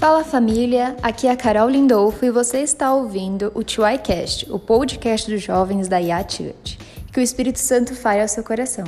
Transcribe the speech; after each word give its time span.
Fala 0.00 0.24
família, 0.24 0.96
aqui 1.02 1.26
é 1.26 1.30
a 1.30 1.36
Carol 1.36 1.68
Lindolfo 1.68 2.24
e 2.24 2.30
você 2.30 2.60
está 2.60 2.94
ouvindo 2.94 3.52
o 3.54 3.62
TYCast, 3.62 4.50
o 4.50 4.58
podcast 4.58 5.30
dos 5.30 5.42
jovens 5.42 5.88
da 5.88 5.98
Church. 6.26 6.78
Que 7.12 7.20
o 7.20 7.22
Espírito 7.22 7.58
Santo 7.58 7.94
fale 7.94 8.22
ao 8.22 8.26
seu 8.26 8.42
coração. 8.42 8.86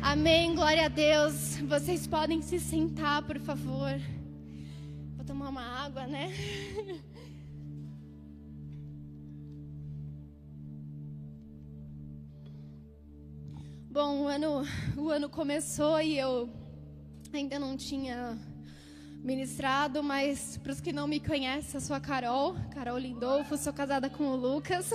Amém, 0.00 0.54
glória 0.54 0.86
a 0.86 0.88
Deus. 0.88 1.58
Vocês 1.68 2.06
podem 2.06 2.40
se 2.40 2.58
sentar, 2.58 3.22
por 3.24 3.38
favor. 3.40 3.92
Vou 5.14 5.26
tomar 5.26 5.50
uma 5.50 5.84
água, 5.84 6.06
né? 6.06 6.32
Bom, 13.92 14.22
o 14.22 14.26
ano, 14.26 14.66
o 14.96 15.10
ano 15.10 15.28
começou 15.28 16.00
e 16.00 16.18
eu 16.18 16.48
ainda 17.30 17.58
não 17.58 17.76
tinha 17.76 18.38
ministrado, 19.22 20.02
mas 20.02 20.56
para 20.56 20.72
os 20.72 20.80
que 20.80 20.94
não 20.94 21.06
me 21.06 21.20
conhecem, 21.20 21.74
eu 21.74 21.80
sou 21.82 21.94
a 21.94 22.00
Carol, 22.00 22.56
Carol 22.70 22.96
Lindolfo, 22.96 23.54
sou 23.58 23.70
casada 23.70 24.08
com 24.08 24.28
o 24.28 24.34
Lucas 24.34 24.88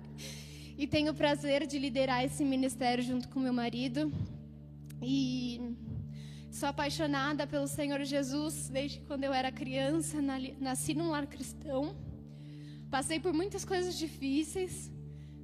e 0.78 0.86
tenho 0.86 1.12
o 1.12 1.14
prazer 1.14 1.66
de 1.66 1.78
liderar 1.78 2.24
esse 2.24 2.42
ministério 2.42 3.04
junto 3.04 3.28
com 3.28 3.38
meu 3.38 3.52
marido. 3.52 4.10
E 5.02 5.76
sou 6.50 6.70
apaixonada 6.70 7.46
pelo 7.46 7.68
Senhor 7.68 8.02
Jesus 8.02 8.70
desde 8.70 9.00
quando 9.00 9.24
eu 9.24 9.34
era 9.34 9.52
criança, 9.52 10.22
nasci 10.58 10.94
num 10.94 11.10
lar 11.10 11.26
cristão. 11.26 11.94
Passei 12.90 13.20
por 13.20 13.34
muitas 13.34 13.62
coisas 13.62 13.98
difíceis, 13.98 14.90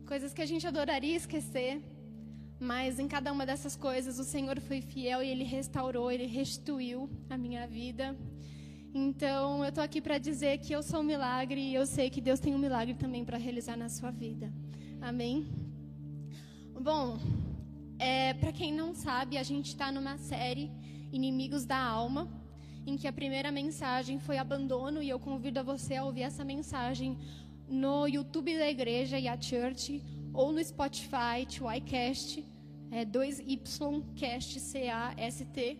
coisas 0.06 0.32
que 0.32 0.40
a 0.40 0.46
gente 0.46 0.66
adoraria 0.66 1.14
esquecer. 1.14 1.82
Mas 2.60 2.98
em 2.98 3.06
cada 3.06 3.32
uma 3.32 3.46
dessas 3.46 3.76
coisas 3.76 4.18
o 4.18 4.24
Senhor 4.24 4.60
foi 4.60 4.80
fiel 4.80 5.22
e 5.22 5.28
Ele 5.28 5.44
restaurou, 5.44 6.10
Ele 6.10 6.26
restituiu 6.26 7.08
a 7.30 7.38
minha 7.38 7.66
vida. 7.66 8.16
Então 8.92 9.62
eu 9.62 9.68
estou 9.68 9.84
aqui 9.84 10.00
para 10.00 10.18
dizer 10.18 10.58
que 10.58 10.72
eu 10.72 10.82
sou 10.82 11.00
um 11.00 11.04
milagre 11.04 11.60
e 11.60 11.74
eu 11.74 11.86
sei 11.86 12.10
que 12.10 12.20
Deus 12.20 12.40
tem 12.40 12.54
um 12.54 12.58
milagre 12.58 12.94
também 12.94 13.24
para 13.24 13.38
realizar 13.38 13.76
na 13.76 13.88
sua 13.88 14.10
vida. 14.10 14.52
Amém? 15.00 15.46
Bom, 16.80 17.18
é, 17.98 18.34
para 18.34 18.52
quem 18.52 18.72
não 18.72 18.94
sabe, 18.94 19.36
a 19.36 19.42
gente 19.42 19.68
está 19.68 19.92
numa 19.92 20.16
série 20.18 20.70
Inimigos 21.12 21.64
da 21.64 21.78
Alma, 21.78 22.28
em 22.86 22.96
que 22.96 23.06
a 23.06 23.12
primeira 23.12 23.52
mensagem 23.52 24.18
foi 24.18 24.38
abandono 24.38 25.02
e 25.02 25.08
eu 25.08 25.18
convido 25.18 25.60
a 25.60 25.62
você 25.62 25.96
a 25.96 26.04
ouvir 26.04 26.22
essa 26.22 26.44
mensagem 26.44 27.18
no 27.68 28.06
YouTube 28.06 28.56
da 28.56 28.68
igreja 28.68 29.18
e 29.18 29.28
a 29.28 29.40
Church 29.40 30.02
ou 30.32 30.52
no 30.52 30.62
Spotify, 30.64 31.44
TYCast, 31.46 32.44
é 32.90 33.04
2YCast, 33.04 34.58
C-A-S-T. 34.58 35.78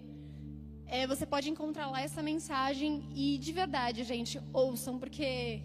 É, 0.86 1.06
você 1.06 1.26
pode 1.26 1.50
encontrar 1.50 1.88
lá 1.88 2.00
essa 2.00 2.22
mensagem 2.22 3.08
e, 3.14 3.38
de 3.38 3.52
verdade, 3.52 4.04
gente, 4.04 4.40
ouçam, 4.52 4.98
porque 4.98 5.62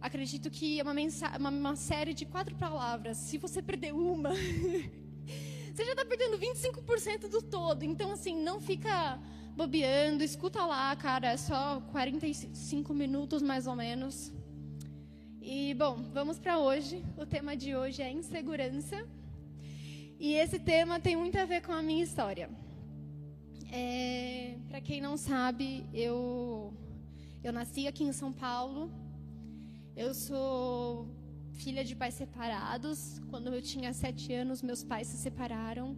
acredito 0.00 0.50
que 0.50 0.80
é 0.80 0.82
uma, 0.82 0.94
uma, 1.38 1.50
uma 1.50 1.76
série 1.76 2.14
de 2.14 2.24
quatro 2.24 2.54
palavras. 2.56 3.16
Se 3.18 3.36
você 3.38 3.60
perder 3.60 3.92
uma, 3.92 4.30
você 5.74 5.84
já 5.84 5.92
está 5.92 6.04
perdendo 6.04 6.38
25% 6.38 7.28
do 7.28 7.42
todo. 7.42 7.82
Então, 7.82 8.12
assim, 8.12 8.36
não 8.36 8.60
fica 8.60 9.20
bobeando, 9.54 10.24
escuta 10.24 10.64
lá, 10.64 10.94
cara, 10.96 11.32
é 11.32 11.36
só 11.36 11.80
45 11.92 12.94
minutos 12.94 13.42
mais 13.42 13.66
ou 13.66 13.76
menos. 13.76 14.32
E 15.40 15.74
bom, 15.74 16.02
vamos 16.12 16.38
para 16.38 16.58
hoje. 16.58 17.04
O 17.16 17.26
tema 17.26 17.56
de 17.56 17.74
hoje 17.74 18.00
é 18.00 18.10
insegurança. 18.10 19.06
E 20.26 20.34
esse 20.34 20.56
tema 20.56 21.00
tem 21.00 21.16
muito 21.16 21.36
a 21.36 21.44
ver 21.44 21.62
com 21.62 21.72
a 21.72 21.82
minha 21.82 22.04
história. 22.04 22.48
É, 23.72 24.56
para 24.68 24.80
quem 24.80 25.00
não 25.00 25.16
sabe, 25.16 25.84
eu 25.92 26.72
eu 27.42 27.52
nasci 27.52 27.88
aqui 27.88 28.04
em 28.04 28.12
São 28.12 28.32
Paulo. 28.32 28.82
Eu 29.96 30.14
sou 30.14 31.08
filha 31.54 31.84
de 31.84 31.96
pais 31.96 32.14
separados. 32.14 33.20
Quando 33.30 33.52
eu 33.52 33.60
tinha 33.60 33.92
sete 33.92 34.32
anos, 34.32 34.62
meus 34.62 34.84
pais 34.84 35.08
se 35.08 35.16
separaram. 35.16 35.96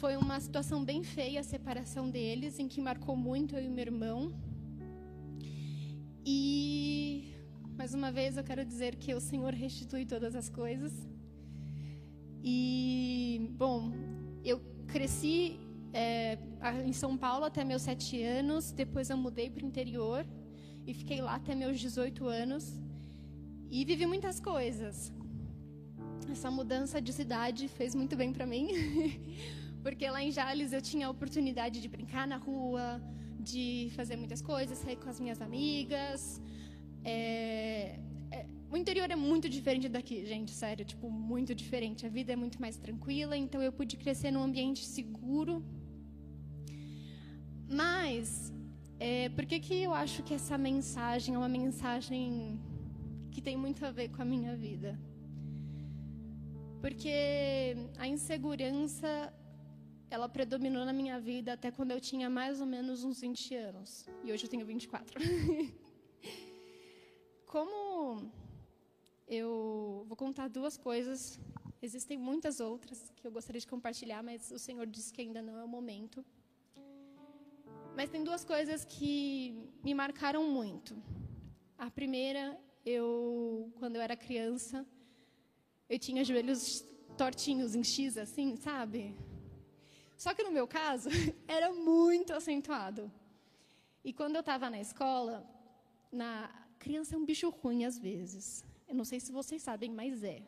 Foi 0.00 0.16
uma 0.16 0.38
situação 0.38 0.84
bem 0.84 1.02
feia 1.02 1.40
a 1.40 1.42
separação 1.54 2.08
deles, 2.08 2.60
em 2.60 2.68
que 2.68 2.80
marcou 2.80 3.16
muito 3.16 3.56
eu 3.56 3.64
e 3.64 3.68
meu 3.68 3.86
irmão. 3.90 4.32
E 6.24 7.34
mais 7.76 7.92
uma 7.92 8.12
vez 8.12 8.36
eu 8.36 8.44
quero 8.44 8.64
dizer 8.64 8.94
que 8.94 9.12
o 9.12 9.20
Senhor 9.20 9.52
restitui 9.52 10.06
todas 10.06 10.36
as 10.36 10.48
coisas. 10.48 10.92
E, 12.42 13.50
bom, 13.56 13.92
eu 14.44 14.60
cresci 14.86 15.60
é, 15.92 16.38
em 16.84 16.92
São 16.92 17.16
Paulo 17.16 17.44
até 17.44 17.62
meus 17.64 17.82
sete 17.82 18.22
anos, 18.22 18.72
depois 18.72 19.10
eu 19.10 19.16
mudei 19.16 19.48
para 19.48 19.64
o 19.64 19.66
interior 19.66 20.26
e 20.86 20.92
fiquei 20.92 21.20
lá 21.20 21.36
até 21.36 21.54
meus 21.54 21.78
18 21.78 22.26
anos. 22.26 22.80
E 23.70 23.84
vivi 23.84 24.06
muitas 24.06 24.40
coisas. 24.40 25.12
Essa 26.30 26.50
mudança 26.50 27.00
de 27.00 27.12
cidade 27.12 27.68
fez 27.68 27.94
muito 27.94 28.16
bem 28.16 28.32
para 28.32 28.46
mim, 28.46 28.68
porque 29.82 30.08
lá 30.10 30.22
em 30.22 30.30
Jales 30.30 30.72
eu 30.72 30.82
tinha 30.82 31.06
a 31.06 31.10
oportunidade 31.10 31.80
de 31.80 31.88
brincar 31.88 32.26
na 32.26 32.36
rua, 32.36 33.00
de 33.38 33.90
fazer 33.94 34.16
muitas 34.16 34.40
coisas, 34.40 34.78
sair 34.78 34.96
com 34.96 35.08
as 35.08 35.20
minhas 35.20 35.40
amigas, 35.40 36.40
é, 37.04 37.98
o 38.72 38.76
interior 38.82 39.08
é 39.10 39.16
muito 39.30 39.46
diferente 39.50 39.86
daqui, 39.96 40.24
gente, 40.24 40.50
sério, 40.50 40.82
tipo, 40.82 41.10
muito 41.10 41.54
diferente. 41.54 42.06
A 42.06 42.08
vida 42.08 42.32
é 42.32 42.36
muito 42.36 42.58
mais 42.58 42.78
tranquila, 42.84 43.36
então 43.36 43.60
eu 43.60 43.70
pude 43.70 43.98
crescer 43.98 44.30
num 44.30 44.42
ambiente 44.42 44.86
seguro. 44.86 45.62
Mas, 47.68 48.50
é, 48.98 49.28
por 49.28 49.44
que, 49.44 49.60
que 49.60 49.74
eu 49.82 49.92
acho 49.92 50.22
que 50.22 50.32
essa 50.32 50.56
mensagem 50.56 51.34
é 51.34 51.38
uma 51.38 51.50
mensagem 51.50 52.58
que 53.30 53.42
tem 53.42 53.58
muito 53.58 53.84
a 53.84 53.90
ver 53.90 54.08
com 54.08 54.22
a 54.22 54.24
minha 54.24 54.56
vida? 54.56 54.98
Porque 56.80 57.76
a 57.98 58.08
insegurança, 58.08 59.34
ela 60.10 60.30
predominou 60.30 60.86
na 60.86 60.94
minha 60.94 61.20
vida 61.20 61.52
até 61.52 61.70
quando 61.70 61.90
eu 61.90 62.00
tinha 62.00 62.30
mais 62.30 62.58
ou 62.58 62.66
menos 62.66 63.04
uns 63.04 63.20
20 63.20 63.54
anos. 63.54 64.08
E 64.24 64.32
hoje 64.32 64.46
eu 64.46 64.48
tenho 64.48 64.64
24. 64.64 65.20
Como 67.46 68.32
eu 69.34 70.04
vou 70.06 70.14
contar 70.14 70.48
duas 70.48 70.76
coisas, 70.76 71.40
existem 71.80 72.18
muitas 72.18 72.60
outras 72.60 73.10
que 73.16 73.26
eu 73.26 73.32
gostaria 73.32 73.58
de 73.58 73.66
compartilhar, 73.66 74.22
mas 74.22 74.50
o 74.50 74.58
Senhor 74.58 74.86
disse 74.86 75.10
que 75.10 75.22
ainda 75.22 75.40
não 75.40 75.56
é 75.58 75.64
o 75.64 75.68
momento. 75.68 76.22
Mas 77.96 78.10
tem 78.10 78.22
duas 78.22 78.44
coisas 78.44 78.84
que 78.84 79.56
me 79.82 79.94
marcaram 79.94 80.44
muito. 80.50 81.02
A 81.78 81.90
primeira, 81.90 82.60
eu, 82.84 83.72
quando 83.78 83.96
eu 83.96 84.02
era 84.02 84.14
criança, 84.14 84.86
eu 85.88 85.98
tinha 85.98 86.22
joelhos 86.22 86.84
tortinhos 87.16 87.74
em 87.74 87.82
X, 87.82 88.18
assim, 88.18 88.54
sabe? 88.56 89.16
Só 90.14 90.34
que 90.34 90.42
no 90.42 90.52
meu 90.52 90.68
caso, 90.68 91.08
era 91.48 91.72
muito 91.72 92.34
acentuado. 92.34 93.10
E 94.04 94.12
quando 94.12 94.36
eu 94.36 94.40
estava 94.40 94.68
na 94.68 94.78
escola, 94.78 95.48
na 96.10 96.50
criança 96.78 97.14
é 97.14 97.18
um 97.18 97.24
bicho 97.24 97.48
ruim 97.48 97.86
às 97.86 97.98
vezes. 97.98 98.62
Eu 98.92 98.96
não 98.96 99.06
sei 99.06 99.18
se 99.18 99.32
vocês 99.32 99.62
sabem, 99.62 99.90
mas 99.90 100.22
é. 100.22 100.42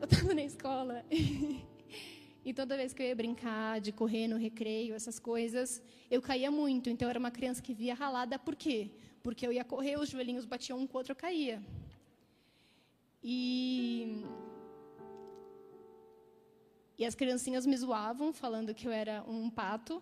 Eu 0.00 0.04
estava 0.04 0.32
na 0.32 0.44
escola 0.44 1.04
e 2.44 2.54
toda 2.54 2.76
vez 2.76 2.92
que 2.92 3.02
eu 3.02 3.06
ia 3.08 3.16
brincar, 3.16 3.80
de 3.80 3.90
correr 3.90 4.28
no 4.28 4.36
recreio, 4.36 4.94
essas 4.94 5.18
coisas, 5.18 5.82
eu 6.08 6.22
caía 6.22 6.52
muito. 6.52 6.88
Então 6.88 7.06
eu 7.06 7.10
era 7.10 7.18
uma 7.18 7.32
criança 7.32 7.60
que 7.60 7.74
via 7.74 7.94
ralada. 7.94 8.38
Por 8.38 8.54
quê? 8.54 8.92
Porque 9.24 9.44
eu 9.44 9.52
ia 9.52 9.64
correr, 9.64 9.98
os 9.98 10.08
joelhinhos 10.08 10.44
batiam 10.44 10.78
um 10.78 10.86
com 10.86 10.94
o 10.94 10.98
outro, 10.98 11.10
eu 11.14 11.16
caía. 11.16 11.60
E 13.20 14.24
e 16.96 17.04
as 17.04 17.16
criancinhas 17.16 17.66
me 17.66 17.76
zoavam, 17.76 18.32
falando 18.32 18.72
que 18.72 18.86
eu 18.86 18.92
era 18.92 19.24
um 19.26 19.50
pato. 19.50 20.00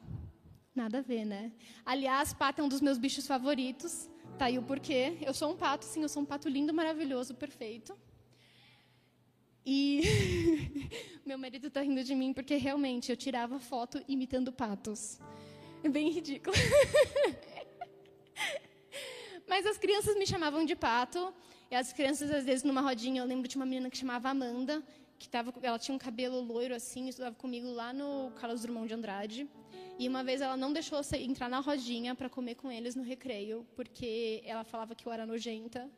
Nada 0.74 0.98
a 0.98 1.00
ver, 1.00 1.24
né? 1.24 1.52
Aliás, 1.86 2.34
pato 2.34 2.60
é 2.60 2.64
um 2.64 2.68
dos 2.68 2.82
meus 2.82 2.98
bichos 2.98 3.26
favoritos. 3.26 4.10
Tá 4.38 4.46
aí 4.46 4.58
o 4.58 4.62
porquê. 4.62 5.16
Eu 5.20 5.32
sou 5.32 5.52
um 5.52 5.56
pato, 5.56 5.84
sim, 5.84 6.02
eu 6.02 6.08
sou 6.08 6.22
um 6.22 6.26
pato 6.26 6.48
lindo, 6.48 6.74
maravilhoso, 6.74 7.34
perfeito. 7.34 7.96
E 9.64 10.02
meu 11.24 11.38
marido 11.38 11.68
está 11.68 11.80
rindo 11.80 12.02
de 12.02 12.14
mim 12.14 12.32
porque 12.32 12.56
realmente 12.56 13.10
eu 13.10 13.16
tirava 13.16 13.60
foto 13.60 14.02
imitando 14.08 14.52
patos. 14.52 15.20
É 15.84 15.88
bem 15.88 16.10
ridículo. 16.10 16.56
Mas 19.46 19.66
as 19.66 19.78
crianças 19.78 20.16
me 20.16 20.26
chamavam 20.26 20.64
de 20.64 20.74
pato. 20.74 21.32
E 21.70 21.74
as 21.74 21.92
crianças, 21.92 22.30
às 22.30 22.44
vezes, 22.44 22.64
numa 22.64 22.80
rodinha, 22.80 23.22
eu 23.22 23.26
lembro 23.26 23.46
de 23.46 23.56
uma 23.56 23.64
menina 23.64 23.88
que 23.88 23.96
chamava 23.96 24.28
Amanda, 24.28 24.82
que 25.24 25.30
tava, 25.30 25.54
ela 25.62 25.78
tinha 25.78 25.94
um 25.94 25.98
cabelo 25.98 26.38
loiro 26.38 26.74
assim, 26.74 27.08
estudava 27.08 27.34
comigo 27.34 27.68
lá 27.70 27.94
no 27.94 28.30
Carlos 28.32 28.60
Drummond 28.60 28.88
de 28.88 28.94
Andrade. 28.94 29.48
E 29.98 30.06
uma 30.06 30.22
vez 30.22 30.42
ela 30.42 30.56
não 30.56 30.70
deixou 30.70 30.98
eu 30.98 31.18
entrar 31.18 31.48
na 31.48 31.60
rodinha 31.60 32.14
para 32.14 32.28
comer 32.28 32.56
com 32.56 32.70
eles 32.70 32.94
no 32.94 33.02
recreio, 33.02 33.66
porque 33.74 34.42
ela 34.44 34.64
falava 34.64 34.94
que 34.94 35.06
eu 35.06 35.12
era 35.12 35.24
nojenta 35.24 35.90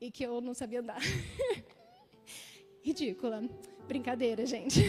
e 0.00 0.12
que 0.12 0.24
eu 0.24 0.40
não 0.40 0.54
sabia 0.54 0.78
andar. 0.80 1.00
Ridícula. 2.84 3.42
Brincadeira, 3.88 4.46
gente. 4.46 4.80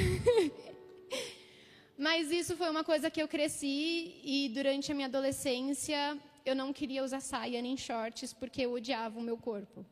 Mas 1.97 2.31
isso 2.31 2.55
foi 2.55 2.69
uma 2.69 2.83
coisa 2.83 3.09
que 3.09 3.21
eu 3.21 3.27
cresci 3.27 4.21
e 4.23 4.49
durante 4.53 4.91
a 4.91 4.95
minha 4.95 5.07
adolescência 5.07 6.17
eu 6.45 6.55
não 6.55 6.71
queria 6.71 7.03
usar 7.03 7.21
saia 7.21 7.61
nem 7.61 7.75
shorts 7.75 8.33
porque 8.33 8.61
eu 8.61 8.73
odiava 8.73 9.19
o 9.19 9.23
meu 9.23 9.37
corpo. 9.37 9.83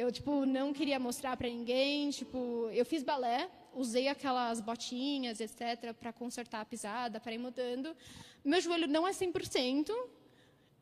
Eu 0.00 0.12
tipo 0.12 0.46
não 0.46 0.72
queria 0.72 0.96
mostrar 1.06 1.36
para 1.36 1.48
ninguém, 1.48 2.10
tipo, 2.10 2.38
eu 2.72 2.84
fiz 2.86 3.02
balé, 3.02 3.50
usei 3.74 4.06
aquelas 4.06 4.60
botinhas, 4.60 5.40
etc, 5.40 5.92
para 5.92 6.12
consertar 6.12 6.60
a 6.60 6.64
pisada, 6.64 7.18
para 7.18 7.32
ir 7.34 7.38
mudando. 7.38 7.96
Meu 8.44 8.60
joelho 8.60 8.86
não 8.86 9.08
é 9.08 9.10
100%, 9.10 9.90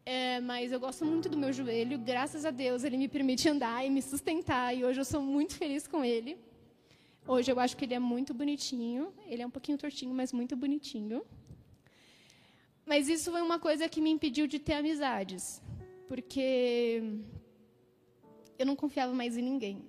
é, 0.04 0.38
mas 0.40 0.70
eu 0.70 0.78
gosto 0.78 1.06
muito 1.06 1.30
do 1.30 1.38
meu 1.38 1.50
joelho. 1.50 1.98
Graças 1.98 2.44
a 2.44 2.50
Deus 2.50 2.84
ele 2.84 2.98
me 2.98 3.08
permite 3.08 3.48
andar 3.48 3.86
e 3.86 3.88
me 3.88 4.02
sustentar 4.02 4.76
e 4.76 4.84
hoje 4.84 5.00
eu 5.00 5.04
sou 5.12 5.22
muito 5.22 5.54
feliz 5.54 5.88
com 5.88 6.04
ele. 6.04 6.36
Hoje 7.26 7.50
eu 7.50 7.58
acho 7.58 7.74
que 7.74 7.86
ele 7.86 7.94
é 7.94 7.98
muito 7.98 8.34
bonitinho. 8.34 9.14
Ele 9.26 9.40
é 9.40 9.46
um 9.46 9.54
pouquinho 9.56 9.78
tortinho, 9.78 10.12
mas 10.12 10.30
muito 10.30 10.54
bonitinho. 10.54 11.22
Mas 12.84 13.08
isso 13.08 13.30
foi 13.30 13.40
uma 13.40 13.58
coisa 13.58 13.88
que 13.88 14.02
me 14.02 14.10
impediu 14.10 14.46
de 14.46 14.58
ter 14.58 14.74
amizades, 14.74 15.62
porque 16.06 17.02
eu 18.58 18.66
não 18.66 18.76
confiava 18.76 19.12
mais 19.12 19.36
em 19.36 19.42
ninguém. 19.42 19.84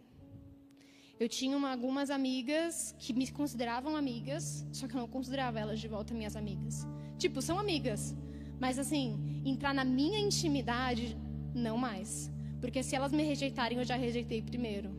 Eu 1.20 1.28
tinha 1.28 1.58
uma, 1.58 1.72
algumas 1.72 2.10
amigas 2.10 2.96
que 3.00 3.12
me 3.14 3.30
consideravam 3.32 3.96
amigas, 3.96 4.66
só 4.72 4.88
que 4.88 4.96
eu 4.96 5.02
não 5.02 5.08
considerava 5.08 5.60
elas 5.60 5.80
de 5.80 5.88
volta 5.88 6.14
minhas 6.14 6.36
amigas. 6.36 6.86
Tipo, 7.18 7.42
são 7.42 7.58
amigas, 7.58 8.16
mas 8.60 8.78
assim, 8.78 9.42
entrar 9.44 9.74
na 9.74 9.84
minha 9.84 10.20
intimidade, 10.20 11.18
não 11.56 11.78
mais. 11.78 12.32
Porque 12.62 12.84
se 12.84 12.96
elas 12.96 13.12
me 13.12 13.24
rejeitarem, 13.24 13.78
eu 13.80 13.84
já 13.84 13.96
rejeitei 13.96 14.42
primeiro. 14.42 14.92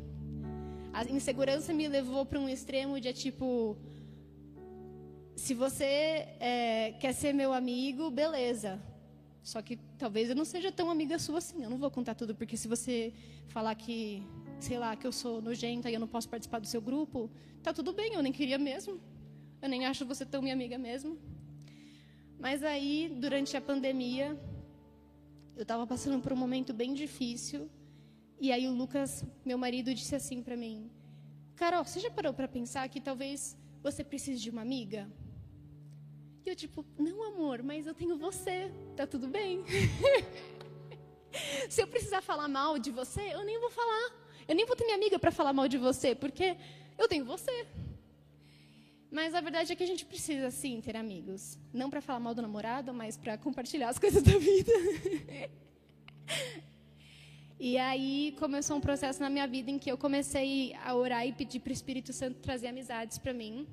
A 0.92 1.04
insegurança 1.04 1.72
me 1.72 1.86
levou 1.86 2.26
para 2.26 2.40
um 2.40 2.48
extremo 2.48 3.00
de 3.00 3.12
tipo, 3.12 3.76
se 5.36 5.54
você 5.54 6.26
é, 6.40 6.96
quer 6.98 7.12
ser 7.12 7.32
meu 7.32 7.52
amigo, 7.52 8.10
beleza. 8.10 8.82
Só 9.48 9.62
que 9.62 9.78
talvez 9.96 10.28
eu 10.28 10.36
não 10.36 10.44
seja 10.44 10.70
tão 10.70 10.90
amiga 10.90 11.18
sua 11.18 11.38
assim. 11.38 11.62
Eu 11.64 11.70
não 11.70 11.78
vou 11.78 11.90
contar 11.90 12.14
tudo, 12.14 12.34
porque 12.34 12.54
se 12.54 12.68
você 12.68 13.14
falar 13.46 13.74
que, 13.74 14.22
sei 14.60 14.78
lá, 14.78 14.94
que 14.94 15.06
eu 15.06 15.12
sou 15.20 15.40
nojenta 15.40 15.90
e 15.90 15.94
eu 15.94 16.00
não 16.00 16.06
posso 16.06 16.28
participar 16.28 16.58
do 16.58 16.66
seu 16.66 16.82
grupo, 16.82 17.30
tá 17.62 17.72
tudo 17.72 17.94
bem, 17.94 18.12
eu 18.12 18.22
nem 18.22 18.30
queria 18.30 18.58
mesmo. 18.58 19.00
Eu 19.62 19.70
nem 19.70 19.86
acho 19.86 20.04
você 20.04 20.26
tão 20.26 20.42
minha 20.42 20.52
amiga 20.52 20.76
mesmo. 20.76 21.16
Mas 22.38 22.62
aí, 22.62 23.10
durante 23.24 23.56
a 23.56 23.60
pandemia, 23.70 24.38
eu 25.56 25.62
estava 25.62 25.86
passando 25.86 26.20
por 26.20 26.30
um 26.34 26.36
momento 26.36 26.74
bem 26.74 26.92
difícil. 26.92 27.70
E 28.38 28.52
aí 28.52 28.68
o 28.68 28.74
Lucas, 28.74 29.24
meu 29.46 29.56
marido, 29.56 29.94
disse 29.94 30.14
assim 30.14 30.42
para 30.42 30.58
mim: 30.58 30.90
Carol, 31.56 31.82
você 31.86 32.00
já 32.00 32.10
parou 32.10 32.34
para 32.34 32.48
pensar 32.48 32.86
que 32.90 33.00
talvez 33.00 33.56
você 33.82 34.04
precise 34.04 34.40
de 34.42 34.50
uma 34.50 34.60
amiga? 34.60 35.10
E 36.48 36.50
eu, 36.50 36.56
tipo, 36.56 36.82
não, 36.98 37.22
amor, 37.24 37.62
mas 37.62 37.86
eu 37.86 37.92
tenho 37.92 38.16
você, 38.16 38.72
tá 38.96 39.06
tudo 39.06 39.28
bem. 39.28 39.62
Se 41.68 41.82
eu 41.82 41.86
precisar 41.86 42.22
falar 42.22 42.48
mal 42.48 42.78
de 42.78 42.90
você, 42.90 43.20
eu 43.34 43.44
nem 43.44 43.60
vou 43.60 43.68
falar. 43.70 44.14
Eu 44.48 44.54
nem 44.54 44.64
vou 44.64 44.74
ter 44.74 44.84
minha 44.84 44.96
amiga 44.96 45.18
para 45.18 45.30
falar 45.30 45.52
mal 45.52 45.68
de 45.68 45.76
você, 45.76 46.14
porque 46.14 46.56
eu 46.96 47.06
tenho 47.06 47.22
você. 47.22 47.66
Mas 49.10 49.34
a 49.34 49.42
verdade 49.42 49.70
é 49.70 49.76
que 49.76 49.84
a 49.84 49.86
gente 49.86 50.06
precisa, 50.06 50.50
sim, 50.50 50.80
ter 50.80 50.96
amigos. 50.96 51.58
Não 51.70 51.90
para 51.90 52.00
falar 52.00 52.18
mal 52.18 52.34
do 52.34 52.40
namorado, 52.40 52.94
mas 52.94 53.18
para 53.18 53.36
compartilhar 53.36 53.90
as 53.90 53.98
coisas 54.00 54.22
da 54.22 54.38
vida. 54.38 54.72
e 57.60 57.76
aí 57.76 58.34
começou 58.38 58.74
um 58.74 58.80
processo 58.80 59.20
na 59.20 59.28
minha 59.28 59.46
vida 59.46 59.70
em 59.70 59.78
que 59.78 59.92
eu 59.92 59.98
comecei 59.98 60.74
a 60.82 60.94
orar 60.94 61.26
e 61.26 61.32
pedir 61.34 61.60
para 61.60 61.68
o 61.68 61.74
Espírito 61.74 62.10
Santo 62.10 62.40
trazer 62.40 62.68
amizades 62.68 63.18
para 63.18 63.34
mim. 63.34 63.68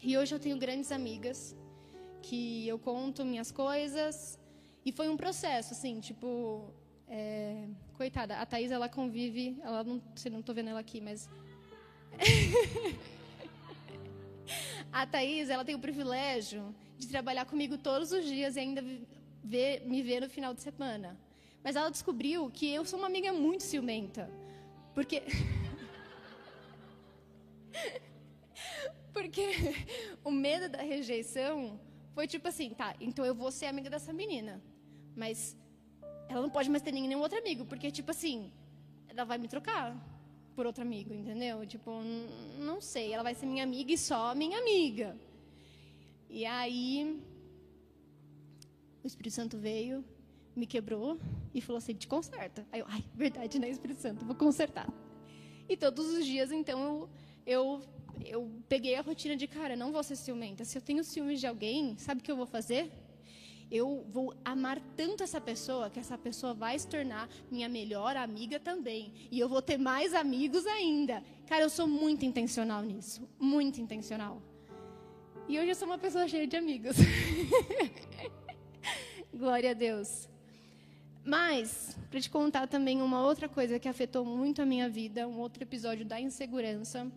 E 0.00 0.16
hoje 0.16 0.32
eu 0.32 0.38
tenho 0.38 0.56
grandes 0.56 0.92
amigas 0.92 1.58
que 2.22 2.66
eu 2.66 2.78
conto 2.78 3.24
minhas 3.24 3.50
coisas. 3.50 4.38
E 4.84 4.92
foi 4.92 5.08
um 5.08 5.16
processo, 5.16 5.72
assim, 5.72 6.00
tipo. 6.00 6.72
É, 7.08 7.66
coitada, 7.94 8.36
a 8.36 8.46
Thaís, 8.46 8.70
ela 8.70 8.88
convive. 8.88 9.58
Ela 9.62 9.84
não, 9.84 10.00
você 10.14 10.30
não 10.30 10.40
estou 10.40 10.54
vendo 10.54 10.70
ela 10.70 10.80
aqui, 10.80 11.00
mas. 11.00 11.28
a 14.92 15.06
Thaís, 15.06 15.50
ela 15.50 15.64
tem 15.64 15.74
o 15.74 15.78
privilégio 15.78 16.74
de 16.98 17.08
trabalhar 17.08 17.46
comigo 17.46 17.78
todos 17.78 18.12
os 18.12 18.24
dias 18.24 18.56
e 18.56 18.60
ainda 18.60 18.84
ver, 19.42 19.86
me 19.86 20.02
ver 20.02 20.20
no 20.20 20.28
final 20.28 20.54
de 20.54 20.60
semana. 20.60 21.18
Mas 21.62 21.76
ela 21.76 21.90
descobriu 21.90 22.50
que 22.50 22.72
eu 22.72 22.84
sou 22.84 22.98
uma 22.98 23.08
amiga 23.08 23.32
muito 23.32 23.62
ciumenta. 23.62 24.30
Porque. 24.94 25.22
Porque 29.12 29.74
o 30.24 30.30
medo 30.30 30.68
da 30.68 30.82
rejeição 30.82 31.80
foi 32.20 32.26
tipo 32.26 32.46
assim, 32.48 32.68
tá, 32.74 32.94
então 33.00 33.24
eu 33.24 33.34
vou 33.34 33.50
ser 33.50 33.64
amiga 33.64 33.88
dessa 33.88 34.12
menina. 34.12 34.60
Mas 35.16 35.56
ela 36.28 36.42
não 36.42 36.50
pode 36.50 36.68
mais 36.68 36.82
ter 36.82 36.92
nenhum 36.92 37.18
outro 37.18 37.38
amigo, 37.38 37.64
porque, 37.64 37.90
tipo 37.90 38.10
assim, 38.10 38.52
ela 39.08 39.24
vai 39.24 39.38
me 39.38 39.48
trocar 39.48 39.96
por 40.54 40.66
outro 40.66 40.82
amigo, 40.82 41.14
entendeu? 41.14 41.64
Tipo, 41.64 41.90
não 42.58 42.78
sei, 42.78 43.14
ela 43.14 43.22
vai 43.22 43.34
ser 43.34 43.46
minha 43.46 43.64
amiga 43.64 43.90
e 43.90 43.96
só 43.96 44.34
minha 44.34 44.58
amiga. 44.58 45.16
E 46.28 46.44
aí, 46.44 47.18
o 49.02 49.06
Espírito 49.06 49.32
Santo 49.32 49.56
veio, 49.56 50.04
me 50.54 50.66
quebrou 50.66 51.18
e 51.54 51.62
falou 51.62 51.78
assim: 51.78 51.94
te 51.94 52.06
conserta. 52.06 52.66
Aí 52.70 52.80
eu, 52.80 52.86
ai, 52.86 53.02
verdade, 53.14 53.58
né, 53.58 53.70
Espírito 53.70 54.02
Santo, 54.02 54.26
vou 54.26 54.36
consertar. 54.36 54.92
E 55.66 55.74
todos 55.74 56.06
os 56.10 56.26
dias, 56.26 56.52
então, 56.52 56.82
eu, 56.84 57.08
eu 57.46 57.82
eu 58.24 58.50
peguei 58.68 58.94
a 58.94 59.00
rotina 59.00 59.36
de, 59.36 59.46
cara, 59.46 59.76
não 59.76 59.92
vou 59.92 60.02
ser 60.02 60.16
ciumenta. 60.16 60.64
Se 60.64 60.76
eu 60.78 60.82
tenho 60.82 61.02
ciúmes 61.04 61.40
de 61.40 61.46
alguém, 61.46 61.96
sabe 61.98 62.20
o 62.20 62.24
que 62.24 62.30
eu 62.30 62.36
vou 62.36 62.46
fazer? 62.46 62.90
Eu 63.70 64.04
vou 64.10 64.34
amar 64.44 64.80
tanto 64.96 65.22
essa 65.22 65.40
pessoa 65.40 65.88
que 65.88 66.00
essa 66.00 66.18
pessoa 66.18 66.52
vai 66.52 66.76
se 66.78 66.88
tornar 66.88 67.28
minha 67.50 67.68
melhor 67.68 68.16
amiga 68.16 68.58
também. 68.58 69.12
E 69.30 69.38
eu 69.38 69.48
vou 69.48 69.62
ter 69.62 69.78
mais 69.78 70.12
amigos 70.12 70.66
ainda. 70.66 71.22
Cara, 71.46 71.62
eu 71.62 71.70
sou 71.70 71.86
muito 71.86 72.24
intencional 72.24 72.82
nisso. 72.82 73.28
Muito 73.38 73.80
intencional. 73.80 74.42
E 75.48 75.58
hoje 75.58 75.70
eu 75.70 75.74
sou 75.74 75.86
uma 75.86 75.98
pessoa 75.98 76.26
cheia 76.26 76.46
de 76.46 76.56
amigos. 76.56 76.96
Glória 79.32 79.70
a 79.70 79.74
Deus. 79.74 80.28
Mas, 81.24 81.96
para 82.10 82.20
te 82.20 82.30
contar 82.30 82.66
também 82.66 83.00
uma 83.00 83.22
outra 83.22 83.48
coisa 83.48 83.78
que 83.78 83.88
afetou 83.88 84.24
muito 84.24 84.60
a 84.62 84.66
minha 84.66 84.88
vida, 84.88 85.28
um 85.28 85.38
outro 85.38 85.62
episódio 85.62 86.04
da 86.04 86.20
insegurança 86.20 87.10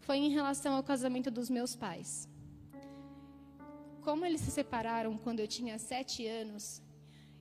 foi 0.00 0.18
em 0.18 0.30
relação 0.30 0.74
ao 0.74 0.82
casamento 0.82 1.30
dos 1.30 1.48
meus 1.48 1.74
pais. 1.76 2.28
Como 4.02 4.24
eles 4.24 4.40
se 4.40 4.50
separaram 4.50 5.16
quando 5.16 5.40
eu 5.40 5.48
tinha 5.48 5.78
sete 5.78 6.26
anos, 6.26 6.82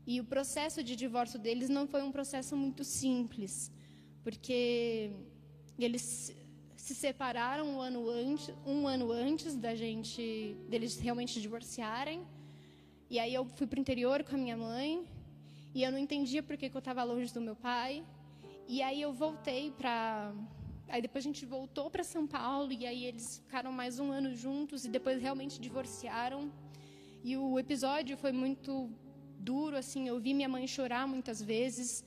e 0.05 0.19
o 0.19 0.25
processo 0.25 0.83
de 0.83 0.95
divórcio 0.95 1.39
deles 1.39 1.69
não 1.69 1.87
foi 1.87 2.01
um 2.01 2.11
processo 2.11 2.55
muito 2.57 2.83
simples, 2.83 3.71
porque 4.23 5.11
eles 5.77 6.35
se 6.75 6.95
separaram 6.95 7.65
um 7.67 7.79
ano 7.79 8.09
antes, 8.09 8.53
um 8.65 8.87
ano 8.87 9.11
antes 9.11 9.55
da 9.55 9.75
gente 9.75 10.57
deles 10.67 10.99
realmente 10.99 11.39
divorciarem. 11.39 12.25
E 13.09 13.19
aí 13.19 13.33
eu 13.33 13.45
fui 13.45 13.67
para 13.67 13.77
o 13.77 13.81
interior 13.81 14.23
com 14.23 14.35
a 14.35 14.37
minha 14.37 14.57
mãe 14.57 15.05
e 15.75 15.83
eu 15.83 15.91
não 15.91 15.99
entendia 15.99 16.41
por 16.41 16.57
que, 16.57 16.69
que 16.69 16.75
eu 16.75 16.79
estava 16.79 17.03
longe 17.03 17.31
do 17.31 17.41
meu 17.41 17.55
pai. 17.55 18.03
E 18.67 18.81
aí 18.81 19.01
eu 19.01 19.13
voltei 19.13 19.71
para 19.71 20.33
Aí 20.91 21.01
depois 21.03 21.23
a 21.23 21.27
gente 21.29 21.45
voltou 21.45 21.87
para 21.93 22.03
São 22.03 22.25
Paulo 22.25 22.71
e 22.71 22.83
aí 22.85 23.05
eles 23.05 23.27
ficaram 23.45 23.71
mais 23.71 23.99
um 23.99 24.11
ano 24.11 24.33
juntos 24.43 24.85
e 24.85 24.89
depois 24.89 25.21
realmente 25.21 25.61
divorciaram. 25.61 26.51
E 27.23 27.37
o 27.37 27.59
episódio 27.59 28.17
foi 28.17 28.31
muito 28.31 28.89
duro, 29.37 29.75
assim, 29.77 30.07
eu 30.07 30.19
vi 30.19 30.33
minha 30.33 30.49
mãe 30.49 30.65
chorar 30.65 31.07
muitas 31.07 31.39
vezes. 31.41 32.03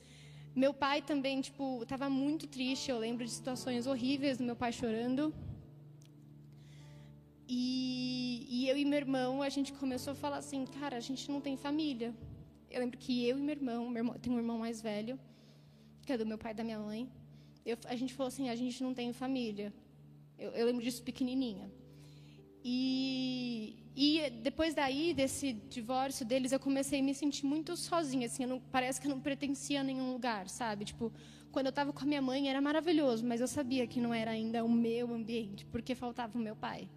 Meu 0.53 0.73
pai 0.73 1.01
também, 1.01 1.39
tipo, 1.39 1.81
estava 1.81 2.09
muito 2.09 2.45
triste. 2.45 2.91
Eu 2.91 2.99
lembro 2.99 3.23
de 3.23 3.31
situações 3.31 3.87
horríveis 3.87 4.37
do 4.37 4.43
meu 4.43 4.55
pai 4.55 4.73
chorando. 4.73 5.33
E, 7.47 8.45
e, 8.49 8.67
eu 8.69 8.77
e 8.77 8.83
meu 8.83 8.99
irmão, 8.99 9.41
a 9.41 9.49
gente 9.49 9.71
começou 9.73 10.11
a 10.11 10.15
falar 10.15 10.37
assim, 10.37 10.65
cara, 10.65 10.97
a 10.97 11.05
gente 11.09 11.31
não 11.31 11.39
tem 11.39 11.55
família. 11.55 12.13
Eu 12.69 12.81
lembro 12.81 12.97
que 12.97 13.25
eu 13.25 13.37
e 13.37 13.41
meu 13.41 13.55
irmão, 13.55 13.89
meu 13.89 14.01
irmão 14.01 14.15
tem 14.19 14.33
um 14.33 14.37
irmão 14.37 14.59
mais 14.59 14.81
velho, 14.81 15.17
que 16.05 16.11
é 16.11 16.17
do 16.17 16.25
meu 16.25 16.37
pai 16.37 16.51
e 16.51 16.55
da 16.55 16.65
minha 16.65 16.79
mãe 16.79 17.09
eu, 17.65 17.77
a 17.85 17.95
gente 17.95 18.13
falou 18.13 18.27
assim, 18.27 18.49
a 18.49 18.55
gente 18.55 18.83
não 18.83 18.93
tem 18.93 19.11
família. 19.13 19.73
Eu, 20.37 20.51
eu 20.51 20.65
lembro 20.65 20.83
disso 20.83 21.01
pequenininha. 21.03 21.71
E, 22.63 23.75
e, 23.95 24.29
depois 24.41 24.73
daí, 24.73 25.13
desse 25.13 25.53
divórcio 25.53 26.25
deles, 26.25 26.51
eu 26.51 26.59
comecei 26.59 26.99
a 26.99 27.03
me 27.03 27.13
sentir 27.13 27.45
muito 27.45 27.75
sozinha. 27.75 28.27
Assim, 28.27 28.45
não, 28.45 28.59
parece 28.59 28.99
que 28.99 29.07
eu 29.07 29.11
não 29.11 29.19
pertencia 29.19 29.81
a 29.81 29.83
nenhum 29.83 30.13
lugar, 30.13 30.47
sabe? 30.49 30.85
Tipo, 30.85 31.11
quando 31.51 31.67
eu 31.67 31.71
estava 31.71 31.93
com 31.93 32.03
a 32.03 32.05
minha 32.05 32.21
mãe 32.21 32.49
era 32.49 32.61
maravilhoso, 32.61 33.25
mas 33.25 33.39
eu 33.39 33.47
sabia 33.47 33.85
que 33.85 33.99
não 33.99 34.13
era 34.13 34.31
ainda 34.31 34.63
o 34.63 34.69
meu 34.69 35.13
ambiente, 35.13 35.65
porque 35.65 35.93
faltava 35.93 36.37
o 36.37 36.41
meu 36.41 36.55
pai. 36.55 36.89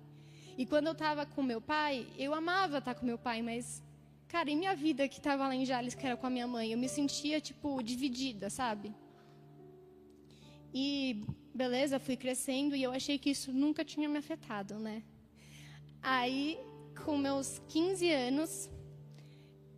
E 0.57 0.65
quando 0.65 0.87
eu 0.87 0.93
estava 0.93 1.27
com 1.27 1.43
meu 1.43 1.61
pai, 1.61 2.07
eu 2.17 2.33
amava 2.33 2.79
estar 2.79 2.95
com 2.95 3.05
meu 3.05 3.19
pai, 3.19 3.43
mas, 3.43 3.83
cara, 4.27 4.51
em 4.51 4.57
minha 4.57 4.75
vida 4.75 5.07
que 5.09 5.19
estava 5.19 5.47
lá 5.47 5.55
em 5.55 5.67
Jales, 5.67 5.95
que 5.95 6.07
era 6.07 6.17
com 6.17 6.27
a 6.27 6.31
minha 6.31 6.47
mãe, 6.47 6.73
eu 6.73 6.79
me 6.79 6.89
sentia, 6.89 7.41
tipo, 7.41 7.83
dividida, 7.83 8.49
sabe? 8.49 8.95
E 10.73 11.23
beleza, 11.55 11.99
fui 11.99 12.17
crescendo 12.17 12.77
e 12.77 12.83
eu 12.83 12.93
achei 12.93 13.19
que 13.19 13.31
isso 13.31 13.53
nunca 13.53 13.85
tinha 13.85 14.09
me 14.09 14.19
afetado, 14.19 14.79
né? 14.79 15.03
Aí, 16.03 16.59
com 17.05 17.17
meus 17.17 17.61
15 17.69 18.11
anos, 18.11 18.71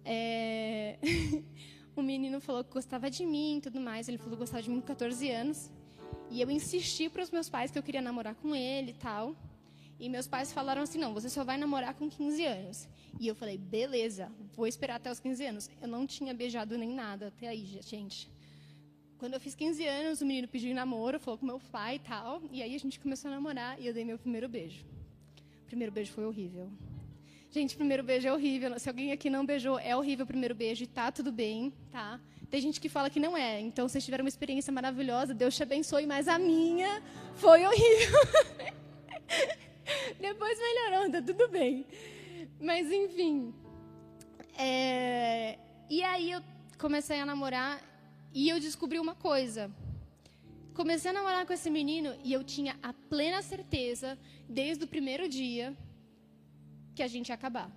é... 0.05 0.99
o 1.95 2.03
menino 2.03 2.41
falou 2.41 2.65
que 2.65 2.73
gostava 2.73 3.11
de 3.11 3.25
mim 3.25 3.59
e 3.59 3.61
tudo 3.61 3.81
mais. 3.81 4.09
Ele 4.09 4.19
falou 4.19 4.33
que 4.33 4.41
gostava 4.41 4.63
de 4.63 4.71
mim 4.71 4.81
com 4.81 4.87
14 4.87 5.31
anos. 5.31 5.71
E 6.31 6.41
eu 6.41 6.51
insisti 6.51 7.09
para 7.09 7.23
os 7.23 7.31
meus 7.31 7.49
pais 7.49 7.71
que 7.71 7.79
eu 7.79 7.83
queria 7.83 8.03
namorar 8.03 8.35
com 8.35 8.55
ele 8.55 8.91
e 8.91 8.95
tal. 8.95 9.37
E 10.01 10.09
meus 10.09 10.27
pais 10.27 10.53
falaram 10.53 10.83
assim: 10.83 10.99
não, 10.99 11.13
você 11.13 11.29
só 11.29 11.45
vai 11.45 11.57
namorar 11.57 11.95
com 11.95 12.09
15 12.09 12.45
anos. 12.45 12.89
E 13.19 13.27
eu 13.27 13.35
falei: 13.35 13.59
beleza, 13.59 14.31
vou 14.55 14.67
esperar 14.67 14.97
até 14.97 15.11
os 15.11 15.21
15 15.21 15.47
anos. 15.47 15.71
Eu 15.81 15.89
não 15.89 16.07
tinha 16.07 16.33
beijado 16.33 16.77
nem 16.79 16.91
nada 16.91 17.29
até 17.29 17.49
aí, 17.49 17.81
gente. 17.83 18.31
Quando 19.19 19.35
eu 19.35 19.41
fiz 19.41 19.55
15 19.55 19.85
anos, 19.85 20.21
o 20.21 20.27
menino 20.27 20.47
pediu 20.47 20.73
namoro, 20.73 21.19
falou 21.19 21.37
com 21.37 21.45
meu 21.45 21.59
pai 21.73 21.97
e 21.97 21.99
tal. 21.99 22.41
E 22.53 22.63
aí 22.63 22.75
a 22.75 22.79
gente 22.79 23.01
começou 23.01 23.29
a 23.29 23.35
namorar 23.35 23.81
e 23.81 23.87
eu 23.87 23.93
dei 23.93 24.05
meu 24.05 24.17
primeiro 24.17 24.49
beijo. 24.49 24.85
O 25.63 25.67
primeiro 25.67 25.93
beijo 25.93 26.13
foi 26.13 26.25
horrível. 26.25 26.71
Gente, 27.51 27.75
primeiro 27.75 28.05
beijo 28.05 28.29
é 28.29 28.33
horrível. 28.33 28.79
Se 28.79 28.89
alguém 28.89 29.11
aqui 29.11 29.29
não 29.29 29.45
beijou, 29.45 29.77
é 29.79 29.97
horrível 29.97 30.25
o 30.25 30.27
primeiro 30.27 30.55
beijo 30.55 30.85
e 30.85 30.87
tá 30.87 31.11
tudo 31.11 31.33
bem, 31.33 31.73
tá? 31.91 32.21
Tem 32.49 32.61
gente 32.61 32.81
que 32.81 32.89
fala 32.89 33.11
que 33.11 33.19
não 33.19 33.37
é. 33.37 33.61
Então, 33.61 33.89
vocês 33.89 34.05
tiveram 34.05 34.25
uma 34.25 34.29
experiência 34.29 34.73
maravilhosa, 34.73 35.35
Deus 35.35 35.57
te 35.57 35.65
abençoe, 35.65 36.07
mas 36.07 36.29
a 36.29 36.39
minha 36.39 37.03
foi 37.35 37.67
horrível. 37.67 38.21
Depois 40.21 40.59
melhorou, 40.59 41.11
tá 41.11 41.23
tudo 41.23 41.49
bem. 41.49 41.87
Mas, 42.61 42.91
enfim. 42.93 43.53
É... 44.57 45.59
E 45.91 46.05
aí 46.05 46.31
eu 46.31 46.43
comecei 46.79 47.19
a 47.19 47.27
namorar 47.27 47.83
e 48.39 48.49
eu 48.49 48.61
descobri 48.61 49.01
uma 49.01 49.17
coisa. 49.17 49.69
Comecei 50.73 51.11
a 51.11 51.15
namorar 51.15 51.45
com 51.45 51.53
esse 51.53 51.69
menino 51.69 52.11
e 52.23 52.33
eu 52.33 52.45
tinha 52.45 52.79
a 52.81 52.93
plena 52.93 53.43
certeza, 53.43 54.17
desde 54.49 54.85
o 54.85 54.87
primeiro 54.87 55.29
dia, 55.29 55.77
que 56.95 57.03
a 57.03 57.09
gente 57.09 57.31
ia 57.31 57.35
acabar. 57.35 57.69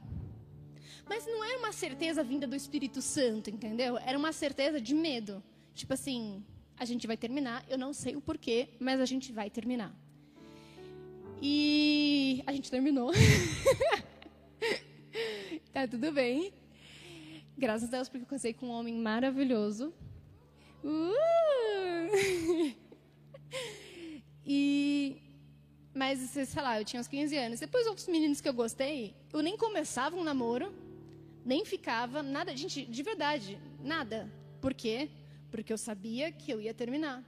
Mas 1.10 1.26
não 1.26 1.44
era 1.44 1.58
uma 1.58 1.72
certeza 1.72 2.24
vinda 2.24 2.46
do 2.46 2.56
Espírito 2.56 3.02
Santo, 3.02 3.50
entendeu? 3.50 3.98
Era 3.98 4.16
uma 4.16 4.32
certeza 4.32 4.80
de 4.80 4.94
medo. 4.94 5.44
Tipo 5.74 5.96
assim, 5.96 6.46
a 6.78 6.86
gente 6.86 7.08
vai 7.08 7.18
terminar, 7.18 7.66
eu 7.68 7.76
não 7.76 7.92
sei 7.92 8.16
o 8.16 8.22
porquê, 8.22 8.70
mas 8.80 9.02
a 9.02 9.06
gente 9.06 9.32
vai 9.32 9.50
terminar. 9.50 9.92
E 11.42 12.44
a 12.46 12.54
gente 12.54 12.70
terminou. 12.70 13.12
tá 15.74 15.88
tudo 15.88 16.12
bem. 16.12 16.54
Graças 17.58 17.90
a 17.90 17.92
Deus, 17.94 18.08
porque 18.08 18.26
eu 18.26 18.30
casei 18.30 18.54
com 18.54 18.68
um 18.68 18.72
homem 18.72 18.94
maravilhoso. 18.94 19.92
Uh! 20.84 22.76
e. 24.46 25.18
Mas, 25.94 26.20
sei 26.20 26.62
lá, 26.62 26.80
eu 26.80 26.86
tinha 26.86 27.00
uns 27.00 27.08
15 27.08 27.38
anos. 27.38 27.60
Depois, 27.60 27.86
outros 27.86 28.08
meninos 28.08 28.40
que 28.40 28.48
eu 28.48 28.54
gostei, 28.54 29.14
eu 29.34 29.42
nem 29.42 29.58
começava 29.58 30.16
um 30.16 30.24
namoro, 30.24 30.74
nem 31.46 31.66
ficava, 31.66 32.24
nada. 32.24 32.56
Gente, 32.56 32.86
de 32.86 33.04
verdade, 33.04 33.60
nada. 33.84 34.32
Por 34.62 34.74
quê? 34.74 35.10
Porque 35.50 35.74
eu 35.74 35.78
sabia 35.78 36.32
que 36.32 36.52
eu 36.52 36.62
ia 36.62 36.74
terminar. 36.74 37.24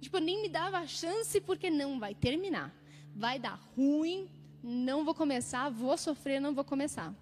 Tipo, 0.00 0.16
eu 0.16 0.20
nem 0.20 0.42
me 0.42 0.48
dava 0.48 0.78
a 0.78 0.86
chance 0.86 1.40
porque 1.40 1.70
não 1.70 1.98
vai 1.98 2.14
terminar 2.14 2.74
vai 3.18 3.36
dar 3.36 3.60
ruim, 3.76 4.28
não 4.62 5.04
vou 5.04 5.12
começar, 5.12 5.68
vou 5.68 5.98
sofrer, 5.98 6.40
não 6.40 6.54
vou 6.54 6.62
começar. 6.62 7.12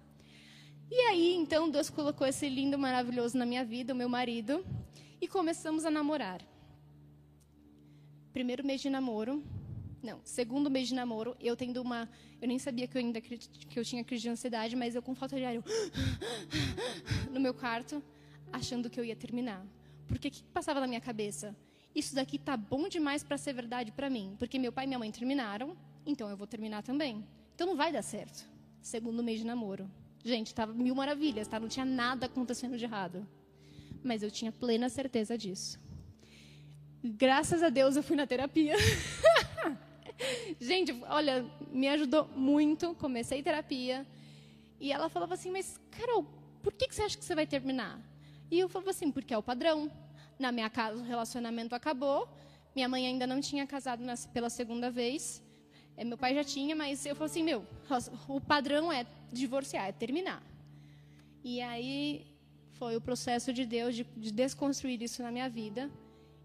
E 0.91 0.95
aí, 1.07 1.33
então, 1.33 1.69
Deus 1.71 1.89
colocou 1.89 2.25
esse 2.27 2.47
lindo, 2.47 2.77
maravilhoso 2.77 3.35
na 3.35 3.47
minha 3.47 3.65
vida, 3.65 3.93
o 3.93 3.95
meu 3.95 4.07
marido, 4.07 4.63
e 5.21 5.27
começamos 5.27 5.85
a 5.85 5.91
namorar. 5.91 6.41
Primeiro 8.33 8.65
mês 8.65 8.81
de 8.81 8.89
namoro, 8.89 9.43
não, 10.01 10.21
segundo 10.23 10.69
mês 10.69 10.87
de 10.87 10.95
namoro, 10.95 11.35
eu 11.39 11.55
tendo 11.55 11.81
uma, 11.81 12.09
eu 12.41 12.47
nem 12.47 12.59
sabia 12.59 12.87
que 12.87 12.97
eu 12.97 12.99
ainda 12.99 13.19
que 13.19 13.79
eu 13.79 13.83
tinha 13.83 14.03
crise 14.03 14.23
de 14.23 14.29
ansiedade, 14.29 14.75
mas 14.75 14.95
eu 14.95 15.01
com 15.01 15.15
falta 15.15 15.35
de 15.35 15.43
ar 15.43 15.55
eu, 15.55 15.63
no 17.31 17.39
meu 17.39 17.53
quarto, 17.53 18.01
achando 18.51 18.89
que 18.89 18.99
eu 18.99 19.03
ia 19.03 19.15
terminar. 19.15 19.65
Porque 20.07 20.27
o 20.27 20.31
que 20.31 20.43
passava 20.43 20.79
na 20.79 20.87
minha 20.87 21.01
cabeça? 21.01 21.55
isso 21.97 22.13
daqui 22.13 22.37
tá 22.37 22.55
bom 22.55 22.87
demais 22.87 23.23
para 23.23 23.37
ser 23.39 23.53
verdade 23.53 23.91
para 23.91 24.07
mim, 24.07 24.35
porque 24.37 24.59
meu 24.59 24.71
pai 24.71 24.85
e 24.85 24.87
minha 24.87 24.99
mãe 24.99 25.11
terminaram, 25.11 25.75
então 26.05 26.29
eu 26.29 26.37
vou 26.37 26.45
terminar 26.45 26.83
também. 26.83 27.25
Então 27.55 27.65
não 27.65 27.75
vai 27.75 27.91
dar 27.91 28.03
certo. 28.03 28.47
Segundo 28.79 29.23
mês 29.23 29.39
de 29.39 29.45
namoro. 29.45 29.89
Gente, 30.23 30.53
tava 30.53 30.73
mil 30.73 30.93
maravilhas, 30.93 31.47
tá? 31.47 31.59
Não 31.59 31.67
tinha 31.67 31.85
nada 31.85 32.27
acontecendo 32.27 32.77
de 32.77 32.85
errado. 32.85 33.27
Mas 34.03 34.23
eu 34.23 34.31
tinha 34.31 34.51
plena 34.51 34.89
certeza 34.89 35.37
disso. 35.37 35.79
Graças 37.03 37.61
a 37.63 37.69
Deus 37.69 37.95
eu 37.95 38.03
fui 38.03 38.15
na 38.15 38.27
terapia. 38.27 38.75
Gente, 40.59 40.91
olha, 41.09 41.45
me 41.71 41.87
ajudou 41.89 42.27
muito. 42.35 42.95
Comecei 42.95 43.43
terapia. 43.43 44.05
E 44.79 44.91
ela 44.91 45.09
falava 45.09 45.33
assim: 45.33 45.51
Mas, 45.51 45.79
Carol, 45.91 46.25
por 46.61 46.73
que 46.73 46.91
você 46.91 47.03
acha 47.03 47.17
que 47.17 47.25
você 47.25 47.35
vai 47.35 47.47
terminar? 47.47 47.99
E 48.49 48.59
eu 48.59 48.69
falava 48.69 48.91
assim: 48.91 49.11
Porque 49.11 49.33
é 49.33 49.37
o 49.37 49.43
padrão. 49.43 49.91
Na 50.39 50.51
minha 50.51 50.69
casa, 50.69 51.01
o 51.01 51.03
relacionamento 51.03 51.73
acabou. 51.73 52.29
Minha 52.75 52.87
mãe 52.87 53.07
ainda 53.07 53.25
não 53.25 53.41
tinha 53.41 53.65
casado 53.65 54.03
pela 54.31 54.51
segunda 54.51 54.91
vez. 54.91 55.41
É, 55.95 56.03
meu 56.03 56.15
pai 56.15 56.35
já 56.35 56.43
tinha, 56.43 56.75
mas 56.75 57.05
eu 57.07 57.15
falei 57.15 57.31
assim: 57.31 57.43
meu, 57.43 57.65
o 58.27 58.39
padrão 58.39 58.91
é 58.91 59.05
divorciar, 59.31 59.87
é 59.87 59.91
terminar. 59.91 60.43
E 61.43 61.59
aí 61.59 62.36
foi 62.77 62.95
o 62.95 63.01
processo 63.01 63.51
de 63.53 63.65
Deus 63.65 63.95
de, 63.95 64.03
de 64.15 64.31
desconstruir 64.31 65.01
isso 65.01 65.21
na 65.21 65.31
minha 65.31 65.49
vida. 65.49 65.89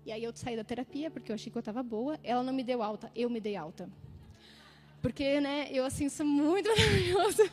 E 0.05 0.12
aí 0.12 0.25
eu 0.25 0.33
saí 0.35 0.57
da 0.57 0.65
terapia 0.65 1.11
porque 1.11 1.31
eu 1.31 1.35
achei 1.35 1.51
que 1.51 1.57
eu 1.57 1.61
estava 1.61 1.83
boa. 1.83 2.19
Ela 2.23 2.43
não 2.43 2.53
me 2.53 2.65
deu 2.65 2.83
alta, 2.83 3.11
eu 3.15 3.31
me 3.31 3.41
dei 3.41 3.57
alta. 3.57 3.89
Porque, 5.01 5.41
né, 5.41 5.69
eu 5.71 5.85
assim 5.85 6.09
sou 6.09 6.27
muito 6.27 6.69
maravilhosa. 6.75 7.45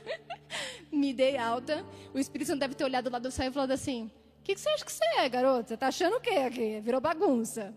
me 0.91 1.13
dei 1.13 1.37
alta. 1.37 1.85
O 2.13 2.19
Espírito 2.19 2.47
Santo 2.47 2.59
deve 2.59 2.75
ter 2.75 2.83
olhado 2.83 3.09
lá 3.09 3.19
do 3.19 3.31
céu 3.31 3.47
e 3.47 3.51
falado 3.51 3.71
assim: 3.71 4.09
que, 4.49 4.55
que 4.55 4.61
você 4.61 4.69
acha 4.69 4.85
que 4.85 4.91
você 4.91 5.05
é, 5.17 5.29
garota? 5.29 5.67
Você 5.67 5.77
tá 5.77 5.87
achando 5.87 6.17
o 6.17 6.19
quê 6.19 6.31
aqui? 6.31 6.79
Virou 6.81 6.99
bagunça. 6.99 7.71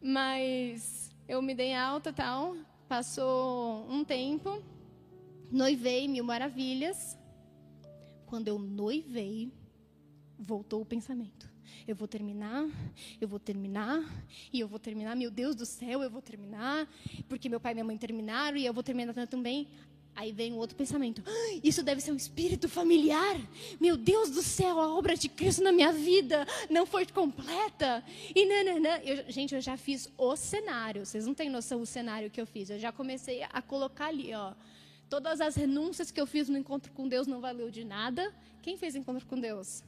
Mas 0.00 1.10
eu 1.26 1.42
me 1.42 1.56
dei 1.56 1.74
alta 1.74 2.12
tal. 2.12 2.56
Passou 2.88 3.84
um 3.90 4.04
tempo. 4.04 4.62
Noivei 5.50 6.06
mil 6.06 6.22
maravilhas. 6.22 7.18
Quando 8.26 8.46
eu 8.46 8.60
noivei, 8.60 9.52
voltou 10.38 10.80
o 10.80 10.86
pensamento. 10.86 11.50
Eu 11.86 11.94
vou 11.94 12.08
terminar, 12.08 12.68
eu 13.20 13.28
vou 13.28 13.38
terminar, 13.38 14.02
e 14.52 14.60
eu 14.60 14.68
vou 14.68 14.78
terminar, 14.78 15.14
meu 15.16 15.30
Deus 15.30 15.54
do 15.54 15.66
céu, 15.66 16.02
eu 16.02 16.10
vou 16.10 16.22
terminar, 16.22 16.88
porque 17.28 17.48
meu 17.48 17.60
pai 17.60 17.72
e 17.72 17.74
minha 17.74 17.84
mãe 17.84 17.96
terminaram, 17.96 18.56
e 18.56 18.66
eu 18.66 18.72
vou 18.72 18.82
terminar 18.82 19.26
também. 19.26 19.68
Aí 20.16 20.32
vem 20.32 20.50
um 20.50 20.56
outro 20.56 20.74
pensamento: 20.74 21.22
ah, 21.26 21.60
isso 21.62 21.82
deve 21.82 22.00
ser 22.00 22.10
um 22.10 22.16
espírito 22.16 22.70
familiar. 22.70 23.36
Meu 23.78 23.98
Deus 23.98 24.30
do 24.30 24.42
céu, 24.42 24.80
a 24.80 24.96
obra 24.96 25.14
de 25.14 25.28
Cristo 25.28 25.62
na 25.62 25.70
minha 25.70 25.92
vida 25.92 26.46
não 26.70 26.86
foi 26.86 27.04
completa. 27.04 28.02
E 28.34 28.46
nananã. 28.46 28.96
Eu, 29.04 29.30
gente, 29.30 29.54
eu 29.54 29.60
já 29.60 29.76
fiz 29.76 30.10
o 30.16 30.34
cenário. 30.34 31.04
Vocês 31.04 31.26
não 31.26 31.34
têm 31.34 31.50
noção 31.50 31.80
do 31.80 31.86
cenário 31.86 32.30
que 32.30 32.40
eu 32.40 32.46
fiz. 32.46 32.70
Eu 32.70 32.78
já 32.78 32.90
comecei 32.90 33.42
a 33.42 33.60
colocar 33.60 34.06
ali, 34.06 34.32
ó. 34.32 34.54
Todas 35.10 35.38
as 35.40 35.54
renúncias 35.54 36.10
que 36.10 36.20
eu 36.20 36.26
fiz 36.26 36.48
no 36.48 36.56
encontro 36.56 36.90
com 36.92 37.06
Deus 37.06 37.26
não 37.26 37.40
valeu 37.40 37.70
de 37.70 37.84
nada. 37.84 38.34
Quem 38.62 38.78
fez 38.78 38.96
encontro 38.96 39.26
com 39.26 39.38
Deus? 39.38 39.84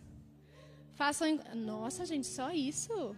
Façam. 1.01 1.27
Nossa, 1.55 2.05
gente, 2.05 2.27
só 2.27 2.51
isso. 2.51 3.17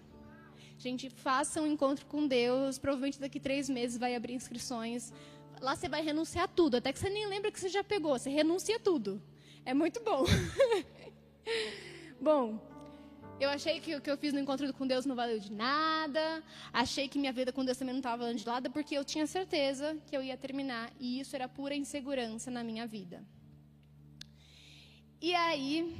Gente, 0.78 1.10
façam 1.10 1.64
um 1.64 1.72
encontro 1.74 2.06
com 2.12 2.26
Deus. 2.26 2.78
Provavelmente 2.78 3.18
daqui 3.24 3.40
três 3.48 3.68
meses 3.68 3.98
vai 3.98 4.14
abrir 4.14 4.34
inscrições 4.34 5.12
lá 5.60 5.76
você 5.76 5.88
vai 5.88 6.02
renunciar 6.02 6.48
tudo, 6.48 6.76
até 6.76 6.92
que 6.92 6.98
você 6.98 7.10
nem 7.10 7.26
lembra 7.26 7.52
que 7.52 7.60
você 7.60 7.68
já 7.68 7.84
pegou, 7.84 8.18
você 8.18 8.30
renuncia 8.30 8.78
tudo. 8.78 9.22
É 9.64 9.74
muito 9.74 10.02
bom. 10.02 10.24
bom, 12.20 12.58
eu 13.38 13.50
achei 13.50 13.78
que 13.80 13.94
o 13.94 14.00
que 14.00 14.10
eu 14.10 14.16
fiz 14.16 14.32
no 14.32 14.40
encontro 14.40 14.72
com 14.72 14.86
Deus 14.86 15.04
não 15.04 15.14
valeu 15.14 15.38
de 15.38 15.52
nada. 15.52 16.42
Achei 16.72 17.08
que 17.08 17.18
minha 17.18 17.32
vida 17.32 17.52
com 17.52 17.64
Deus 17.64 17.76
também 17.76 17.94
não 17.94 18.00
estava 18.00 18.22
valendo 18.22 18.38
de 18.38 18.46
nada, 18.46 18.70
porque 18.70 18.96
eu 18.96 19.04
tinha 19.04 19.26
certeza 19.26 19.96
que 20.06 20.16
eu 20.16 20.22
ia 20.22 20.36
terminar. 20.36 20.90
E 20.98 21.20
isso 21.20 21.36
era 21.36 21.48
pura 21.48 21.74
insegurança 21.74 22.50
na 22.50 22.64
minha 22.64 22.86
vida. 22.86 23.22
E 25.20 25.34
aí, 25.34 25.94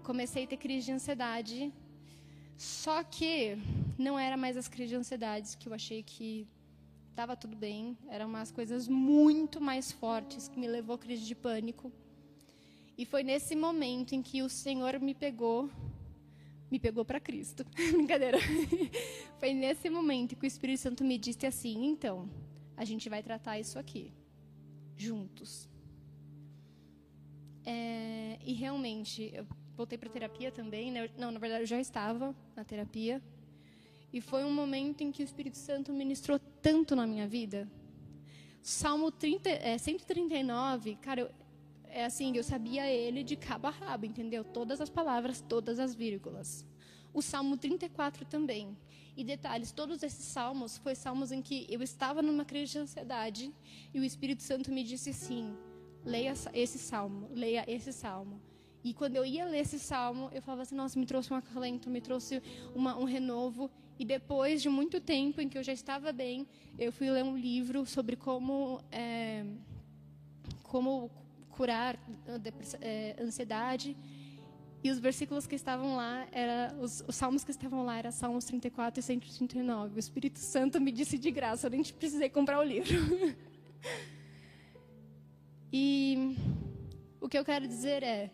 eu 0.00 0.02
comecei 0.02 0.44
a 0.44 0.46
ter 0.46 0.56
crise 0.56 0.86
de 0.86 0.92
ansiedade. 0.92 1.70
Só 2.56 3.02
que 3.04 3.58
não 3.98 4.18
era 4.18 4.34
mais 4.34 4.56
as 4.56 4.66
crises 4.66 4.90
de 4.90 4.96
ansiedade 4.96 5.56
que 5.58 5.68
eu 5.68 5.74
achei 5.74 6.02
que 6.02 6.48
estava 7.10 7.36
tudo 7.36 7.54
bem, 7.54 7.98
eram 8.08 8.26
umas 8.26 8.50
coisas 8.50 8.88
muito 8.88 9.60
mais 9.60 9.92
fortes 9.92 10.48
que 10.48 10.58
me 10.58 10.66
levou 10.66 10.94
à 10.94 10.98
crise 10.98 11.26
de 11.26 11.34
pânico. 11.34 11.92
E 12.96 13.04
foi 13.04 13.22
nesse 13.22 13.54
momento 13.54 14.14
em 14.14 14.22
que 14.22 14.42
o 14.42 14.48
Senhor 14.48 14.98
me 15.00 15.14
pegou, 15.14 15.68
me 16.70 16.78
pegou 16.78 17.04
para 17.04 17.20
Cristo. 17.20 17.62
Brincadeira. 17.92 18.38
foi 19.38 19.52
nesse 19.52 19.90
momento 19.90 20.34
que 20.34 20.46
o 20.46 20.52
Espírito 20.54 20.80
Santo 20.80 21.04
me 21.04 21.18
disse 21.18 21.44
assim: 21.44 21.84
então, 21.84 22.26
a 22.74 22.86
gente 22.86 23.06
vai 23.10 23.22
tratar 23.22 23.58
isso 23.58 23.78
aqui, 23.78 24.10
juntos. 24.96 25.68
É, 27.66 28.38
e 28.44 28.54
realmente, 28.54 29.30
eu 29.34 29.46
voltei 29.80 29.96
para 29.96 30.10
terapia 30.10 30.52
também. 30.52 30.92
Né? 30.92 31.08
Não, 31.16 31.30
na 31.30 31.38
verdade, 31.38 31.62
eu 31.62 31.66
já 31.66 31.80
estava 31.80 32.34
na 32.54 32.62
terapia. 32.62 33.22
E 34.12 34.20
foi 34.20 34.44
um 34.44 34.52
momento 34.52 35.02
em 35.02 35.10
que 35.10 35.22
o 35.22 35.24
Espírito 35.24 35.56
Santo 35.56 35.92
ministrou 35.92 36.38
tanto 36.60 36.94
na 36.94 37.06
minha 37.06 37.26
vida. 37.26 37.66
Salmo 38.62 39.10
30, 39.10 39.48
é, 39.48 39.78
139, 39.78 40.96
cara, 40.96 41.22
eu, 41.22 41.30
é 41.84 42.04
assim, 42.04 42.36
eu 42.36 42.44
sabia 42.44 42.90
ele 42.90 43.22
de 43.22 43.36
cabo 43.36 43.68
a 43.68 43.70
rabo, 43.70 44.04
entendeu? 44.04 44.44
Todas 44.44 44.82
as 44.82 44.90
palavras, 44.90 45.40
todas 45.40 45.78
as 45.78 45.94
vírgulas. 45.94 46.66
O 47.14 47.22
Salmo 47.22 47.56
34 47.56 48.26
também. 48.26 48.76
E 49.16 49.24
detalhes, 49.24 49.72
todos 49.72 50.02
esses 50.02 50.26
salmos 50.26 50.76
foi 50.76 50.94
salmos 50.94 51.32
em 51.32 51.40
que 51.40 51.66
eu 51.70 51.82
estava 51.82 52.20
numa 52.20 52.44
crise 52.44 52.72
de 52.72 52.78
ansiedade 52.80 53.50
e 53.94 53.98
o 53.98 54.04
Espírito 54.04 54.42
Santo 54.42 54.70
me 54.70 54.84
disse 54.84 55.10
assim: 55.10 55.56
leia 56.04 56.34
esse 56.52 56.78
salmo, 56.78 57.28
leia 57.32 57.64
esse 57.66 57.92
salmo. 57.92 58.49
E 58.82 58.94
quando 58.94 59.16
eu 59.16 59.24
ia 59.24 59.44
ler 59.44 59.60
esse 59.60 59.78
salmo, 59.78 60.30
eu 60.32 60.40
falava 60.40 60.62
assim: 60.62 60.74
nossa, 60.74 60.98
me 60.98 61.06
trouxe 61.06 61.32
um 61.32 61.36
acalento, 61.36 61.90
me 61.90 62.00
trouxe 62.00 62.42
uma, 62.74 62.96
um 62.96 63.04
renovo. 63.04 63.70
E 63.98 64.04
depois 64.04 64.62
de 64.62 64.70
muito 64.70 64.98
tempo 65.00 65.42
em 65.42 65.48
que 65.48 65.58
eu 65.58 65.62
já 65.62 65.74
estava 65.74 66.10
bem, 66.10 66.46
eu 66.78 66.90
fui 66.90 67.10
ler 67.10 67.22
um 67.22 67.36
livro 67.36 67.84
sobre 67.84 68.16
como, 68.16 68.80
é, 68.90 69.44
como 70.62 71.10
curar 71.50 71.98
é, 72.80 73.14
ansiedade. 73.20 73.94
E 74.82 74.90
os 74.90 74.98
versículos 74.98 75.46
que 75.46 75.54
estavam 75.54 75.96
lá, 75.96 76.26
era, 76.32 76.74
os, 76.80 77.04
os 77.06 77.14
salmos 77.14 77.44
que 77.44 77.50
estavam 77.50 77.84
lá 77.84 77.98
eram 77.98 78.10
Salmos 78.10 78.46
34 78.46 78.98
e 78.98 79.02
139. 79.02 79.96
O 79.96 79.98
Espírito 79.98 80.38
Santo 80.38 80.80
me 80.80 80.90
disse 80.90 81.18
de 81.18 81.30
graça, 81.30 81.66
eu 81.66 81.70
nem 81.70 81.82
precisei 81.82 82.30
comprar 82.30 82.58
o 82.58 82.62
livro. 82.62 82.96
e 85.70 86.34
o 87.20 87.28
que 87.28 87.36
eu 87.36 87.44
quero 87.44 87.68
dizer 87.68 88.02
é, 88.02 88.30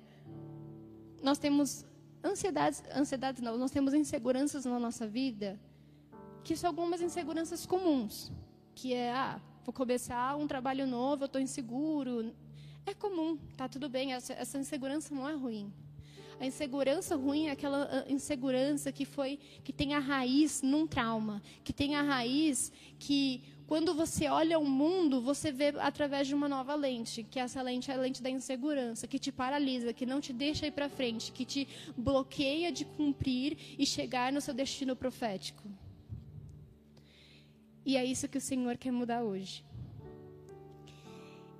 nós 1.26 1.38
temos 1.38 1.84
ansiedades, 2.22 2.84
ansiedades 2.94 3.42
não, 3.42 3.58
nós 3.58 3.72
temos 3.72 3.92
inseguranças 3.92 4.64
na 4.64 4.78
nossa 4.78 5.08
vida, 5.08 5.58
que 6.44 6.54
são 6.56 6.70
algumas 6.70 7.02
inseguranças 7.02 7.66
comuns, 7.66 8.30
que 8.76 8.94
é, 8.94 9.10
ah, 9.12 9.40
vou 9.64 9.72
começar 9.72 10.36
um 10.36 10.46
trabalho 10.46 10.86
novo, 10.86 11.24
eu 11.24 11.26
estou 11.26 11.40
inseguro. 11.40 12.32
É 12.86 12.94
comum, 12.94 13.36
tá 13.56 13.68
tudo 13.68 13.88
bem, 13.88 14.12
essa, 14.12 14.34
essa 14.34 14.56
insegurança 14.56 15.12
não 15.12 15.28
é 15.28 15.34
ruim. 15.34 15.72
A 16.38 16.46
insegurança 16.46 17.16
ruim 17.16 17.48
é 17.48 17.50
aquela 17.50 17.88
ah, 17.90 18.04
insegurança 18.08 18.92
que 18.92 19.04
foi 19.04 19.40
que 19.64 19.72
tem 19.72 19.94
a 19.94 19.98
raiz 19.98 20.62
num 20.62 20.86
trauma, 20.86 21.42
que 21.64 21.72
tem 21.72 21.96
a 21.96 22.02
raiz 22.02 22.70
que 23.00 23.42
quando 23.66 23.94
você 23.94 24.28
olha 24.28 24.58
o 24.58 24.64
mundo, 24.64 25.20
você 25.20 25.50
vê 25.50 25.68
através 25.80 26.28
de 26.28 26.34
uma 26.34 26.48
nova 26.48 26.74
lente, 26.76 27.24
que 27.24 27.40
essa 27.40 27.60
lente 27.60 27.90
é 27.90 27.94
a 27.94 27.96
lente 27.96 28.22
da 28.22 28.30
insegurança, 28.30 29.08
que 29.08 29.18
te 29.18 29.32
paralisa, 29.32 29.92
que 29.92 30.06
não 30.06 30.20
te 30.20 30.32
deixa 30.32 30.68
ir 30.68 30.70
para 30.70 30.88
frente, 30.88 31.32
que 31.32 31.44
te 31.44 31.66
bloqueia 31.96 32.70
de 32.70 32.84
cumprir 32.84 33.58
e 33.76 33.84
chegar 33.84 34.32
no 34.32 34.40
seu 34.40 34.54
destino 34.54 34.94
profético. 34.94 35.64
E 37.84 37.96
é 37.96 38.04
isso 38.04 38.28
que 38.28 38.38
o 38.38 38.40
Senhor 38.40 38.76
quer 38.76 38.92
mudar 38.92 39.24
hoje. 39.24 39.64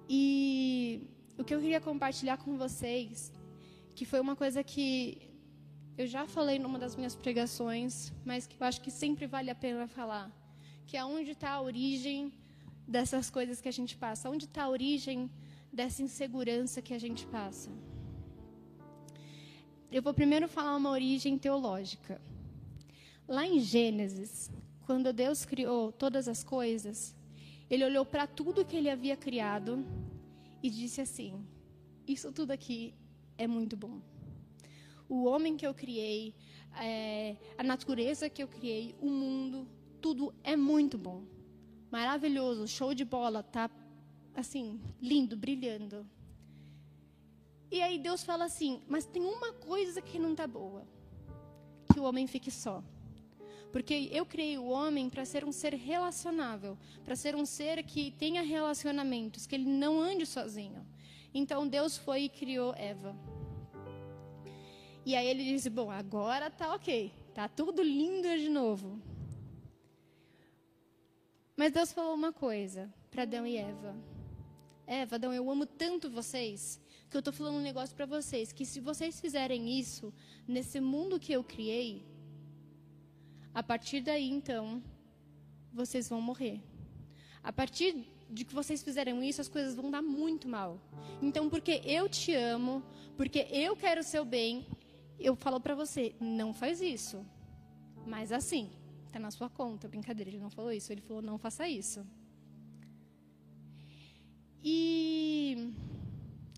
E 0.09 1.03
o 1.37 1.43
que 1.43 1.55
eu 1.55 1.61
queria 1.61 1.81
compartilhar 1.81 2.37
com 2.37 2.57
vocês, 2.57 3.33
que 3.97 4.05
foi 4.05 4.21
uma 4.21 4.37
coisa 4.37 4.63
que 4.63 5.29
eu 5.99 6.07
já 6.07 6.25
falei 6.25 6.57
numa 6.61 6.79
das 6.79 6.95
minhas 6.95 7.17
pregações, 7.17 8.13
mas 8.25 8.47
que 8.47 8.57
eu 8.61 8.65
acho 8.65 8.81
que 8.81 8.93
sempre 8.93 9.27
vale 9.27 9.51
a 9.51 9.55
pena 9.57 9.89
falar 9.89 10.46
que 10.87 10.97
é 10.97 11.05
onde 11.05 11.33
está 11.33 11.51
a 11.51 11.61
origem 11.61 12.33
dessas 12.87 13.29
coisas 13.29 13.61
que 13.61 13.69
a 13.69 13.73
gente 13.73 13.97
passa, 13.97 14.31
onde 14.31 14.45
está 14.45 14.65
a 14.65 14.69
origem 14.69 15.31
dessa 15.73 16.03
insegurança 16.03 16.81
que 16.81 16.95
a 16.95 16.99
gente 16.99 17.27
passa. 17.27 17.71
Eu 19.91 20.01
vou 20.03 20.15
primeiro 20.15 20.49
falar 20.49 20.77
uma 20.77 20.91
origem 20.91 21.37
teológica. 21.37 22.21
Lá 23.27 23.45
em 23.47 23.59
Gênesis, 23.59 24.51
quando 24.85 25.13
Deus 25.13 25.45
criou 25.45 25.91
todas 25.91 26.29
as 26.29 26.45
coisas, 26.45 27.15
ele 27.69 27.85
olhou 27.85 28.05
para 28.05 28.27
tudo 28.27 28.65
que 28.65 28.77
ele 28.77 28.89
havia 28.89 29.17
criado 29.17 29.85
e 30.63 30.71
disse 30.71 31.01
assim: 31.01 31.45
Isso 32.07 32.31
tudo 32.31 32.53
aqui 32.53 32.95
é 33.37 33.47
muito 33.47 33.77
bom. 33.77 34.01
O 35.09 35.25
homem 35.25 35.57
que 35.57 35.67
eu 35.67 35.75
criei, 35.75 36.35
é, 36.81 37.37
a 37.59 37.63
natureza 37.65 38.31
que 38.31 38.43
eu 38.43 38.49
criei, 38.49 38.95
o 39.01 39.11
mundo, 39.11 39.67
tudo 40.07 40.33
é 40.45 40.55
muito 40.55 40.97
bom. 40.97 41.25
Maravilhoso, 41.91 42.69
show 42.69 42.95
de 42.95 43.05
bola, 43.05 43.43
tá 43.43 43.69
assim, 44.37 44.81
lindo, 45.03 45.37
brilhando. 45.37 46.07
E 47.73 47.83
aí 47.83 47.99
Deus 47.99 48.23
fala 48.23 48.45
assim: 48.45 48.81
"Mas 48.87 49.05
tem 49.05 49.21
uma 49.21 49.53
coisa 49.55 50.01
que 50.01 50.17
não 50.17 50.33
tá 50.33 50.47
boa. 50.47 50.87
Que 51.93 51.99
o 51.99 52.05
homem 52.05 52.25
fique 52.29 52.53
só. 52.53 52.85
Porque 53.73 54.09
eu 54.13 54.25
criei 54.25 54.57
o 54.57 54.69
homem 54.69 55.11
para 55.11 55.25
ser 55.25 55.45
um 55.45 55.51
ser 55.51 55.75
relacionável, 55.75 56.79
para 57.05 57.17
ser 57.17 57.35
um 57.35 57.45
ser 57.45 57.83
que 57.83 58.13
tenha 58.13 58.43
relacionamentos, 58.43 59.45
que 59.45 59.57
ele 59.57 59.69
não 59.69 60.01
ande 60.01 60.25
sozinho. 60.25 60.87
Então 61.35 61.67
Deus 61.67 61.99
foi 61.99 62.21
e 62.23 62.29
criou 62.29 62.73
Eva. 62.77 63.13
E 65.05 65.17
aí 65.17 65.27
ele 65.27 65.43
disse: 65.43 65.69
Bom, 65.69 65.91
agora 65.91 66.49
tá 66.49 66.73
ok, 66.77 67.13
tá 67.35 67.49
tudo 67.49 67.83
lindo 67.83 68.29
de 68.39 68.49
novo. 68.49 69.16
Mas 71.67 71.73
Deus 71.73 71.91
falou 71.91 72.15
uma 72.15 72.33
coisa 72.33 72.89
para 73.11 73.25
Adão 73.25 73.45
e 73.45 73.57
Eva. 73.57 73.97
Eva, 74.87 75.17
Adão, 75.17 75.35
eu 75.35 75.51
amo 75.51 75.67
tanto 75.67 76.09
vocês 76.09 76.81
que 77.11 77.17
eu 77.17 77.19
estou 77.19 77.35
falando 77.35 77.57
um 77.57 77.61
negócio 77.61 77.93
para 77.97 78.07
vocês 78.07 78.53
que 78.53 78.65
se 78.65 78.79
vocês 78.79 79.21
fizerem 79.21 79.77
isso 79.77 80.15
nesse 80.47 80.79
mundo 80.79 81.19
que 81.19 81.33
eu 81.33 81.43
criei, 81.43 82.07
a 83.53 83.65
partir 83.65 84.01
daí 84.01 84.31
então 84.31 84.81
vocês 85.73 86.09
vão 86.09 86.21
morrer. 86.21 86.63
A 87.43 87.53
partir 87.53 88.07
de 88.31 88.45
que 88.45 88.55
vocês 88.55 88.81
fizerem 88.81 89.29
isso, 89.29 89.41
as 89.41 89.49
coisas 89.49 89.75
vão 89.75 89.91
dar 89.91 90.03
muito 90.03 90.47
mal. 90.47 90.81
Então, 91.21 91.51
porque 91.51 91.83
eu 91.85 92.09
te 92.09 92.33
amo, 92.33 92.81
porque 93.17 93.41
eu 93.51 93.75
quero 93.75 94.03
o 94.03 94.05
seu 94.05 94.25
bem, 94.25 94.69
eu 95.19 95.35
falo 95.35 95.59
para 95.59 95.75
você, 95.75 96.15
não 96.21 96.55
faz 96.55 96.81
isso. 96.81 97.27
Mas 98.07 98.31
assim, 98.31 98.71
Está 99.07 99.19
na 99.19 99.31
sua 99.31 99.49
conta. 99.49 99.89
Brincadeira, 99.89 100.31
ele 100.31 100.39
não 100.39 100.51
falou 100.51 100.73
isso. 100.73 100.93
Ele 100.93 101.01
falou: 101.01 101.23
não 101.23 101.39
faça 101.39 101.69
isso. 101.69 102.07
E 104.63 105.73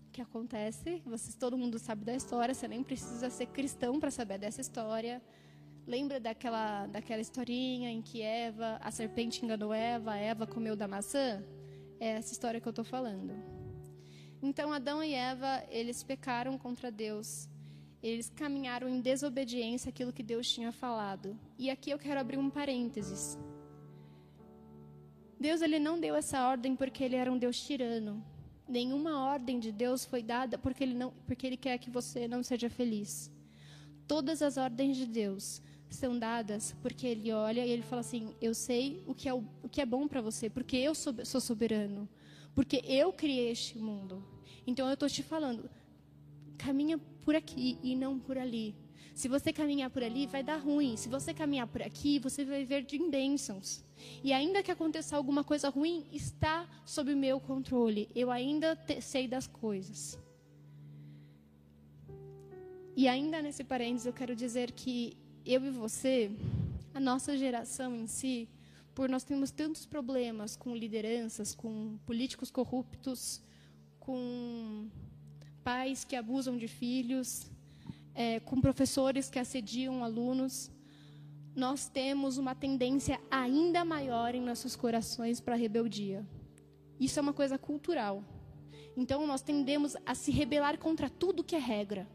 o 0.07 0.11
que 0.11 0.21
acontece? 0.21 1.01
Vocês, 1.05 1.35
todo 1.35 1.57
mundo 1.57 1.77
sabe 1.77 2.03
da 2.03 2.15
história. 2.15 2.53
Você 2.53 2.67
nem 2.67 2.83
precisa 2.83 3.29
ser 3.29 3.47
cristão 3.47 3.99
para 3.99 4.11
saber 4.11 4.37
dessa 4.39 4.61
história. 4.61 5.21
Lembra 5.85 6.19
daquela, 6.19 6.85
daquela 6.87 7.21
historinha 7.21 7.89
em 7.89 8.01
que 8.01 8.21
Eva, 8.21 8.77
a 8.81 8.91
serpente 8.91 9.43
enganou 9.43 9.73
Eva, 9.73 10.15
Eva 10.17 10.45
comeu 10.45 10.75
da 10.75 10.87
maçã? 10.87 11.43
É 11.99 12.09
essa 12.09 12.31
história 12.31 12.61
que 12.61 12.67
eu 12.67 12.71
estou 12.71 12.85
falando. 12.85 13.33
Então 14.41 14.71
Adão 14.71 15.03
e 15.03 15.13
Eva, 15.13 15.63
eles 15.69 16.03
pecaram 16.03 16.57
contra 16.57 16.91
Deus 16.91 17.49
eles 18.01 18.29
caminharam 18.29 18.87
em 18.87 19.01
desobediência 19.01 19.89
àquilo 19.89 20.13
que 20.13 20.23
Deus 20.23 20.47
tinha 20.49 20.71
falado. 20.71 21.37
E 21.57 21.69
aqui 21.69 21.91
eu 21.91 21.99
quero 21.99 22.19
abrir 22.19 22.37
um 22.37 22.49
parênteses. 22.49 23.37
Deus 25.39 25.61
ele 25.61 25.79
não 25.79 25.99
deu 25.99 26.15
essa 26.15 26.47
ordem 26.47 26.75
porque 26.75 27.03
ele 27.03 27.15
era 27.15 27.31
um 27.31 27.37
Deus 27.37 27.59
tirano. 27.61 28.23
Nenhuma 28.67 29.23
ordem 29.23 29.59
de 29.59 29.71
Deus 29.71 30.05
foi 30.05 30.21
dada 30.21 30.57
porque 30.57 30.83
ele 30.83 30.93
não 30.93 31.11
porque 31.25 31.47
ele 31.47 31.57
quer 31.57 31.77
que 31.77 31.89
você 31.89 32.27
não 32.27 32.43
seja 32.43 32.69
feliz. 32.69 33.31
Todas 34.07 34.41
as 34.41 34.57
ordens 34.57 34.97
de 34.97 35.05
Deus 35.05 35.61
são 35.89 36.17
dadas 36.17 36.75
porque 36.81 37.07
ele 37.07 37.31
olha 37.31 37.65
e 37.65 37.69
ele 37.69 37.81
fala 37.81 38.01
assim: 38.01 38.35
"Eu 38.41 38.53
sei 38.53 39.03
o 39.07 39.15
que 39.15 39.27
é 39.27 39.33
o, 39.33 39.43
o 39.63 39.69
que 39.69 39.81
é 39.81 39.85
bom 39.85 40.07
para 40.07 40.21
você, 40.21 40.49
porque 40.49 40.77
eu 40.77 40.93
sou, 40.93 41.13
sou 41.25 41.41
soberano, 41.41 42.07
porque 42.53 42.83
eu 42.85 43.11
criei 43.11 43.49
este 43.51 43.77
mundo. 43.77 44.23
Então 44.67 44.87
eu 44.87 44.93
estou 44.93 45.09
te 45.09 45.23
falando, 45.23 45.69
caminha 46.57 46.99
por 47.29 47.35
aqui 47.35 47.77
e 47.83 47.95
não 47.95 48.17
por 48.17 48.39
ali. 48.39 48.73
Se 49.13 49.27
você 49.27 49.53
caminhar 49.53 49.91
por 49.91 50.01
ali, 50.01 50.25
vai 50.25 50.41
dar 50.41 50.57
ruim. 50.57 50.97
Se 50.97 51.07
você 51.07 51.31
caminhar 51.31 51.67
por 51.67 51.79
aqui, 51.83 52.17
você 52.17 52.43
vai 52.43 52.65
ver 52.65 52.83
de 52.83 52.97
bênçãos. 52.97 53.83
E 54.23 54.33
ainda 54.33 54.63
que 54.63 54.71
aconteça 54.71 55.15
alguma 55.15 55.43
coisa 55.43 55.69
ruim, 55.69 56.07
está 56.11 56.67
sob 56.83 57.13
o 57.13 57.15
meu 57.15 57.39
controle. 57.39 58.09
Eu 58.15 58.31
ainda 58.31 58.75
sei 58.99 59.27
das 59.27 59.45
coisas. 59.45 60.17
E 62.95 63.07
ainda 63.07 63.43
nesse 63.43 63.63
parênteses, 63.63 64.07
eu 64.07 64.13
quero 64.13 64.35
dizer 64.35 64.71
que 64.71 65.15
eu 65.45 65.63
e 65.63 65.69
você, 65.69 66.31
a 66.95 66.99
nossa 66.99 67.37
geração 67.37 67.95
em 67.95 68.07
si, 68.07 68.49
por 68.95 69.07
nós 69.07 69.23
temos 69.23 69.51
tantos 69.51 69.85
problemas 69.85 70.55
com 70.55 70.75
lideranças, 70.75 71.53
com 71.53 71.99
políticos 72.07 72.49
corruptos, 72.49 73.39
com 73.99 74.89
pais 75.59 76.03
que 76.03 76.15
abusam 76.15 76.57
de 76.57 76.67
filhos, 76.67 77.49
é, 78.15 78.39
com 78.39 78.59
professores 78.59 79.29
que 79.29 79.39
assediam 79.39 80.03
alunos, 80.03 80.71
nós 81.55 81.89
temos 81.89 82.37
uma 82.37 82.55
tendência 82.55 83.19
ainda 83.29 83.83
maior 83.85 84.35
em 84.35 84.41
nossos 84.41 84.75
corações 84.75 85.39
para 85.39 85.55
a 85.55 85.57
rebeldia. 85.57 86.25
Isso 86.99 87.19
é 87.19 87.21
uma 87.21 87.33
coisa 87.33 87.57
cultural. 87.57 88.23
Então 88.95 89.25
nós 89.25 89.41
tendemos 89.41 89.95
a 90.05 90.13
se 90.13 90.31
rebelar 90.31 90.77
contra 90.77 91.09
tudo 91.09 91.43
que 91.43 91.55
é 91.55 91.59
regra. 91.59 92.07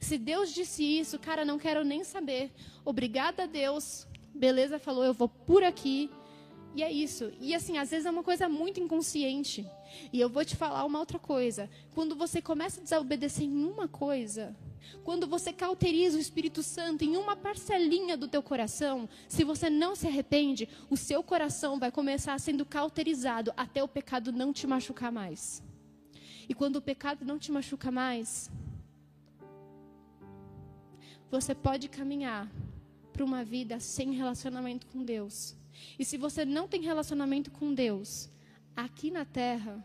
Se 0.00 0.18
Deus 0.18 0.52
disse 0.52 0.82
isso, 0.82 1.18
cara, 1.18 1.44
não 1.44 1.58
quero 1.58 1.84
nem 1.84 2.04
saber. 2.04 2.52
Obrigada 2.84 3.44
a 3.44 3.46
Deus. 3.46 4.06
Beleza, 4.34 4.78
falou, 4.78 5.04
eu 5.04 5.14
vou 5.14 5.28
por 5.28 5.64
aqui. 5.64 6.10
E 6.78 6.82
é 6.84 6.92
isso. 6.92 7.32
E 7.40 7.56
assim, 7.56 7.76
às 7.76 7.90
vezes 7.90 8.06
é 8.06 8.10
uma 8.10 8.22
coisa 8.22 8.48
muito 8.48 8.78
inconsciente. 8.78 9.68
E 10.12 10.20
eu 10.20 10.28
vou 10.28 10.44
te 10.44 10.54
falar 10.54 10.84
uma 10.84 11.00
outra 11.00 11.18
coisa. 11.18 11.68
Quando 11.92 12.14
você 12.14 12.40
começa 12.40 12.78
a 12.80 12.84
desobedecer 12.84 13.42
em 13.44 13.64
uma 13.64 13.88
coisa, 13.88 14.54
quando 15.02 15.26
você 15.26 15.52
cauteriza 15.52 16.16
o 16.16 16.20
Espírito 16.20 16.62
Santo 16.62 17.02
em 17.02 17.16
uma 17.16 17.34
parcelinha 17.34 18.16
do 18.16 18.28
teu 18.28 18.40
coração, 18.40 19.08
se 19.26 19.42
você 19.42 19.68
não 19.68 19.96
se 19.96 20.06
arrepende, 20.06 20.68
o 20.88 20.96
seu 20.96 21.20
coração 21.20 21.80
vai 21.80 21.90
começar 21.90 22.38
sendo 22.38 22.64
cauterizado 22.64 23.52
até 23.56 23.82
o 23.82 23.88
pecado 23.88 24.30
não 24.30 24.52
te 24.52 24.64
machucar 24.64 25.10
mais. 25.10 25.60
E 26.48 26.54
quando 26.54 26.76
o 26.76 26.82
pecado 26.82 27.24
não 27.24 27.40
te 27.40 27.50
machuca 27.50 27.90
mais, 27.90 28.48
você 31.28 31.56
pode 31.56 31.88
caminhar 31.88 32.48
para 33.12 33.24
uma 33.24 33.42
vida 33.42 33.80
sem 33.80 34.12
relacionamento 34.12 34.86
com 34.86 35.02
Deus. 35.02 35.57
E 35.98 36.04
se 36.04 36.16
você 36.16 36.44
não 36.44 36.68
tem 36.68 36.80
relacionamento 36.82 37.50
com 37.50 37.74
Deus 37.74 38.30
aqui 38.76 39.10
na 39.10 39.24
terra, 39.24 39.84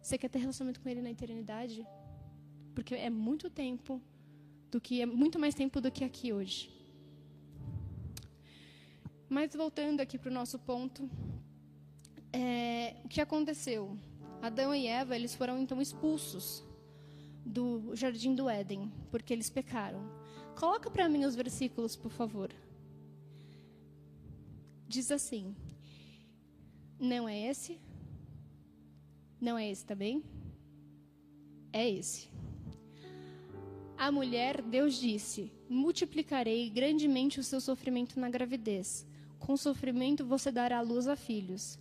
você 0.00 0.18
quer 0.18 0.28
ter 0.28 0.38
relacionamento 0.38 0.80
com 0.80 0.88
Ele 0.88 1.02
na 1.02 1.10
eternidade? 1.10 1.86
Porque 2.74 2.94
é 2.94 3.10
muito 3.10 3.50
tempo 3.50 4.00
do 4.70 4.80
que 4.80 5.02
é 5.02 5.06
muito 5.06 5.38
mais 5.38 5.54
tempo 5.54 5.80
do 5.80 5.90
que 5.90 6.02
aqui 6.02 6.32
hoje. 6.32 6.70
Mas 9.28 9.54
voltando 9.54 10.00
aqui 10.00 10.18
para 10.18 10.30
o 10.30 10.34
nosso 10.34 10.58
ponto, 10.58 11.08
é, 12.32 12.96
o 13.04 13.08
que 13.08 13.20
aconteceu? 13.20 13.96
Adão 14.40 14.74
e 14.74 14.86
Eva 14.86 15.14
eles 15.14 15.34
foram 15.34 15.58
então 15.58 15.80
expulsos 15.80 16.64
do 17.44 17.94
jardim 17.94 18.34
do 18.34 18.48
Éden 18.48 18.92
porque 19.10 19.32
eles 19.32 19.48
pecaram. 19.48 20.02
Coloca 20.58 20.90
para 20.90 21.08
mim 21.08 21.24
os 21.24 21.34
versículos, 21.34 21.94
por 21.96 22.10
favor. 22.10 22.50
Diz 24.94 25.10
assim: 25.10 25.56
Não 27.00 27.26
é 27.26 27.48
esse? 27.50 27.80
Não 29.40 29.56
é 29.56 29.70
esse 29.70 29.86
também? 29.86 30.22
É 31.72 31.88
esse. 31.88 32.28
A 33.96 34.12
mulher, 34.12 34.60
Deus 34.60 35.00
disse: 35.00 35.50
Multiplicarei 35.66 36.68
grandemente 36.68 37.40
o 37.40 37.42
seu 37.42 37.58
sofrimento 37.58 38.20
na 38.20 38.28
gravidez. 38.28 39.06
Com 39.38 39.56
sofrimento 39.56 40.26
você 40.26 40.50
dará 40.52 40.82
luz 40.82 41.08
a 41.08 41.16
filhos. 41.16 41.78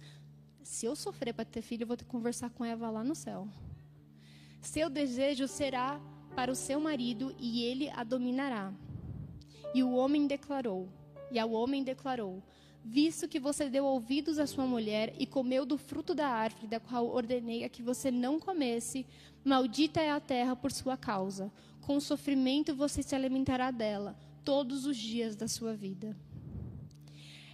Se 0.64 0.86
eu 0.86 0.96
sofrer 0.96 1.34
para 1.34 1.44
ter 1.44 1.62
filho, 1.62 1.84
eu 1.84 1.88
vou 1.88 1.98
ter 1.98 2.06
que 2.06 2.10
conversar 2.10 2.50
com 2.52 2.64
Eva 2.64 2.90
lá 2.90 3.04
no 3.04 3.14
céu. 3.14 3.46
Seu 4.62 4.90
desejo 4.90 5.50
será 5.50 6.00
para 6.34 6.50
o 6.50 6.56
seu 6.56 6.80
marido 6.80 7.36
e 7.38 7.64
ele 7.66 7.90
a 7.90 8.06
dominará. 8.06 8.74
E 9.76 9.84
o 9.84 9.92
homem 9.92 10.28
declarou: 10.28 10.88
E 11.30 11.38
ao 11.38 11.52
homem 11.52 11.84
declarou: 11.84 12.42
Visto 12.84 13.28
que 13.28 13.40
você 13.40 13.70
deu 13.70 13.86
ouvidos 13.86 14.40
à 14.40 14.48
sua 14.48 14.66
mulher 14.66 15.14
e 15.20 15.26
comeu 15.26 15.66
do 15.66 15.78
fruto 15.78 16.16
da 16.16 16.28
árvore 16.28 16.68
da 16.68 16.80
qual 16.80 17.08
ordenei 17.08 17.64
a 17.64 17.70
que 17.70 17.84
você 17.84 18.10
não 18.10 18.40
comesse, 18.40 19.06
maldita 19.44 20.02
é 20.02 20.12
a 20.12 20.20
terra 20.20 20.56
por 20.56 20.72
sua 20.72 20.98
causa 20.98 21.52
com 21.82 22.00
sofrimento 22.00 22.76
você 22.76 23.02
se 23.02 23.16
alimentará 23.16 23.72
dela 23.72 24.16
todos 24.46 24.86
os 24.86 24.96
dias 24.96 25.36
da 25.36 25.48
sua 25.48 25.74
vida. 25.74 26.16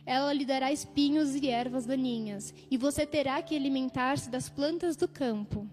Ela 0.05 0.31
lhe 0.31 0.45
dará 0.45 0.71
espinhos 0.71 1.35
e 1.35 1.47
ervas 1.47 1.85
daninhas, 1.85 2.53
e 2.69 2.77
você 2.77 3.05
terá 3.05 3.41
que 3.41 3.55
alimentar-se 3.55 4.29
das 4.29 4.47
plantas 4.47 4.95
do 4.95 5.07
campo. 5.07 5.67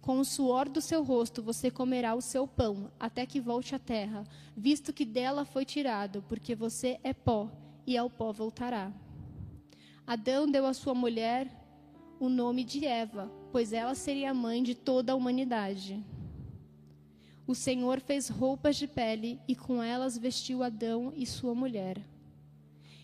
Com 0.00 0.18
o 0.18 0.24
suor 0.24 0.68
do 0.68 0.80
seu 0.80 1.04
rosto 1.04 1.42
você 1.42 1.70
comerá 1.70 2.14
o 2.14 2.22
seu 2.22 2.48
pão, 2.48 2.90
até 2.98 3.26
que 3.26 3.40
volte 3.40 3.74
à 3.74 3.78
terra, 3.78 4.24
visto 4.56 4.92
que 4.92 5.04
dela 5.04 5.44
foi 5.44 5.64
tirado, 5.64 6.24
porque 6.28 6.54
você 6.54 6.98
é 7.04 7.12
pó, 7.12 7.50
e 7.88 7.96
ao 7.96 8.10
pó 8.10 8.30
voltará. 8.32 8.92
Adão 10.06 10.46
deu 10.46 10.66
à 10.66 10.74
sua 10.74 10.94
mulher 10.94 11.50
o 12.20 12.28
nome 12.28 12.62
de 12.62 12.84
Eva, 12.84 13.32
pois 13.50 13.72
ela 13.72 13.94
seria 13.94 14.30
a 14.30 14.34
mãe 14.34 14.62
de 14.62 14.74
toda 14.74 15.12
a 15.12 15.16
humanidade. 15.16 16.04
O 17.46 17.54
Senhor 17.54 17.98
fez 17.98 18.28
roupas 18.28 18.76
de 18.76 18.86
pele 18.86 19.40
e 19.48 19.56
com 19.56 19.82
elas 19.82 20.18
vestiu 20.18 20.62
Adão 20.62 21.14
e 21.16 21.24
sua 21.24 21.54
mulher. 21.54 21.98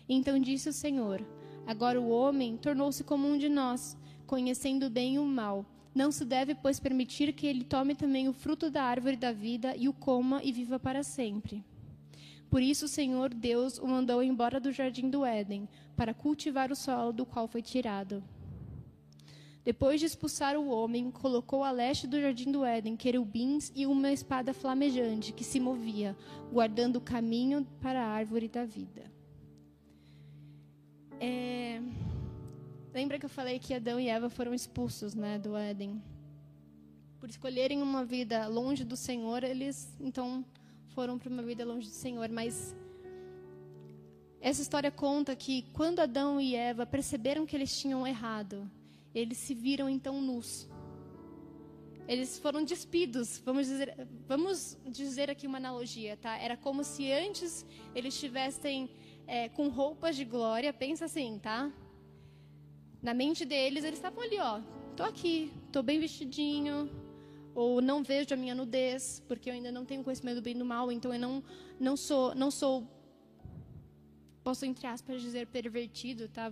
Então 0.07 0.39
disse 0.39 0.69
o 0.69 0.73
Senhor: 0.73 1.25
Agora 1.65 1.99
o 1.99 2.09
homem 2.09 2.55
tornou-se 2.55 3.03
como 3.03 3.27
um 3.27 3.39
de 3.39 3.49
nós, 3.49 3.97
conhecendo 4.27 4.85
o 4.85 4.89
bem 4.91 5.15
e 5.15 5.19
o 5.19 5.25
mal. 5.25 5.65
Não 5.95 6.11
se 6.11 6.23
deve, 6.23 6.53
pois, 6.53 6.79
permitir 6.79 7.33
que 7.33 7.47
ele 7.47 7.63
tome 7.63 7.95
também 7.95 8.29
o 8.29 8.33
fruto 8.33 8.69
da 8.69 8.83
árvore 8.83 9.17
da 9.17 9.31
vida 9.31 9.75
e 9.75 9.89
o 9.89 9.93
coma 9.93 10.43
e 10.43 10.51
viva 10.51 10.77
para 10.77 11.01
sempre. 11.01 11.65
Por 12.49 12.61
isso 12.61 12.85
o 12.85 12.89
Senhor 12.89 13.33
Deus 13.33 13.77
o 13.77 13.87
mandou 13.87 14.21
embora 14.23 14.59
do 14.59 14.71
jardim 14.71 15.09
do 15.09 15.25
Éden, 15.25 15.67
para 15.95 16.13
cultivar 16.13 16.71
o 16.71 16.75
solo 16.75 17.11
do 17.11 17.25
qual 17.25 17.47
foi 17.47 17.61
tirado. 17.61 18.23
Depois 19.65 19.99
de 19.99 20.05
expulsar 20.05 20.55
o 20.55 20.67
homem, 20.67 21.09
colocou 21.09 21.63
a 21.63 21.71
leste 21.71 22.05
do 22.05 22.21
jardim 22.21 22.51
do 22.51 22.63
Éden 22.63 22.95
querubins 22.95 23.71
e 23.75 23.87
uma 23.87 24.11
espada 24.11 24.53
flamejante 24.53 25.33
que 25.33 25.43
se 25.43 25.59
movia, 25.59 26.15
guardando 26.53 26.97
o 26.97 27.01
caminho 27.01 27.65
para 27.81 27.99
a 27.99 28.07
árvore 28.07 28.47
da 28.47 28.63
vida. 28.63 29.11
É... 31.19 31.81
Lembra 32.93 33.17
que 33.17 33.25
eu 33.25 33.29
falei 33.29 33.57
que 33.57 33.73
Adão 33.73 33.99
e 33.99 34.07
Eva 34.07 34.29
foram 34.29 34.53
expulsos 34.53 35.15
né, 35.15 35.39
do 35.39 35.57
Éden? 35.57 35.99
Por 37.19 37.27
escolherem 37.27 37.81
uma 37.81 38.05
vida 38.05 38.47
longe 38.47 38.83
do 38.83 38.95
Senhor, 38.95 39.43
eles 39.43 39.91
então 39.99 40.45
foram 40.95 41.19
para 41.19 41.29
uma 41.29 41.43
vida 41.43 41.65
longe 41.65 41.87
do 41.87 41.93
Senhor. 41.93 42.29
Mas 42.29 42.75
essa 44.39 44.61
história 44.61 44.89
conta 44.89 45.35
que 45.35 45.65
quando 45.73 45.99
Adão 45.99 46.39
e 46.39 46.55
Eva 46.55 46.85
perceberam 46.85 47.45
que 47.45 47.55
eles 47.55 47.77
tinham 47.77 48.07
errado, 48.07 48.69
eles 49.13 49.37
se 49.37 49.53
viram 49.53 49.89
então 49.89 50.21
nus. 50.21 50.69
Eles 52.07 52.37
foram 52.37 52.63
despidos, 52.63 53.39
vamos 53.43 53.65
dizer, 53.67 54.07
vamos 54.27 54.77
dizer 54.85 55.29
aqui 55.29 55.47
uma 55.47 55.57
analogia, 55.57 56.15
tá? 56.15 56.37
Era 56.37 56.55
como 56.55 56.83
se 56.83 57.11
antes 57.11 57.65
eles 57.95 58.13
estivessem 58.13 58.89
é, 59.25 59.49
com 59.49 59.69
roupas 59.69 60.15
de 60.15 60.23
glória, 60.23 60.71
pensa 60.71 61.05
assim, 61.05 61.39
tá? 61.39 61.71
Na 63.01 63.13
mente 63.13 63.43
deles, 63.43 63.83
eles 63.83 63.97
estavam 63.97 64.23
ali, 64.23 64.37
ó, 64.39 64.61
tô 64.95 65.03
aqui, 65.03 65.51
tô 65.71 65.81
bem 65.81 65.99
vestidinho, 65.99 66.89
ou 67.55 67.81
não 67.81 68.03
vejo 68.03 68.33
a 68.33 68.37
minha 68.37 68.53
nudez, 68.53 69.23
porque 69.27 69.49
eu 69.49 69.53
ainda 69.53 69.71
não 69.71 69.85
tenho 69.85 70.03
conhecimento 70.03 70.35
do 70.35 70.41
bem 70.41 70.53
e 70.53 70.59
do 70.59 70.65
mal, 70.65 70.91
então 70.91 71.13
eu 71.13 71.19
não, 71.19 71.41
não 71.79 71.95
sou, 71.95 72.35
não 72.35 72.51
sou, 72.51 72.85
posso 74.43 74.65
entre 74.65 74.85
aspas 74.85 75.21
dizer 75.21 75.47
pervertido, 75.47 76.27
tá? 76.27 76.51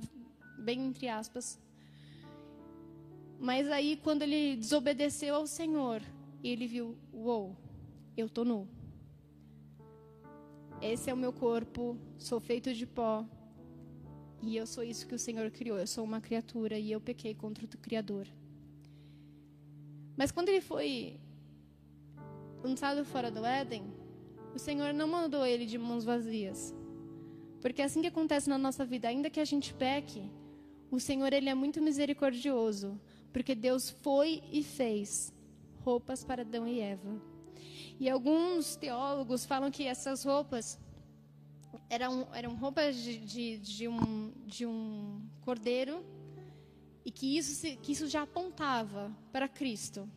Bem 0.57 0.79
entre 0.85 1.09
aspas. 1.09 1.59
Mas 3.37 3.69
aí, 3.69 3.97
quando 3.97 4.21
ele 4.21 4.55
desobedeceu 4.55 5.35
ao 5.35 5.45
Senhor, 5.45 6.01
ele 6.41 6.65
viu: 6.65 6.97
Uou, 7.11 7.57
eu 8.15 8.27
estou 8.27 8.45
nu. 8.45 8.65
Esse 10.81 11.09
é 11.09 11.13
o 11.13 11.17
meu 11.17 11.33
corpo, 11.33 11.97
sou 12.17 12.39
feito 12.39 12.73
de 12.73 12.85
pó. 12.85 13.25
E 14.41 14.55
eu 14.55 14.65
sou 14.65 14.83
isso 14.83 15.05
que 15.07 15.15
o 15.15 15.19
Senhor 15.19 15.49
criou. 15.51 15.77
Eu 15.77 15.87
sou 15.87 16.03
uma 16.03 16.21
criatura 16.21 16.77
e 16.77 16.91
eu 16.91 17.01
pequei 17.01 17.33
contra 17.33 17.65
o 17.65 17.67
Criador. 17.67 18.27
Mas 20.15 20.31
quando 20.31 20.49
ele 20.49 20.61
foi 20.61 21.19
lançado 22.63 23.03
fora 23.03 23.29
do 23.31 23.45
Éden, 23.45 23.83
o 24.53 24.59
Senhor 24.59 24.93
não 24.93 25.07
mandou 25.07 25.45
ele 25.45 25.65
de 25.65 25.77
mãos 25.77 26.03
vazias. 26.03 26.73
Porque 27.61 27.81
assim 27.81 28.01
que 28.01 28.07
acontece 28.07 28.49
na 28.49 28.57
nossa 28.57 28.85
vida, 28.85 29.07
ainda 29.07 29.29
que 29.29 29.39
a 29.39 29.45
gente 29.45 29.73
peque, 29.73 30.29
o 30.91 30.99
Senhor 30.99 31.31
ele 31.33 31.49
é 31.49 31.55
muito 31.55 31.81
misericordioso. 31.81 32.99
Porque 33.31 33.55
Deus 33.55 33.89
foi 33.89 34.43
e 34.51 34.63
fez 34.63 35.33
roupas 35.83 36.23
para 36.23 36.43
Adão 36.43 36.67
e 36.67 36.79
Eva. 36.79 37.21
E 37.99 38.09
alguns 38.09 38.75
teólogos 38.75 39.45
falam 39.45 39.71
que 39.71 39.85
essas 39.85 40.23
roupas 40.23 40.79
eram, 41.89 42.27
eram 42.33 42.55
roupas 42.55 42.95
de, 42.95 43.17
de, 43.17 43.57
de, 43.57 43.87
um, 43.87 44.31
de 44.45 44.65
um 44.65 45.21
cordeiro 45.41 46.03
e 47.05 47.11
que 47.11 47.37
isso, 47.37 47.65
que 47.77 47.91
isso 47.91 48.07
já 48.07 48.23
apontava 48.23 49.15
para 49.31 49.47
Cristo. 49.47 50.09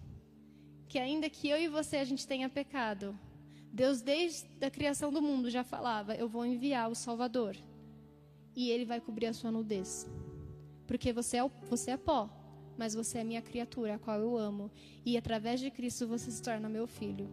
Que 0.88 0.98
ainda 0.98 1.28
que 1.28 1.48
eu 1.48 1.58
e 1.58 1.68
você 1.68 1.96
a 1.96 2.04
gente 2.04 2.26
tenha 2.26 2.48
pecado, 2.48 3.18
Deus 3.72 4.00
desde 4.00 4.46
a 4.64 4.70
criação 4.70 5.12
do 5.12 5.20
mundo 5.20 5.50
já 5.50 5.64
falava: 5.64 6.14
eu 6.14 6.28
vou 6.28 6.46
enviar 6.46 6.90
o 6.90 6.94
Salvador 6.94 7.56
e 8.54 8.70
ele 8.70 8.84
vai 8.84 9.00
cobrir 9.00 9.26
a 9.26 9.32
sua 9.32 9.50
nudez, 9.50 10.08
porque 10.86 11.12
você 11.12 11.38
é, 11.38 11.50
você 11.68 11.90
é 11.90 11.96
pó 11.96 12.30
mas 12.76 12.94
você 12.94 13.18
é 13.18 13.24
minha 13.24 13.42
criatura, 13.42 13.94
a 13.94 13.98
qual 13.98 14.20
eu 14.20 14.36
amo, 14.36 14.70
e 15.04 15.16
através 15.16 15.60
de 15.60 15.70
Cristo 15.70 16.06
você 16.06 16.30
se 16.30 16.42
torna 16.42 16.68
meu 16.68 16.86
filho. 16.86 17.28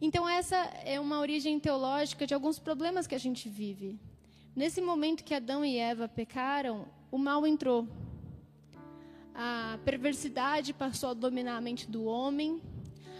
Então, 0.00 0.28
essa 0.28 0.56
é 0.84 0.98
uma 0.98 1.20
origem 1.20 1.60
teológica 1.60 2.26
de 2.26 2.34
alguns 2.34 2.58
problemas 2.58 3.06
que 3.06 3.14
a 3.14 3.18
gente 3.18 3.48
vive. 3.48 4.00
Nesse 4.54 4.80
momento 4.80 5.22
que 5.22 5.32
Adão 5.32 5.64
e 5.64 5.78
Eva 5.78 6.08
pecaram, 6.08 6.88
o 7.12 7.18
mal 7.18 7.46
entrou. 7.46 7.86
A 9.34 9.78
perversidade 9.84 10.72
passou 10.72 11.10
a 11.10 11.14
dominar 11.14 11.58
a 11.58 11.60
mente 11.60 11.88
do 11.88 12.04
homem. 12.04 12.60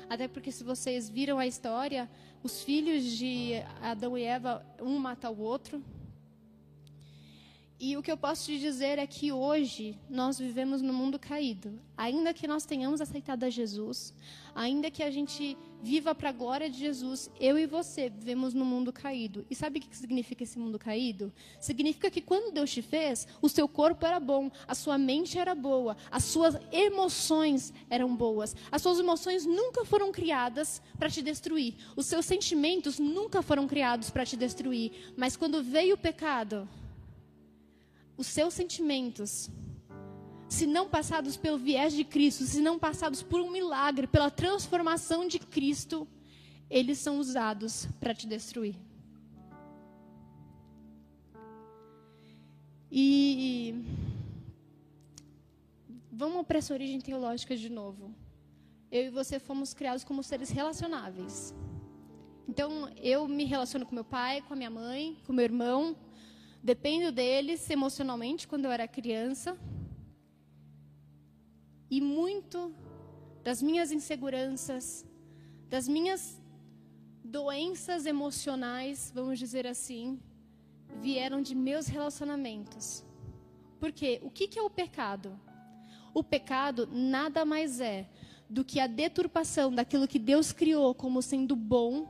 Até 0.09 0.27
porque, 0.27 0.51
se 0.51 0.65
vocês 0.65 1.11
viram 1.11 1.39
a 1.39 1.47
história, 1.47 2.11
os 2.43 2.63
filhos 2.65 3.05
de 3.05 3.53
Adão 3.83 4.17
e 4.17 4.23
Eva, 4.23 4.65
um 4.81 4.99
mata 4.99 5.31
o 5.31 5.39
outro. 5.39 5.85
E 7.85 7.97
o 7.97 8.03
que 8.03 8.13
eu 8.13 8.17
posso 8.17 8.47
te 8.47 8.61
dizer 8.61 8.97
é 9.01 9.09
que 9.09 9.33
hoje 9.33 9.99
nós 10.09 10.39
vivemos 10.39 10.81
no 10.81 10.93
mundo 10.93 11.19
caído. 11.19 11.81
Ainda 11.97 12.33
que 12.33 12.47
nós 12.47 12.65
tenhamos 12.65 13.01
aceitado 13.01 13.43
a 13.43 13.51
Jesus, 13.51 14.15
ainda 14.55 14.89
que 14.89 15.03
a 15.03 15.11
gente 15.11 15.59
viva 15.83 16.15
para 16.15 16.29
a 16.29 16.33
glória 16.33 16.71
de 16.71 16.79
Jesus, 16.79 17.29
eu 17.41 17.59
e 17.59 17.67
você 17.67 18.09
vivemos 18.09 18.55
no 18.55 18.65
mundo 18.65 18.93
caído. 18.93 19.45
E 19.51 19.57
sabe 19.57 19.81
o 19.81 19.83
que 19.83 19.97
significa 19.97 20.45
esse 20.45 20.61
mundo 20.61 20.79
caído? 20.79 21.33
Significa 21.59 22.09
que 22.09 22.21
quando 22.21 22.55
Deus 22.55 22.71
te 22.71 22.83
fez, 22.83 23.27
o 23.43 23.49
seu 23.49 23.67
corpo 23.67 24.07
era 24.07 24.21
bom, 24.21 24.49
a 24.69 24.77
sua 24.77 24.97
mente 24.97 25.37
era 25.37 25.53
boa, 25.53 25.97
as 26.09 26.23
suas 26.23 26.57
emoções 26.71 27.75
eram 27.91 28.15
boas. 28.15 28.55
As 28.71 28.81
suas 28.81 29.01
emoções 29.01 29.45
nunca 29.45 29.85
foram 29.85 30.13
criadas 30.13 30.81
para 30.97 31.11
te 31.11 31.21
destruir. 31.21 31.75
Os 31.97 32.07
seus 32.07 32.27
sentimentos 32.27 33.01
nunca 33.01 33.43
foram 33.43 33.67
criados 33.67 34.09
para 34.09 34.25
te 34.25 34.37
destruir. 34.37 35.13
Mas 35.17 35.37
quando 35.37 35.65
veio 35.65 35.97
o 35.97 35.99
pecado, 35.99 36.69
os 38.23 38.29
seus 38.29 38.55
sentimentos, 38.55 39.51
se 40.49 40.65
não 40.65 40.89
passados 40.89 41.37
pelo 41.37 41.59
viés 41.59 41.93
de 41.93 42.05
Cristo, 42.05 42.45
se 42.45 42.61
não 42.61 42.79
passados 42.79 43.21
por 43.21 43.41
um 43.41 43.51
milagre, 43.51 44.07
pela 44.07 44.31
transformação 44.31 45.27
de 45.27 45.41
Cristo, 45.41 46.07
eles 46.71 46.99
são 46.99 47.19
usados 47.19 47.89
para 47.99 48.15
te 48.15 48.29
destruir. 48.29 48.77
E 52.93 53.75
vamos 56.13 56.47
para 56.47 56.59
essa 56.59 56.73
origem 56.73 57.01
teológica 57.01 57.57
de 57.57 57.69
novo. 57.69 58.15
Eu 58.91 59.07
e 59.07 59.11
você 59.11 59.41
fomos 59.41 59.75
criados 59.75 60.05
como 60.05 60.23
seres 60.23 60.51
relacionáveis. 60.51 61.53
Então, 62.47 62.89
eu 62.99 63.27
me 63.27 63.45
relaciono 63.45 63.85
com 63.85 63.97
meu 63.97 64.05
pai, 64.05 64.43
com 64.43 64.53
a 64.53 64.57
minha 64.57 64.71
mãe, 64.71 65.17
com 65.27 65.33
meu 65.33 65.45
irmão, 65.45 65.97
Dependo 66.63 67.11
deles 67.11 67.69
emocionalmente 67.69 68.47
quando 68.47 68.67
eu 68.67 68.71
era 68.71 68.87
criança. 68.87 69.59
E 71.91 72.01
muito 72.01 72.73
das 73.43 73.61
minhas 73.61 73.91
inseguranças, 73.91 75.05
das 75.69 75.89
minhas 75.89 76.41
doenças 77.25 78.07
emocionais, 78.07 79.11
vamos 79.15 79.39
dizer 79.39 79.67
assim, 79.67 80.21
vieram 81.01 81.43
de 81.43 81.55
meus 81.55 81.87
relacionamentos. 81.87 83.05
Porque 83.81 84.21
o 84.23 84.31
que 84.31 84.57
é 84.57 84.63
o 84.63 84.71
pecado? 84.71 85.39
O 86.15 86.23
pecado 86.23 86.87
nada 86.87 87.45
mais 87.45 87.81
é 87.81 88.09
do 88.49 88.65
que 88.65 88.79
a 88.79 88.87
deturpação 88.87 89.75
daquilo 89.75 90.07
que 90.07 90.19
Deus 90.19 90.53
criou 90.53 90.95
como 90.95 91.23
sendo 91.23 91.57
bom, 91.57 92.07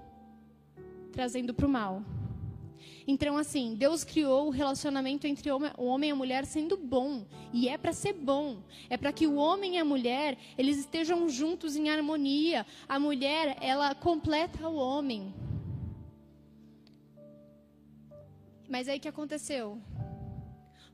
trazendo 1.13 1.55
para 1.55 1.67
o 1.67 1.71
mal. 1.71 2.03
Então, 3.07 3.37
assim, 3.37 3.75
Deus 3.75 4.05
criou 4.05 4.47
o 4.47 4.51
relacionamento 4.51 5.27
entre 5.27 5.51
o 5.51 5.61
homem 5.85 6.11
e 6.11 6.13
a 6.13 6.17
mulher 6.17 6.45
sendo 6.45 6.77
bom. 6.77 7.27
E 7.53 7.69
é 7.69 7.77
para 7.77 7.93
ser 7.93 8.13
bom. 8.13 8.59
É 8.89 8.97
para 8.97 9.13
que 9.13 9.27
o 9.27 9.35
homem 9.35 9.77
e 9.77 9.79
a 9.79 9.85
mulher, 9.85 10.39
eles 10.57 10.79
estejam 10.79 11.29
juntos 11.29 11.77
em 11.77 11.89
harmonia. 11.91 12.67
A 12.89 12.99
mulher, 12.99 13.57
ela 13.61 13.95
completa 13.95 14.69
o 14.69 14.77
homem. 14.77 15.35
Mas 18.69 18.89
aí 18.89 18.99
o 18.99 19.01
que 19.01 19.09
aconteceu? 19.09 19.79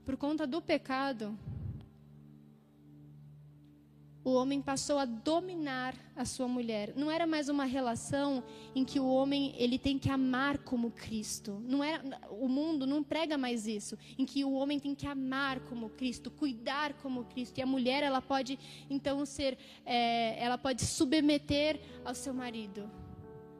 Por 0.05 0.17
conta 0.17 0.47
do 0.47 0.61
pecado, 0.61 1.39
o 4.29 4.35
homem 4.35 4.61
passou 4.61 4.99
a 4.99 5.07
dominar 5.07 5.95
a 6.15 6.25
sua 6.25 6.47
mulher. 6.47 6.93
Não 6.95 7.11
era 7.11 7.27
mais 7.27 7.49
uma 7.49 7.65
relação 7.65 8.45
em 8.75 8.85
que 8.85 9.01
o 9.01 9.09
homem 9.09 9.55
ele 9.57 9.79
tem 9.79 9.99
que 9.99 10.11
amar 10.11 10.59
como 10.59 10.91
Cristo. 10.91 11.63
Não 11.65 11.83
era, 11.83 12.03
o 12.31 12.47
mundo 12.47 12.87
não 12.87 13.03
prega 13.03 13.39
mais 13.39 13.67
isso, 13.67 13.97
em 14.19 14.27
que 14.27 14.45
o 14.45 14.53
homem 14.53 14.79
tem 14.79 14.95
que 14.95 15.07
amar 15.07 15.61
como 15.61 15.89
Cristo, 15.89 16.31
cuidar 16.31 16.93
como 16.95 17.25
Cristo. 17.25 17.57
E 17.57 17.63
a 17.63 17.67
mulher 17.67 18.03
ela 18.03 18.21
pode 18.21 18.59
então 18.91 19.25
ser, 19.25 19.57
é, 19.87 20.39
ela 20.43 20.59
pode 20.59 20.85
submeter 20.85 21.81
ao 22.05 22.15
seu 22.15 22.35
marido. 22.35 22.91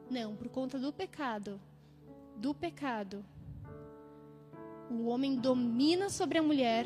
Não, 0.07 0.35
por 0.35 0.49
conta 0.49 0.77
do 0.77 0.93
pecado, 0.93 1.59
do 2.35 2.53
pecado, 2.53 3.25
o 4.89 5.07
homem 5.07 5.35
domina 5.35 6.09
sobre 6.09 6.37
a 6.37 6.43
mulher 6.43 6.85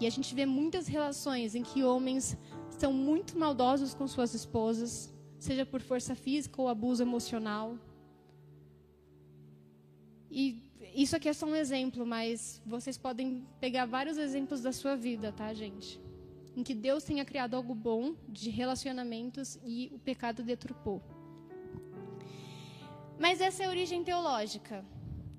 e 0.00 0.06
a 0.06 0.10
gente 0.10 0.34
vê 0.34 0.44
muitas 0.44 0.86
relações 0.86 1.54
em 1.54 1.62
que 1.62 1.84
homens 1.84 2.36
são 2.68 2.92
muito 2.92 3.38
maldosos 3.38 3.94
com 3.94 4.06
suas 4.06 4.34
esposas, 4.34 5.12
seja 5.38 5.64
por 5.64 5.80
força 5.80 6.14
física 6.14 6.60
ou 6.60 6.68
abuso 6.68 7.02
emocional. 7.02 7.78
E 10.30 10.62
isso 10.94 11.14
aqui 11.16 11.28
é 11.28 11.32
só 11.32 11.46
um 11.46 11.54
exemplo, 11.54 12.04
mas 12.04 12.60
vocês 12.66 12.98
podem 12.98 13.46
pegar 13.60 13.86
vários 13.86 14.18
exemplos 14.18 14.60
da 14.60 14.72
sua 14.72 14.96
vida, 14.96 15.32
tá, 15.32 15.52
gente? 15.54 16.00
Em 16.56 16.62
que 16.62 16.74
Deus 16.74 17.04
tenha 17.04 17.24
criado 17.24 17.54
algo 17.54 17.74
bom 17.74 18.14
de 18.28 18.50
relacionamentos 18.50 19.58
e 19.64 19.90
o 19.92 19.98
pecado 19.98 20.42
deturpou. 20.42 21.02
Mas 23.18 23.40
essa 23.40 23.62
é 23.62 23.66
a 23.66 23.70
origem 23.70 24.02
teológica. 24.02 24.84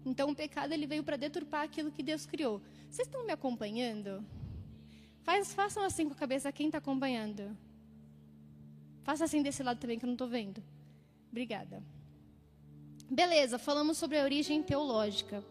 Então 0.06 0.30
o 0.30 0.36
pecado 0.36 0.72
ele 0.72 0.86
veio 0.86 1.04
para 1.04 1.18
deturpar 1.18 1.64
aquilo 1.64 1.92
que 1.92 2.04
Deus 2.04 2.26
criou. 2.26 2.62
Vocês 2.90 3.08
estão 3.08 3.26
me 3.26 3.34
acompanhando? 3.34 4.26
Faz, 5.26 5.54
façam 5.56 5.84
assim 5.84 6.06
com 6.08 6.14
a 6.14 6.18
cabeça 6.18 6.52
quem 6.52 6.68
está 6.68 6.78
acompanhando. 6.78 7.58
Faça 9.04 9.26
assim 9.26 9.42
desse 9.42 9.64
lado 9.64 9.80
também 9.80 9.98
que 9.98 10.06
eu 10.06 10.08
não 10.08 10.14
estou 10.14 10.28
vendo. 10.28 10.64
Obrigada. 11.32 11.84
Beleza, 13.10 13.58
falamos 13.58 13.98
sobre 13.98 14.20
a 14.20 14.24
origem 14.24 14.62
teológica. 14.62 15.44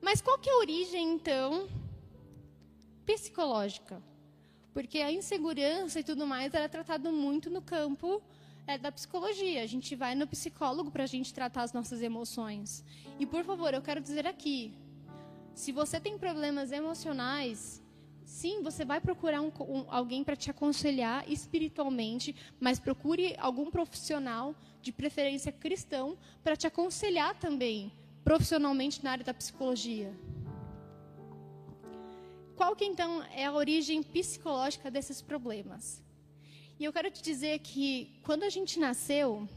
Mas 0.00 0.22
qual 0.22 0.38
que 0.38 0.48
é 0.48 0.54
a 0.54 0.56
origem, 0.56 1.12
então, 1.12 1.68
psicológica? 3.04 4.02
Porque 4.72 4.98
a 5.00 5.12
insegurança 5.12 6.00
e 6.00 6.04
tudo 6.04 6.26
mais 6.26 6.52
era 6.54 6.68
tratado 6.68 7.12
muito 7.12 7.50
no 7.50 7.60
campo 7.60 8.22
é, 8.66 8.78
da 8.78 8.90
psicologia. 8.90 9.62
A 9.62 9.66
gente 9.66 9.94
vai 9.94 10.14
no 10.14 10.26
psicólogo 10.26 10.90
para 10.90 11.04
a 11.04 11.06
gente 11.06 11.32
tratar 11.32 11.62
as 11.62 11.74
nossas 11.74 12.00
emoções. 12.00 12.82
E, 13.18 13.26
por 13.26 13.44
favor, 13.44 13.74
eu 13.74 13.82
quero 13.82 14.00
dizer 14.00 14.26
aqui: 14.26 14.74
se 15.54 15.72
você 15.72 16.00
tem 16.00 16.18
problemas 16.18 16.72
emocionais, 16.72 17.83
Sim, 18.24 18.62
você 18.62 18.84
vai 18.84 19.00
procurar 19.00 19.40
um, 19.42 19.52
um, 19.60 19.84
alguém 19.88 20.24
para 20.24 20.34
te 20.34 20.50
aconselhar 20.50 21.30
espiritualmente, 21.30 22.34
mas 22.58 22.80
procure 22.80 23.36
algum 23.38 23.70
profissional, 23.70 24.54
de 24.80 24.92
preferência 24.92 25.52
cristão, 25.52 26.18
para 26.42 26.56
te 26.56 26.66
aconselhar 26.66 27.38
também 27.38 27.92
profissionalmente 28.24 29.04
na 29.04 29.12
área 29.12 29.24
da 29.24 29.34
psicologia. 29.34 30.14
Qual 32.56 32.74
que 32.74 32.84
então 32.84 33.22
é 33.24 33.44
a 33.44 33.52
origem 33.52 34.02
psicológica 34.02 34.90
desses 34.90 35.20
problemas? 35.20 36.02
E 36.78 36.84
eu 36.84 36.92
quero 36.92 37.10
te 37.10 37.22
dizer 37.22 37.58
que 37.60 38.18
quando 38.22 38.42
a 38.44 38.48
gente 38.48 38.80
nasceu, 38.80 39.48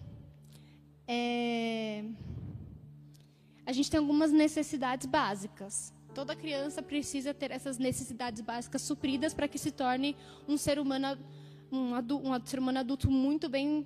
é... 1.07 2.03
a 3.65 3.71
gente 3.71 3.89
tem 3.89 3.99
algumas 3.99 4.31
necessidades 4.31 5.07
básicas. 5.07 5.93
Toda 6.17 6.35
criança 6.35 6.81
precisa 6.81 7.31
ter 7.31 7.51
essas 7.51 7.77
necessidades 7.77 8.41
básicas 8.41 8.81
supridas 8.81 9.35
para 9.35 9.47
que 9.47 9.59
se 9.59 9.69
torne 9.69 10.17
um 10.47 10.57
ser 10.57 10.79
humano, 10.79 11.15
um, 11.71 11.93
adulto, 11.93 12.27
um 12.27 12.43
ser 12.43 12.57
humano 12.57 12.79
adulto 12.79 13.07
muito 13.07 13.47
bem 13.47 13.85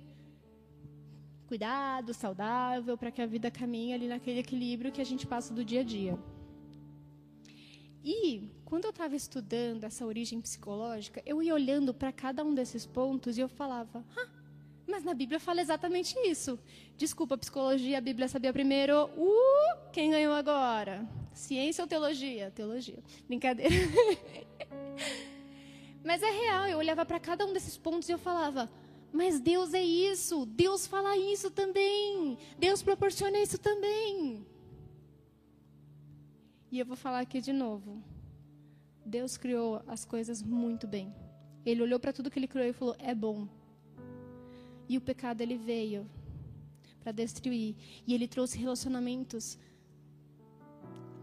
cuidado, 1.46 2.14
saudável, 2.14 2.96
para 2.96 3.10
que 3.10 3.20
a 3.20 3.26
vida 3.26 3.50
caminhe 3.50 3.92
ali 3.92 4.08
naquele 4.08 4.38
equilíbrio 4.38 4.90
que 4.90 5.02
a 5.02 5.04
gente 5.04 5.26
passa 5.26 5.52
do 5.52 5.62
dia 5.62 5.80
a 5.80 5.84
dia. 5.84 6.18
E 8.02 8.48
quando 8.64 8.86
eu 8.86 8.90
estava 8.92 9.14
estudando 9.14 9.84
essa 9.84 10.06
origem 10.06 10.40
psicológica, 10.40 11.22
eu 11.26 11.42
ia 11.42 11.52
olhando 11.52 11.92
para 11.92 12.10
cada 12.10 12.42
um 12.42 12.54
desses 12.54 12.86
pontos 12.86 13.36
e 13.36 13.42
eu 13.42 13.48
falava, 13.48 14.02
ah, 14.16 14.41
mas 14.86 15.04
na 15.04 15.14
Bíblia 15.14 15.38
fala 15.38 15.60
exatamente 15.60 16.14
isso. 16.26 16.58
Desculpa, 16.96 17.38
psicologia, 17.38 17.98
a 17.98 18.00
Bíblia 18.00 18.28
sabia 18.28 18.52
primeiro. 18.52 19.06
Uh, 19.16 19.90
quem 19.92 20.10
ganhou 20.10 20.32
agora? 20.32 21.08
Ciência 21.32 21.82
ou 21.82 21.88
teologia? 21.88 22.50
Teologia. 22.50 22.98
Brincadeira. 23.26 23.74
Mas 26.04 26.22
é 26.22 26.30
real, 26.30 26.66
eu 26.66 26.78
olhava 26.78 27.06
para 27.06 27.20
cada 27.20 27.46
um 27.46 27.52
desses 27.52 27.76
pontos 27.76 28.08
e 28.08 28.12
eu 28.12 28.18
falava: 28.18 28.68
Mas 29.12 29.40
Deus 29.40 29.72
é 29.72 29.82
isso, 29.82 30.44
Deus 30.46 30.86
fala 30.86 31.16
isso 31.16 31.50
também, 31.50 32.36
Deus 32.58 32.82
proporciona 32.82 33.38
isso 33.38 33.58
também. 33.58 34.44
E 36.70 36.78
eu 36.78 36.86
vou 36.86 36.96
falar 36.96 37.20
aqui 37.20 37.40
de 37.40 37.52
novo. 37.52 38.02
Deus 39.04 39.36
criou 39.36 39.82
as 39.86 40.04
coisas 40.04 40.42
muito 40.42 40.86
bem. 40.86 41.14
Ele 41.64 41.82
olhou 41.82 42.00
para 42.00 42.12
tudo 42.12 42.30
que 42.30 42.38
ele 42.38 42.48
criou 42.48 42.66
e 42.66 42.72
falou: 42.72 42.96
É 42.98 43.14
bom. 43.14 43.46
E 44.92 44.98
o 44.98 45.00
pecado 45.00 45.40
ele 45.40 45.56
veio 45.56 46.06
para 47.02 47.12
destruir. 47.12 47.74
E 48.06 48.12
ele 48.12 48.28
trouxe 48.28 48.58
relacionamentos 48.58 49.58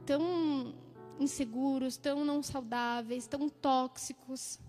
tão 0.08 0.74
inseguros, 1.20 1.96
tão 1.96 2.26
não 2.26 2.42
saudáveis, 2.42 3.28
tão 3.28 3.48
tóxicos. 3.48 4.60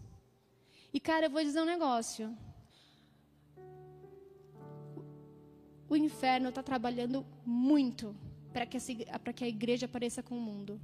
E 0.92 1.00
cara, 1.00 1.24
eu 1.26 1.30
vou 1.30 1.42
dizer 1.42 1.62
um 1.62 1.64
negócio. 1.64 2.36
O 5.88 5.96
inferno 5.96 6.50
está 6.50 6.62
trabalhando 6.62 7.24
muito 7.42 8.14
para 8.52 8.66
que, 8.66 9.44
a 9.44 9.48
igreja 9.48 9.86
apareça 9.86 10.22
com 10.22 10.36
o 10.36 10.42
mundo. 10.42 10.78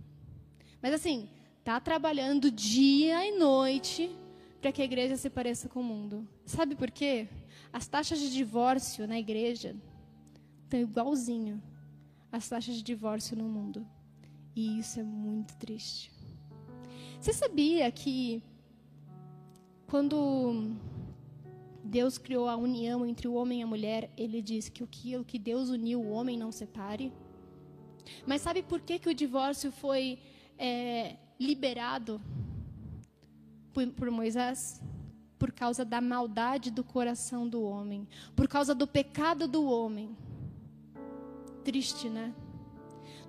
Mas 0.81 0.95
assim, 0.95 1.29
tá 1.63 1.79
trabalhando 1.79 2.51
dia 2.51 3.27
e 3.29 3.37
noite 3.37 4.11
para 4.67 4.73
que 4.73 4.83
a 4.83 4.85
igreja 4.85 5.17
se 5.17 5.31
pareça 5.31 5.69
com 5.69 5.79
o 5.79 5.85
mundo. 5.85 6.29
Sabe 6.45 6.75
por 6.75 6.91
quê? 6.91 7.29
As 7.73 7.87
taxas 7.87 8.19
de 8.19 8.33
divórcio 8.33 9.07
na 9.07 9.17
igreja 9.17 9.77
estão 10.65 10.81
igualzinho 10.81 11.63
às 12.33 12.49
taxas 12.49 12.75
de 12.75 12.83
divórcio 12.83 13.37
no 13.37 13.45
mundo. 13.45 13.87
E 14.57 14.81
isso 14.81 14.99
é 14.99 15.05
muito 15.05 15.57
triste. 15.57 16.11
Você 17.21 17.33
sabia 17.33 17.89
que 17.93 18.43
quando 19.87 20.75
Deus 21.85 22.19
criou 22.19 22.49
a 22.49 22.57
união 22.57 23.07
entre 23.07 23.29
o 23.29 23.35
homem 23.35 23.61
e 23.61 23.63
a 23.63 23.69
mulher, 23.69 24.11
ele 24.17 24.43
disse 24.43 24.69
que 24.69 24.83
o 24.83 25.25
que 25.25 25.39
Deus 25.39 25.69
uniu, 25.69 26.01
o 26.01 26.11
homem 26.11 26.37
não 26.37 26.51
separe? 26.51 27.13
Mas 28.27 28.43
sabe 28.43 28.65
por 28.65 28.81
que, 28.81 28.99
que 28.99 29.09
o 29.09 29.15
divórcio 29.15 29.71
foi 29.71 30.19
é, 30.59 31.15
liberado 31.39 32.21
por, 33.85 34.11
Moisés? 34.11 34.81
Por 35.39 35.53
causa 35.53 35.85
da 35.85 36.01
maldade 36.01 36.71
do 36.71 36.83
coração 36.83 37.47
do 37.47 37.63
homem, 37.63 38.09
por 38.35 38.49
causa 38.49 38.75
do 38.75 38.87
pecado 38.87 39.47
do 39.47 39.69
homem. 39.69 40.17
Triste, 41.63 42.09
né? 42.09 42.33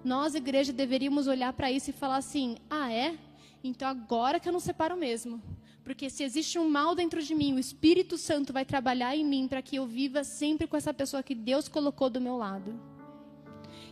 Nós, 0.04 0.36
igreja, 0.36 0.72
deveríamos 0.72 1.28
olhar 1.28 1.52
para 1.54 1.72
isso 1.72 1.90
e 1.90 1.94
falar 1.94 2.18
assim: 2.18 2.56
ah, 2.70 2.92
é? 2.92 3.18
Então 3.64 3.88
agora 3.88 4.40
que 4.40 4.48
eu 4.48 4.54
não 4.54 4.60
separo 4.60 4.96
mesmo. 4.96 5.42
Porque 5.84 6.10
se 6.10 6.24
existe 6.24 6.60
um 6.60 6.70
mal 6.70 6.94
dentro 6.96 7.22
de 7.22 7.34
mim, 7.34 7.54
o 7.54 7.60
Espírito 7.60 8.18
Santo 8.18 8.52
vai 8.52 8.66
trabalhar 8.66 9.16
em 9.16 9.26
mim 9.26 9.48
para 9.48 9.62
que 9.62 9.78
eu 9.78 9.86
viva 9.86 10.24
sempre 10.24 10.68
com 10.68 10.76
essa 10.76 10.94
pessoa 10.94 11.24
que 11.24 11.34
Deus 11.34 11.68
colocou 11.68 12.10
do 12.10 12.22
meu 12.22 12.38
lado. 12.38 12.80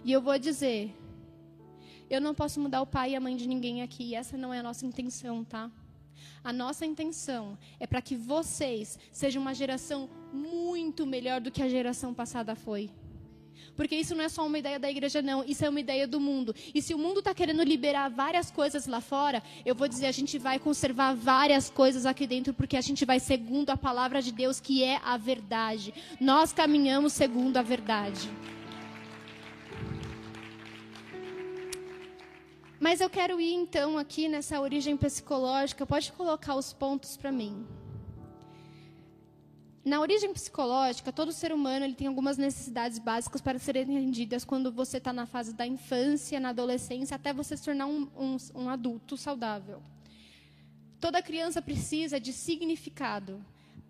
E 0.04 0.12
eu 0.12 0.22
vou 0.22 0.38
dizer: 0.38 0.96
eu 2.10 2.22
não 2.22 2.36
posso 2.36 2.60
mudar 2.60 2.82
o 2.82 2.86
pai 2.86 3.12
e 3.12 3.16
a 3.16 3.20
mãe 3.20 3.36
de 3.36 3.48
ninguém 3.48 3.82
aqui, 3.82 4.14
essa 4.14 4.38
não 4.38 4.54
é 4.54 4.60
a 4.60 4.64
nossa 4.64 4.86
intenção, 4.86 5.44
tá? 5.44 5.72
A 6.44 6.54
nossa 6.54 6.86
intenção 6.86 7.58
é 7.80 7.88
para 7.88 8.02
que 8.02 8.16
vocês 8.16 9.00
sejam 9.12 9.42
uma 9.42 9.54
geração 9.54 10.10
muito 10.32 11.06
melhor 11.06 11.42
do 11.42 11.52
que 11.52 11.62
a 11.62 11.70
geração 11.70 12.14
passada 12.14 12.56
foi. 12.56 12.90
Porque 13.76 13.96
isso 13.96 14.16
não 14.16 14.24
é 14.24 14.30
só 14.30 14.46
uma 14.46 14.58
ideia 14.58 14.80
da 14.80 14.90
igreja, 14.90 15.22
não. 15.22 15.44
Isso 15.44 15.66
é 15.66 15.70
uma 15.70 15.80
ideia 15.80 16.08
do 16.08 16.20
mundo. 16.20 16.56
E 16.74 16.82
se 16.82 16.94
o 16.94 16.98
mundo 16.98 17.20
está 17.20 17.34
querendo 17.34 17.64
liberar 17.64 18.10
várias 18.10 18.50
coisas 18.50 18.88
lá 18.88 19.02
fora, 19.02 19.44
eu 19.66 19.76
vou 19.76 19.88
dizer, 19.88 20.08
a 20.08 20.12
gente 20.12 20.38
vai 20.38 20.60
conservar 20.60 21.14
várias 21.14 21.70
coisas 21.70 22.06
aqui 22.06 22.26
dentro, 22.26 22.54
porque 22.54 22.78
a 22.78 22.82
gente 22.82 23.06
vai 23.06 23.20
segundo 23.20 23.70
a 23.70 23.78
palavra 23.78 24.22
de 24.22 24.32
Deus, 24.32 24.60
que 24.60 24.84
é 24.84 25.00
a 25.04 25.18
verdade. 25.18 25.94
Nós 26.20 26.54
caminhamos 26.54 27.14
segundo 27.14 27.58
a 27.58 27.62
verdade. 27.62 28.30
Mas 32.86 33.02
eu 33.02 33.10
quero 33.10 33.42
ir 33.42 33.52
então 33.52 33.98
aqui 33.98 34.28
nessa 34.28 34.62
origem 34.62 34.96
psicológica. 34.96 35.88
Pode 35.88 36.12
colocar 36.12 36.54
os 36.54 36.72
pontos 36.72 37.18
para 37.18 37.32
mim. 37.32 37.66
Na 39.84 40.00
origem 40.00 40.32
psicológica, 40.32 41.12
todo 41.12 41.32
ser 41.32 41.52
humano 41.52 41.84
ele 41.84 41.96
tem 41.96 42.06
algumas 42.06 42.38
necessidades 42.38 43.00
básicas 43.00 43.42
para 43.42 43.58
serem 43.58 43.82
atendidas 43.82 44.46
quando 44.46 44.72
você 44.72 44.98
está 44.98 45.12
na 45.12 45.26
fase 45.26 45.52
da 45.52 45.66
infância, 45.66 46.40
na 46.40 46.50
adolescência, 46.50 47.16
até 47.16 47.34
você 47.34 47.58
se 47.58 47.64
tornar 47.64 47.88
um, 47.88 48.08
um, 48.16 48.38
um 48.54 48.70
adulto 48.70 49.18
saudável. 49.18 49.82
Toda 51.00 51.24
criança 51.24 51.64
precisa 51.64 52.20
de 52.20 52.32
significado. 52.32 53.44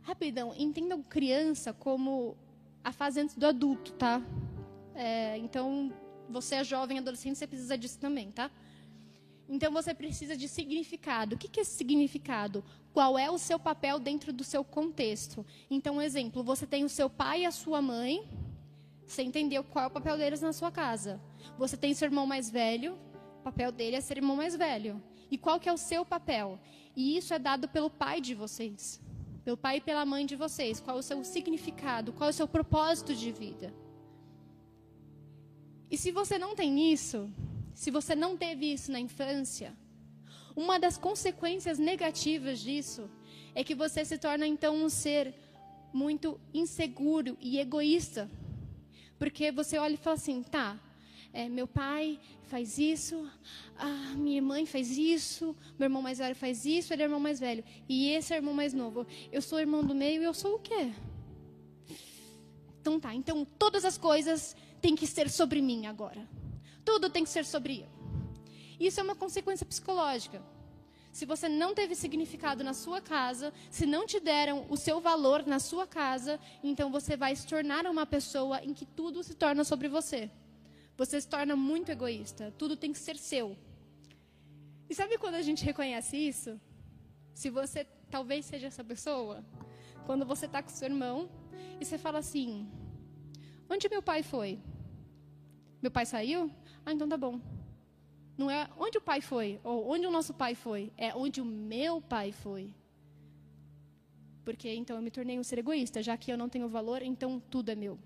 Rapidão, 0.04 0.54
entendam 0.58 1.04
criança 1.04 1.74
como 1.74 2.38
a 2.82 2.94
fase 2.94 3.20
antes 3.20 3.36
do 3.36 3.46
adulto, 3.46 3.92
tá? 3.92 4.22
É, 4.94 5.38
então, 5.40 5.92
você 6.30 6.56
é 6.56 6.64
jovem, 6.64 6.98
adolescente, 6.98 7.38
você 7.38 7.46
precisa 7.46 7.78
disso 7.78 8.00
também, 8.00 8.32
tá? 8.32 8.50
Então 9.48 9.72
você 9.72 9.94
precisa 9.94 10.36
de 10.36 10.48
significado. 10.48 11.36
O 11.36 11.38
que 11.38 11.60
é 11.60 11.62
esse 11.62 11.76
significado? 11.76 12.64
Qual 12.94 13.18
é 13.18 13.30
o 13.30 13.38
seu 13.38 13.60
papel 13.60 14.00
dentro 14.00 14.34
do 14.34 14.44
seu 14.44 14.64
contexto? 14.64 15.46
Então, 15.70 15.98
um 15.98 16.02
exemplo, 16.02 16.44
você 16.44 16.66
tem 16.66 16.84
o 16.84 16.90
seu 16.90 17.10
pai 17.10 17.42
e 17.42 17.46
a 17.46 17.52
sua 17.52 17.82
mãe. 17.82 18.28
Você 19.06 19.22
entendeu 19.22 19.64
qual 19.64 19.86
é 19.86 19.88
o 19.88 19.92
papel 19.92 20.18
deles 20.18 20.42
na 20.42 20.52
sua 20.52 20.72
casa. 20.72 21.22
Você 21.58 21.78
tem 21.78 21.94
seu 21.94 22.08
irmão 22.08 22.26
mais 22.26 22.50
velho. 22.50 22.98
O 23.40 23.44
papel 23.44 23.72
dele 23.72 23.98
é 23.98 24.02
ser 24.02 24.18
irmão 24.18 24.36
mais 24.36 24.56
velho. 24.56 25.02
E 25.30 25.38
qual 25.38 25.60
que 25.60 25.70
é 25.70 25.74
o 25.74 25.78
seu 25.78 26.04
papel? 26.04 26.60
E 26.96 27.18
isso 27.18 27.34
é 27.34 27.38
dado 27.38 27.68
pelo 27.68 27.90
pai 27.90 28.20
de 28.22 28.34
vocês. 28.34 29.00
Pelo 29.44 29.58
pai 29.58 29.78
e 29.78 29.82
pela 29.82 30.06
mãe 30.06 30.26
de 30.26 30.36
vocês. 30.36 30.80
Qual 30.80 30.98
é 30.98 31.00
o 31.00 31.04
seu 31.04 31.24
significado? 31.24 32.14
Qual 32.14 32.28
é 32.28 32.32
o 32.32 32.34
seu 32.34 32.48
propósito 32.48 33.14
de 33.14 33.32
vida? 33.32 33.74
E 35.92 35.98
se 35.98 36.12
você 36.12 36.40
não 36.40 36.56
tem 36.56 36.92
isso, 36.92 37.30
se 37.76 37.92
você 37.92 38.16
não 38.16 38.38
teve 38.38 38.72
isso 38.72 38.90
na 38.90 39.00
infância, 39.00 39.76
uma 40.56 40.80
das 40.80 40.98
consequências 40.98 41.78
negativas 41.78 42.60
disso 42.62 43.10
é 43.54 43.66
que 43.66 43.76
você 43.76 44.06
se 44.06 44.18
torna 44.18 44.48
então 44.48 44.74
um 44.78 44.88
ser 44.88 45.36
muito 45.92 46.40
inseguro 46.54 47.38
e 47.42 47.60
egoísta. 47.60 48.32
Porque 49.20 49.52
você 49.52 49.78
olha 49.78 49.96
e 49.96 49.98
fala 49.98 50.16
assim: 50.16 50.42
tá, 50.42 50.80
é, 51.34 51.50
meu 51.50 51.68
pai 51.68 52.18
faz 52.44 52.78
isso, 52.78 53.30
minha 54.16 54.42
mãe 54.42 54.66
faz 54.66 54.98
isso, 54.98 55.54
meu 55.78 55.88
irmão 55.88 56.02
mais 56.02 56.20
velho 56.20 56.36
faz 56.36 56.66
isso, 56.66 56.94
ele 56.94 57.02
é 57.02 57.06
o 57.06 57.08
irmão 57.08 57.20
mais 57.20 57.42
velho. 57.42 57.64
E 57.90 58.10
esse 58.12 58.34
é 58.34 58.38
o 58.38 58.40
irmão 58.40 58.54
mais 58.54 58.74
novo. 58.74 59.06
Eu 59.34 59.42
sou 59.42 59.58
o 59.58 59.62
irmão 59.62 59.84
do 59.84 59.94
meio 59.94 60.22
e 60.22 60.26
eu 60.26 60.34
sou 60.34 60.56
o 60.56 60.60
quê? 60.60 60.94
Então 62.80 63.02
tá, 63.02 63.14
então 63.14 63.44
todas 63.60 63.84
as 63.84 63.98
coisas 63.98 64.56
têm 64.80 64.96
que 64.96 65.06
ser 65.06 65.30
sobre 65.30 65.62
mim 65.62 65.88
agora. 65.88 66.26
Tudo 66.86 67.10
tem 67.10 67.24
que 67.24 67.30
ser 67.30 67.44
sobre 67.44 67.82
eu. 67.82 67.90
Isso 68.80 69.00
é 69.00 69.04
uma 69.04 69.16
consequência 69.16 69.66
psicológica. 69.66 70.42
Se 71.12 71.26
você 71.26 71.48
não 71.48 71.74
teve 71.74 71.96
significado 71.96 72.64
na 72.64 72.74
sua 72.74 73.00
casa, 73.02 73.54
se 73.72 73.86
não 73.86 74.06
te 74.06 74.20
deram 74.20 74.66
o 74.70 74.76
seu 74.76 75.00
valor 75.00 75.46
na 75.48 75.60
sua 75.60 75.88
casa, 75.88 76.40
então 76.62 76.92
você 76.92 77.16
vai 77.16 77.34
se 77.36 77.48
tornar 77.48 77.86
uma 77.86 78.06
pessoa 78.06 78.62
em 78.62 78.74
que 78.74 78.86
tudo 78.86 79.24
se 79.24 79.34
torna 79.34 79.64
sobre 79.64 79.88
você. 79.88 80.30
Você 80.98 81.20
se 81.20 81.28
torna 81.28 81.56
muito 81.56 81.90
egoísta. 81.90 82.54
Tudo 82.58 82.76
tem 82.76 82.92
que 82.92 83.00
ser 83.00 83.18
seu. 83.18 83.58
E 84.90 84.94
sabe 84.94 85.18
quando 85.18 85.36
a 85.36 85.42
gente 85.42 85.64
reconhece 85.64 86.18
isso? 86.18 86.60
Se 87.34 87.50
você 87.50 87.86
talvez 88.12 88.46
seja 88.46 88.68
essa 88.68 88.84
pessoa, 88.84 89.44
quando 90.06 90.26
você 90.26 90.46
está 90.46 90.62
com 90.62 90.70
seu 90.70 90.88
irmão 90.88 91.30
e 91.80 91.86
você 91.86 91.98
fala 91.98 92.20
assim: 92.20 92.70
Onde 93.70 93.90
meu 93.90 94.02
pai 94.02 94.22
foi? 94.22 94.60
Meu 95.82 95.92
pai 95.92 96.06
saiu? 96.06 96.52
Ah, 96.86 96.94
então 96.94 97.10
tá 97.10 97.18
bom. 97.18 97.40
Não 98.38 98.52
é 98.52 98.70
onde 98.78 98.98
o 98.98 99.02
pai 99.02 99.22
foi, 99.22 99.60
ou 99.64 99.90
onde 99.90 100.06
o 100.06 100.12
nosso 100.12 100.34
pai 100.34 100.56
foi, 100.56 100.92
é 100.98 101.16
onde 101.16 101.42
o 101.42 101.46
meu 101.46 102.02
pai 102.02 102.32
foi. 102.32 102.70
Porque 104.44 104.72
então 104.74 104.96
eu 104.98 105.02
me 105.02 105.10
tornei 105.10 105.40
um 105.40 105.44
ser 105.44 105.58
egoísta, 105.60 106.04
já 106.04 106.16
que 106.16 106.32
eu 106.32 106.38
não 106.38 106.48
tenho 106.48 106.70
valor, 106.70 107.02
então 107.02 107.42
tudo 107.50 107.70
é 107.72 107.76
meu. 107.76 107.98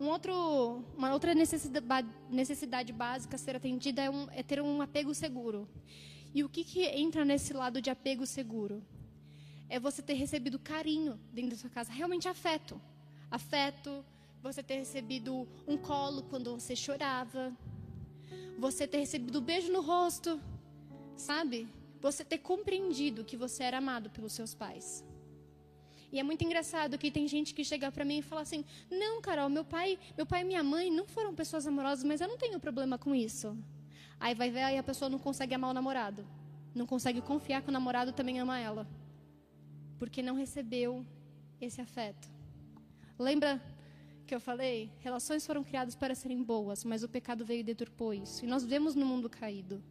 Um 0.00 0.08
outro, 0.08 0.82
uma 0.96 1.12
outra 1.12 1.34
necessidade, 1.34 2.08
necessidade 2.30 2.92
básica 2.92 3.36
a 3.36 3.38
ser 3.38 3.56
atendida 3.56 4.02
é, 4.02 4.10
um, 4.10 4.26
é, 4.30 4.42
ter 4.42 4.60
um 4.60 4.80
apego 4.80 5.14
seguro. 5.14 5.68
E 6.34 6.42
o 6.42 6.48
que, 6.48 6.64
que 6.64 6.84
entra 6.84 7.24
nesse 7.24 7.52
lado 7.52 7.80
de 7.80 7.90
apego 7.90 8.26
seguro? 8.26 8.82
É 9.68 9.78
você 9.78 10.02
ter 10.02 10.14
recebido 10.14 10.58
carinho 10.58 11.18
dentro 11.32 11.50
da 11.50 11.56
sua 11.56 11.70
casa, 11.70 11.92
realmente 11.92 12.28
afeto. 12.28 12.80
Afeto, 13.30 14.04
você 14.44 14.62
ter 14.62 14.76
recebido 14.76 15.48
um 15.66 15.76
colo 15.78 16.22
quando 16.24 16.52
você 16.60 16.76
chorava, 16.76 17.50
você 18.58 18.86
ter 18.86 18.98
recebido 18.98 19.38
um 19.38 19.42
beijo 19.42 19.72
no 19.72 19.80
rosto, 19.80 20.38
sabe? 21.16 21.66
Você 22.02 22.22
ter 22.22 22.36
compreendido 22.50 23.24
que 23.24 23.38
você 23.38 23.62
era 23.62 23.78
amado 23.78 24.10
pelos 24.10 24.34
seus 24.34 24.54
pais. 24.54 25.02
E 26.12 26.20
é 26.20 26.22
muito 26.22 26.44
engraçado 26.44 26.98
que 26.98 27.10
tem 27.10 27.26
gente 27.26 27.54
que 27.54 27.64
chega 27.64 27.90
para 27.90 28.04
mim 28.04 28.18
e 28.18 28.22
fala 28.22 28.42
assim: 28.42 28.66
"Não, 28.90 29.22
Carol, 29.22 29.48
meu 29.48 29.64
pai, 29.64 29.98
meu 30.14 30.26
pai 30.26 30.42
e 30.42 30.44
minha 30.44 30.62
mãe 30.62 30.90
não 30.90 31.06
foram 31.06 31.34
pessoas 31.34 31.66
amorosas, 31.66 32.04
mas 32.04 32.20
eu 32.20 32.28
não 32.28 32.36
tenho 32.36 32.60
problema 32.60 32.98
com 32.98 33.14
isso". 33.14 33.56
Aí 34.20 34.34
vai 34.34 34.50
ver 34.50 34.64
aí 34.64 34.76
a 34.76 34.82
pessoa 34.82 35.08
não 35.08 35.18
consegue 35.18 35.54
amar 35.54 35.70
o 35.70 35.78
namorado. 35.80 36.26
Não 36.74 36.86
consegue 36.86 37.22
confiar 37.22 37.62
que 37.62 37.70
o 37.70 37.72
namorado 37.72 38.12
também 38.12 38.38
ama 38.38 38.58
ela. 38.60 38.86
Porque 39.98 40.20
não 40.22 40.34
recebeu 40.34 40.90
esse 41.58 41.80
afeto. 41.80 42.28
Lembra 43.18 43.60
que 44.24 44.34
eu 44.34 44.40
falei, 44.40 44.90
relações 45.00 45.46
foram 45.46 45.62
criadas 45.62 45.94
para 45.94 46.14
serem 46.14 46.42
boas, 46.42 46.84
mas 46.84 47.02
o 47.02 47.08
pecado 47.08 47.44
veio 47.44 47.60
e 47.60 47.64
deturpou 47.64 48.12
isso. 48.12 48.44
E 48.44 48.48
nós 48.48 48.62
vivemos 48.62 48.94
no 48.94 49.04
mundo 49.06 49.28
caído. 49.28 49.82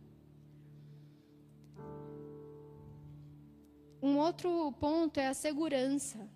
Um 4.02 4.18
outro 4.18 4.72
ponto 4.74 5.18
é 5.18 5.28
a 5.28 5.34
segurança. 5.34 6.30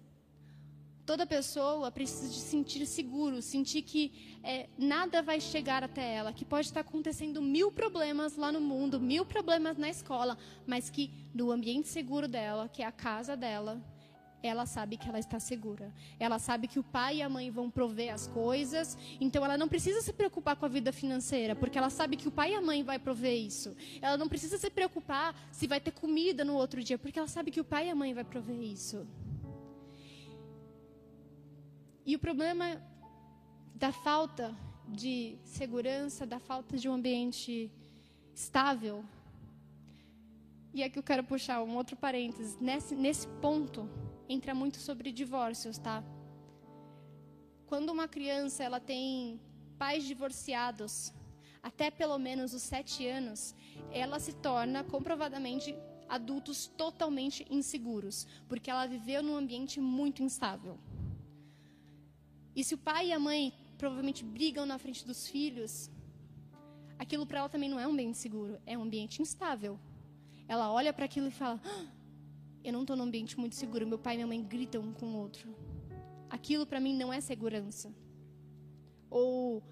Toda 1.05 1.25
pessoa 1.25 1.91
precisa 1.91 2.27
de 2.29 2.39
sentir 2.39 2.85
seguro, 2.85 3.41
sentir 3.41 3.81
que 3.81 4.37
é, 4.43 4.69
nada 4.77 5.21
vai 5.21 5.39
chegar 5.39 5.83
até 5.83 6.15
ela, 6.15 6.33
que 6.33 6.45
pode 6.45 6.67
estar 6.67 6.81
acontecendo 6.81 7.41
mil 7.41 7.71
problemas 7.71 8.35
lá 8.35 8.51
no 8.51 8.61
mundo, 8.61 8.99
mil 8.99 9.25
problemas 9.25 9.77
na 9.77 9.89
escola, 9.89 10.37
mas 10.65 10.89
que 10.89 11.11
no 11.33 11.51
ambiente 11.51 11.87
seguro 11.87 12.27
dela, 12.27 12.69
que 12.69 12.81
é 12.81 12.85
a 12.85 12.91
casa 12.91 13.35
dela, 13.35 13.81
ela 14.41 14.65
sabe 14.65 14.97
que 14.97 15.07
ela 15.09 15.19
está 15.19 15.39
segura. 15.39 15.93
Ela 16.19 16.39
sabe 16.39 16.67
que 16.67 16.79
o 16.79 16.83
pai 16.83 17.17
e 17.17 17.21
a 17.21 17.29
mãe 17.29 17.49
vão 17.49 17.69
prover 17.69 18.13
as 18.13 18.27
coisas, 18.27 18.97
então 19.19 19.43
ela 19.43 19.57
não 19.57 19.67
precisa 19.67 20.01
se 20.01 20.13
preocupar 20.13 20.55
com 20.55 20.65
a 20.65 20.69
vida 20.69 20.91
financeira, 20.91 21.55
porque 21.55 21.77
ela 21.77 21.89
sabe 21.89 22.15
que 22.15 22.27
o 22.27 22.31
pai 22.31 22.51
e 22.51 22.55
a 22.55 22.61
mãe 22.61 22.83
vai 22.83 22.99
prover 22.99 23.33
isso. 23.33 23.75
Ela 24.01 24.17
não 24.17 24.27
precisa 24.27 24.57
se 24.57 24.69
preocupar 24.69 25.35
se 25.51 25.67
vai 25.67 25.79
ter 25.79 25.91
comida 25.91 26.45
no 26.45 26.53
outro 26.53 26.83
dia, 26.83 26.97
porque 26.97 27.19
ela 27.19 27.27
sabe 27.27 27.51
que 27.51 27.61
o 27.61 27.65
pai 27.65 27.87
e 27.87 27.91
a 27.91 27.95
mãe 27.95 28.13
vai 28.13 28.23
prover 28.23 28.61
isso. 28.61 29.07
E 32.05 32.15
o 32.15 32.19
problema 32.19 32.81
da 33.75 33.91
falta 33.91 34.55
de 34.87 35.37
segurança, 35.43 36.25
da 36.25 36.39
falta 36.39 36.77
de 36.77 36.87
um 36.87 36.93
ambiente 36.93 37.69
estável. 38.33 39.03
E 40.73 40.83
aqui 40.83 40.97
eu 40.97 41.03
quero 41.03 41.23
puxar 41.23 41.61
um 41.63 41.75
outro 41.75 41.95
parênteses. 41.95 42.57
Nesse, 42.59 42.95
nesse 42.95 43.27
ponto, 43.41 43.89
entra 44.27 44.53
muito 44.53 44.77
sobre 44.77 45.11
divórcios, 45.11 45.77
tá? 45.77 46.03
Quando 47.65 47.91
uma 47.91 48.07
criança 48.07 48.63
ela 48.63 48.79
tem 48.79 49.39
pais 49.77 50.03
divorciados 50.05 51.13
até 51.61 51.91
pelo 51.91 52.17
menos 52.17 52.53
os 52.53 52.61
sete 52.61 53.05
anos, 53.05 53.53
ela 53.91 54.19
se 54.19 54.33
torna 54.33 54.83
comprovadamente 54.83 55.75
adultos 56.07 56.67
totalmente 56.77 57.45
inseguros, 57.49 58.25
porque 58.47 58.71
ela 58.71 58.85
viveu 58.85 59.21
num 59.21 59.35
ambiente 59.35 59.79
muito 59.79 60.23
instável. 60.23 60.79
E 62.55 62.63
se 62.63 62.73
o 62.73 62.77
pai 62.77 63.07
e 63.07 63.13
a 63.13 63.19
mãe 63.19 63.53
provavelmente 63.77 64.23
brigam 64.23 64.65
na 64.65 64.77
frente 64.77 65.05
dos 65.05 65.27
filhos, 65.27 65.91
aquilo 66.97 67.25
para 67.25 67.39
ela 67.39 67.49
também 67.49 67.69
não 67.69 67.79
é 67.79 67.87
um 67.87 67.91
ambiente 67.91 68.17
seguro, 68.17 68.59
é 68.65 68.77
um 68.77 68.83
ambiente 68.83 69.21
instável. 69.21 69.77
Ela 70.47 70.71
olha 70.71 70.93
para 70.93 71.05
aquilo 71.05 71.27
e 71.27 71.31
fala: 71.31 71.59
ah, 71.63 71.85
eu 72.69 72.73
não 72.73 72.81
estou 72.81 72.95
num 72.95 73.03
ambiente 73.03 73.39
muito 73.39 73.55
seguro. 73.55 73.87
Meu 73.87 73.97
pai 73.97 74.15
e 74.15 74.17
minha 74.17 74.27
mãe 74.27 74.43
gritam 74.43 74.81
um 74.81 74.93
com 74.93 75.05
o 75.05 75.17
outro. 75.17 75.55
Aquilo 76.29 76.65
para 76.65 76.79
mim 76.79 76.95
não 76.95 77.11
é 77.13 77.21
segurança. 77.21 77.93
Ou 79.09 79.63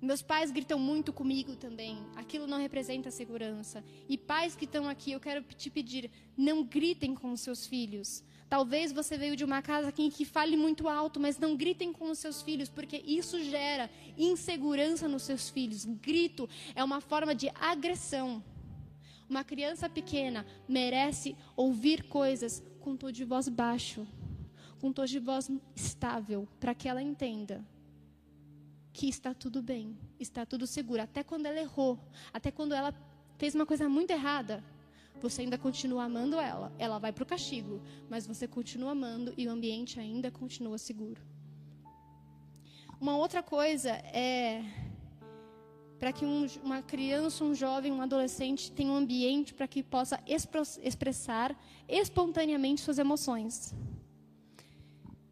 meus 0.00 0.20
pais 0.20 0.50
gritam 0.50 0.78
muito 0.78 1.12
comigo 1.12 1.54
também. 1.54 1.96
Aquilo 2.16 2.46
não 2.46 2.58
representa 2.58 3.10
segurança. 3.10 3.84
E 4.08 4.18
pais 4.18 4.56
que 4.56 4.64
estão 4.64 4.88
aqui, 4.88 5.12
eu 5.12 5.20
quero 5.20 5.42
te 5.42 5.70
pedir, 5.70 6.10
não 6.36 6.64
gritem 6.64 7.14
com 7.14 7.32
os 7.32 7.40
seus 7.40 7.66
filhos. 7.66 8.24
Talvez 8.48 8.92
você 8.92 9.16
veio 9.16 9.34
de 9.34 9.44
uma 9.44 9.62
casa 9.62 9.88
aqui 9.88 10.10
que 10.10 10.24
fale 10.24 10.56
muito 10.56 10.88
alto, 10.88 11.18
mas 11.18 11.38
não 11.38 11.56
gritem 11.56 11.92
com 11.92 12.10
os 12.10 12.18
seus 12.18 12.42
filhos, 12.42 12.68
porque 12.68 13.02
isso 13.06 13.42
gera 13.44 13.88
insegurança 14.18 15.08
nos 15.08 15.22
seus 15.22 15.48
filhos. 15.48 15.84
Grito 15.86 16.48
é 16.74 16.84
uma 16.84 17.00
forma 17.00 17.34
de 17.34 17.48
agressão. 17.54 18.44
Uma 19.32 19.42
criança 19.42 19.88
pequena 19.88 20.44
merece 20.68 21.34
ouvir 21.56 22.02
coisas 22.02 22.62
com 22.80 22.94
tom 22.94 23.10
de 23.10 23.24
voz 23.24 23.48
baixo, 23.48 24.06
com 24.78 24.92
tom 24.92 25.06
de 25.06 25.18
voz 25.18 25.50
estável, 25.74 26.46
para 26.60 26.74
que 26.74 26.86
ela 26.86 27.00
entenda 27.00 27.64
que 28.92 29.08
está 29.08 29.32
tudo 29.32 29.62
bem, 29.62 29.96
está 30.20 30.44
tudo 30.44 30.66
seguro. 30.66 31.00
Até 31.00 31.24
quando 31.24 31.46
ela 31.46 31.58
errou, 31.58 31.98
até 32.30 32.50
quando 32.50 32.74
ela 32.74 32.92
fez 33.38 33.54
uma 33.54 33.64
coisa 33.64 33.88
muito 33.88 34.10
errada, 34.10 34.62
você 35.18 35.40
ainda 35.40 35.56
continua 35.56 36.04
amando 36.04 36.38
ela. 36.38 36.70
Ela 36.78 36.98
vai 36.98 37.10
para 37.10 37.24
o 37.24 37.26
castigo, 37.26 37.80
mas 38.10 38.26
você 38.26 38.46
continua 38.46 38.90
amando 38.90 39.32
e 39.38 39.48
o 39.48 39.50
ambiente 39.50 39.98
ainda 39.98 40.30
continua 40.30 40.76
seguro. 40.76 41.22
Uma 43.00 43.16
outra 43.16 43.42
coisa 43.42 43.92
é 43.92 44.62
para 46.02 46.12
que 46.12 46.24
um, 46.24 46.48
uma 46.64 46.82
criança, 46.82 47.44
um 47.44 47.54
jovem, 47.54 47.92
um 47.92 48.02
adolescente 48.02 48.72
tenha 48.72 48.90
um 48.90 48.96
ambiente 48.96 49.54
para 49.54 49.68
que 49.68 49.84
possa 49.84 50.18
expressar 50.82 51.56
espontaneamente 51.88 52.80
suas 52.80 52.98
emoções. 52.98 53.72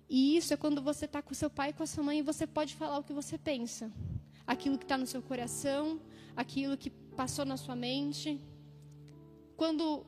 E 0.09 0.37
isso 0.37 0.55
é 0.55 0.57
quando 0.57 0.81
você 0.81 1.07
está 1.07 1.21
com 1.21 1.35
seu 1.35 1.51
pai 1.51 1.71
e 1.71 1.73
com 1.73 1.83
a 1.83 1.87
sua 1.89 2.05
mãe 2.05 2.21
e 2.21 2.23
você 2.23 2.47
pode 2.47 2.77
falar 2.77 2.99
o 2.99 3.03
que 3.03 3.12
você 3.12 3.37
pensa. 3.37 3.91
Aquilo 4.47 4.79
que 4.79 4.85
está 4.85 4.97
no 4.97 5.09
seu 5.09 5.21
coração, 5.21 6.01
aquilo 6.37 6.77
que 6.77 6.91
passou 6.91 7.45
na 7.45 7.57
sua 7.57 7.75
mente. 7.75 8.41
Quando 9.57 10.07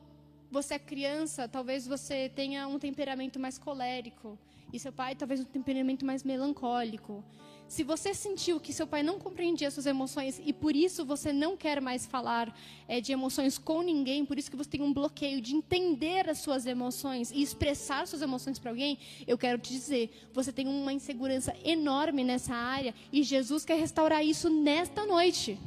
você 0.49 0.75
é 0.75 0.79
criança, 0.79 1.45
talvez 1.45 1.85
você 1.85 2.29
tenha 2.29 2.69
um 2.69 2.79
temperamento 2.79 3.37
mais 3.37 3.57
colérico. 3.57 4.39
E 4.71 4.79
seu 4.79 4.93
pai 4.93 5.13
talvez 5.13 5.41
um 5.41 5.43
temperamento 5.43 6.05
mais 6.05 6.23
melancólico. 6.23 7.21
Se 7.67 7.83
você 7.83 8.13
sentiu 8.13 8.59
que 8.59 8.71
seu 8.71 8.85
pai 8.85 9.01
não 9.01 9.17
compreendia 9.17 9.71
suas 9.71 9.85
emoções 9.85 10.39
e 10.45 10.53
por 10.53 10.75
isso 10.75 11.03
você 11.05 11.33
não 11.33 11.57
quer 11.57 11.81
mais 11.81 12.05
falar 12.05 12.55
é, 12.87 13.01
de 13.01 13.11
emoções 13.11 13.57
com 13.57 13.81
ninguém, 13.81 14.25
por 14.25 14.37
isso 14.37 14.51
que 14.51 14.57
você 14.57 14.69
tem 14.69 14.81
um 14.81 14.93
bloqueio 14.93 15.41
de 15.41 15.55
entender 15.55 16.29
as 16.29 16.37
suas 16.37 16.65
emoções 16.65 17.31
e 17.31 17.41
expressar 17.41 18.05
suas 18.05 18.21
emoções 18.21 18.59
para 18.59 18.69
alguém, 18.69 18.99
eu 19.25 19.37
quero 19.37 19.57
te 19.57 19.73
dizer, 19.73 20.29
você 20.31 20.51
tem 20.51 20.67
uma 20.67 20.93
insegurança 20.93 21.55
enorme 21.63 22.23
nessa 22.23 22.53
área 22.53 22.93
e 23.11 23.23
Jesus 23.23 23.65
quer 23.65 23.79
restaurar 23.79 24.23
isso 24.23 24.49
nesta 24.49 25.05
noite. 25.05 25.57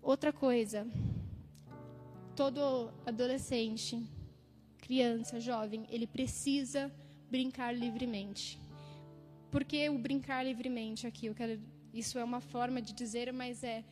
Outra 0.00 0.32
coisa, 0.32 0.86
todo 2.36 2.90
adolescente, 3.06 4.02
criança, 4.78 5.40
jovem, 5.40 5.86
ele 5.88 6.06
precisa 6.06 6.92
brincar 7.30 7.72
livremente. 7.74 8.60
Por 9.50 9.64
que 9.64 9.88
o 9.88 9.98
brincar 9.98 10.44
livremente 10.44 11.06
aqui? 11.06 11.26
Eu 11.26 11.34
quero, 11.34 11.60
isso 11.92 12.18
é 12.18 12.24
uma 12.24 12.40
forma 12.40 12.82
de 12.82 12.92
dizer, 12.92 13.32
mas 13.32 13.62
é 13.62 13.84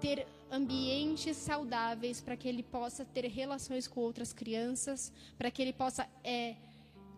ter 0.00 0.26
ambientes 0.50 1.36
saudáveis 1.36 2.20
para 2.20 2.36
que 2.36 2.48
ele 2.48 2.62
possa 2.62 3.04
ter 3.04 3.26
relações 3.26 3.86
com 3.86 4.00
outras 4.00 4.32
crianças, 4.32 5.12
para 5.36 5.50
que 5.50 5.60
ele 5.60 5.72
possa 5.72 6.08
é, 6.24 6.56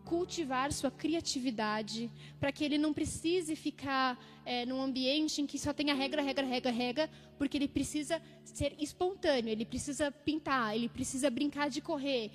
cultivar 0.04 0.72
sua 0.72 0.90
criatividade, 0.90 2.10
para 2.38 2.50
que 2.50 2.64
ele 2.64 2.78
não 2.78 2.92
precise 2.92 3.54
ficar 3.54 4.18
é, 4.44 4.66
num 4.66 4.82
ambiente 4.82 5.40
em 5.40 5.46
que 5.46 5.58
só 5.58 5.72
tenha 5.72 5.94
regra, 5.94 6.22
regra, 6.22 6.44
regra, 6.44 6.70
regra, 6.70 7.10
porque 7.38 7.56
ele 7.56 7.68
precisa 7.68 8.20
ser 8.44 8.74
espontâneo, 8.78 9.50
ele 9.50 9.64
precisa 9.64 10.10
pintar, 10.10 10.74
ele 10.74 10.88
precisa 10.88 11.30
brincar 11.30 11.70
de 11.70 11.80
correr. 11.80 12.32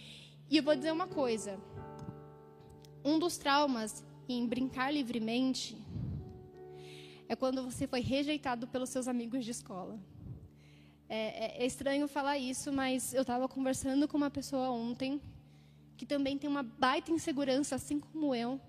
E 0.50 0.58
eu 0.58 0.64
vou 0.64 0.76
dizer 0.76 0.92
uma 0.92 1.08
coisa: 1.08 1.60
um 3.06 3.20
dos 3.20 3.38
traumas 3.38 4.04
em 4.28 4.48
brincar 4.48 4.92
livremente 4.92 5.78
é 7.30 7.36
quando 7.36 7.64
você 7.64 7.88
foi 7.88 8.02
rejeitado 8.02 8.68
pelos 8.68 8.90
seus 8.90 9.08
amigos 9.08 9.46
de 9.46 9.52
escola. 9.52 10.00
É, 11.08 11.18
é, 11.18 11.64
é 11.64 11.66
estranho 11.66 12.08
falar 12.08 12.40
isso, 12.40 12.74
mas 12.74 13.14
eu 13.14 13.22
estava 13.22 13.48
conversando 13.48 14.08
com 14.08 14.18
uma 14.18 14.32
pessoa 14.32 14.70
ontem 14.72 15.22
que 15.96 16.06
também 16.06 16.38
tem 16.38 16.50
uma 16.50 16.64
baita 16.64 17.12
insegurança, 17.12 17.76
assim 17.76 18.00
como 18.00 18.34
eu, 18.34 18.60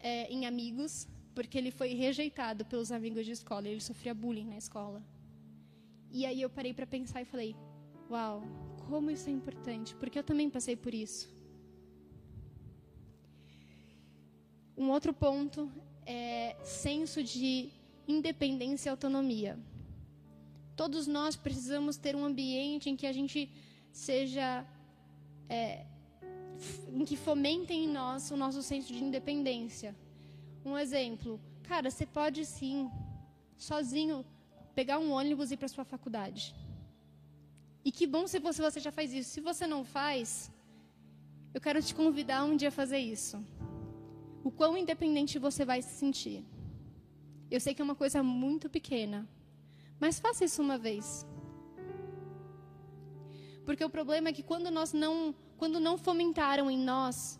é, 0.00 0.32
em 0.32 0.46
amigos, 0.46 1.06
porque 1.34 1.56
ele 1.56 1.70
foi 1.70 1.94
rejeitado 1.94 2.64
pelos 2.64 2.90
amigos 2.90 3.26
de 3.26 3.32
escola. 3.32 3.68
Ele 3.68 3.80
sofria 3.80 4.14
bullying 4.14 4.46
na 4.46 4.56
escola. 4.56 5.02
E 6.10 6.24
aí 6.24 6.40
eu 6.40 6.48
parei 6.50 6.72
para 6.72 6.86
pensar 6.86 7.20
e 7.20 7.26
falei: 7.26 7.54
Uau, 8.10 8.42
como 8.88 9.10
isso 9.10 9.28
é 9.28 9.32
importante, 9.32 9.94
porque 9.96 10.18
eu 10.18 10.24
também 10.24 10.48
passei 10.50 10.74
por 10.74 10.92
isso. 10.92 11.41
Um 14.76 14.90
outro 14.90 15.12
ponto 15.12 15.70
é 16.06 16.56
senso 16.64 17.22
de 17.22 17.70
independência 18.08 18.88
e 18.88 18.90
autonomia. 18.90 19.58
Todos 20.74 21.06
nós 21.06 21.36
precisamos 21.36 21.96
ter 21.96 22.16
um 22.16 22.24
ambiente 22.24 22.88
em 22.88 22.96
que 22.96 23.06
a 23.06 23.12
gente 23.12 23.50
seja. 23.92 24.66
É, 25.48 25.84
em 26.92 27.04
que 27.04 27.16
fomentem 27.16 27.84
em 27.84 27.88
nós 27.88 28.30
o 28.30 28.36
nosso 28.36 28.62
senso 28.62 28.92
de 28.92 29.02
independência. 29.02 29.94
Um 30.64 30.78
exemplo, 30.78 31.40
cara, 31.64 31.90
você 31.90 32.06
pode 32.06 32.46
sim, 32.46 32.90
sozinho, 33.58 34.24
pegar 34.74 34.98
um 34.98 35.10
ônibus 35.10 35.50
e 35.50 35.54
ir 35.54 35.56
para 35.56 35.68
sua 35.68 35.84
faculdade. 35.84 36.54
E 37.84 37.90
que 37.90 38.06
bom 38.06 38.26
se 38.26 38.38
você, 38.38 38.62
você 38.62 38.80
já 38.80 38.92
faz 38.92 39.12
isso. 39.12 39.30
Se 39.30 39.40
você 39.40 39.66
não 39.66 39.84
faz, 39.84 40.50
eu 41.52 41.60
quero 41.60 41.82
te 41.82 41.94
convidar 41.94 42.44
um 42.44 42.56
dia 42.56 42.68
a 42.68 42.72
fazer 42.80 42.98
isso 42.98 43.44
o 44.44 44.50
quão 44.50 44.76
independente 44.76 45.38
você 45.38 45.64
vai 45.64 45.82
se 45.82 45.94
sentir. 45.94 46.44
Eu 47.50 47.60
sei 47.60 47.74
que 47.74 47.82
é 47.82 47.84
uma 47.84 47.94
coisa 47.94 48.22
muito 48.22 48.68
pequena, 48.68 49.28
mas 50.00 50.18
faça 50.18 50.44
isso 50.44 50.62
uma 50.62 50.78
vez. 50.78 51.26
Porque 53.64 53.84
o 53.84 53.90
problema 53.90 54.28
é 54.28 54.32
que 54.32 54.42
quando 54.42 54.70
nós 54.70 54.92
não, 54.92 55.34
quando 55.56 55.78
não 55.78 55.96
fomentaram 55.96 56.70
em 56.70 56.78
nós, 56.78 57.38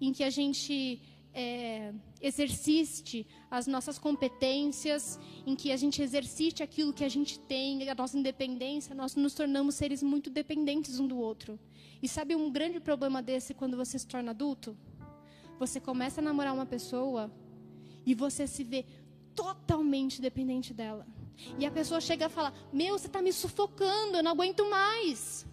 em 0.00 0.12
que 0.12 0.24
a 0.24 0.30
gente 0.30 1.00
é, 1.34 1.92
exercite 2.20 3.26
as 3.50 3.66
nossas 3.66 3.98
competências, 3.98 5.18
em 5.46 5.54
que 5.54 5.70
a 5.70 5.76
gente 5.76 6.02
exercite 6.02 6.62
aquilo 6.62 6.92
que 6.92 7.04
a 7.04 7.08
gente 7.08 7.38
tem, 7.38 7.88
a 7.88 7.94
nossa 7.94 8.18
independência, 8.18 8.94
nós 8.94 9.14
nos 9.14 9.34
tornamos 9.34 9.74
seres 9.74 10.02
muito 10.02 10.30
dependentes 10.30 10.98
um 10.98 11.06
do 11.06 11.18
outro. 11.18 11.58
E 12.02 12.08
sabe 12.08 12.34
um 12.34 12.50
grande 12.50 12.80
problema 12.80 13.22
desse 13.22 13.54
quando 13.54 13.76
você 13.76 13.98
se 13.98 14.06
torna 14.06 14.30
adulto? 14.30 14.76
Você 15.62 15.78
começa 15.78 16.20
a 16.20 16.24
namorar 16.28 16.52
uma 16.52 16.66
pessoa 16.66 17.30
e 18.04 18.12
você 18.22 18.48
se 18.54 18.64
vê 18.64 18.84
totalmente 19.32 20.20
dependente 20.20 20.74
dela. 20.74 21.06
E 21.56 21.64
a 21.64 21.70
pessoa 21.70 22.00
chega 22.00 22.26
a 22.26 22.28
falar: 22.36 22.52
Meu, 22.72 22.98
você 22.98 23.06
está 23.06 23.22
me 23.26 23.32
sufocando, 23.32 24.16
eu 24.16 24.24
não 24.24 24.32
aguento 24.32 24.68
mais. 24.68 25.46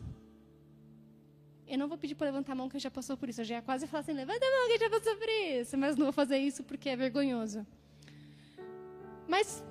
Eu 1.68 1.78
não 1.78 1.88
vou 1.88 1.96
pedir 1.96 2.16
para 2.16 2.26
levantar 2.32 2.54
a 2.54 2.56
mão 2.56 2.68
quem 2.68 2.80
já 2.80 2.90
passou 2.90 3.16
por 3.16 3.30
isso. 3.30 3.42
Eu 3.42 3.46
já 3.46 3.56
ia 3.58 3.62
quase 3.62 3.86
falar 3.86 4.02
assim: 4.02 4.14
levanta 4.14 4.44
a 4.44 4.50
mão 4.56 4.68
quem 4.70 4.80
já 4.80 4.90
passou 4.90 5.16
por 5.16 5.30
isso. 5.30 5.78
Mas 5.78 5.96
não 5.96 6.06
vou 6.08 6.14
fazer 6.22 6.40
isso 6.40 6.64
porque 6.64 6.90
é 6.90 6.96
vergonhoso. 6.96 7.60
Mas 9.28 9.64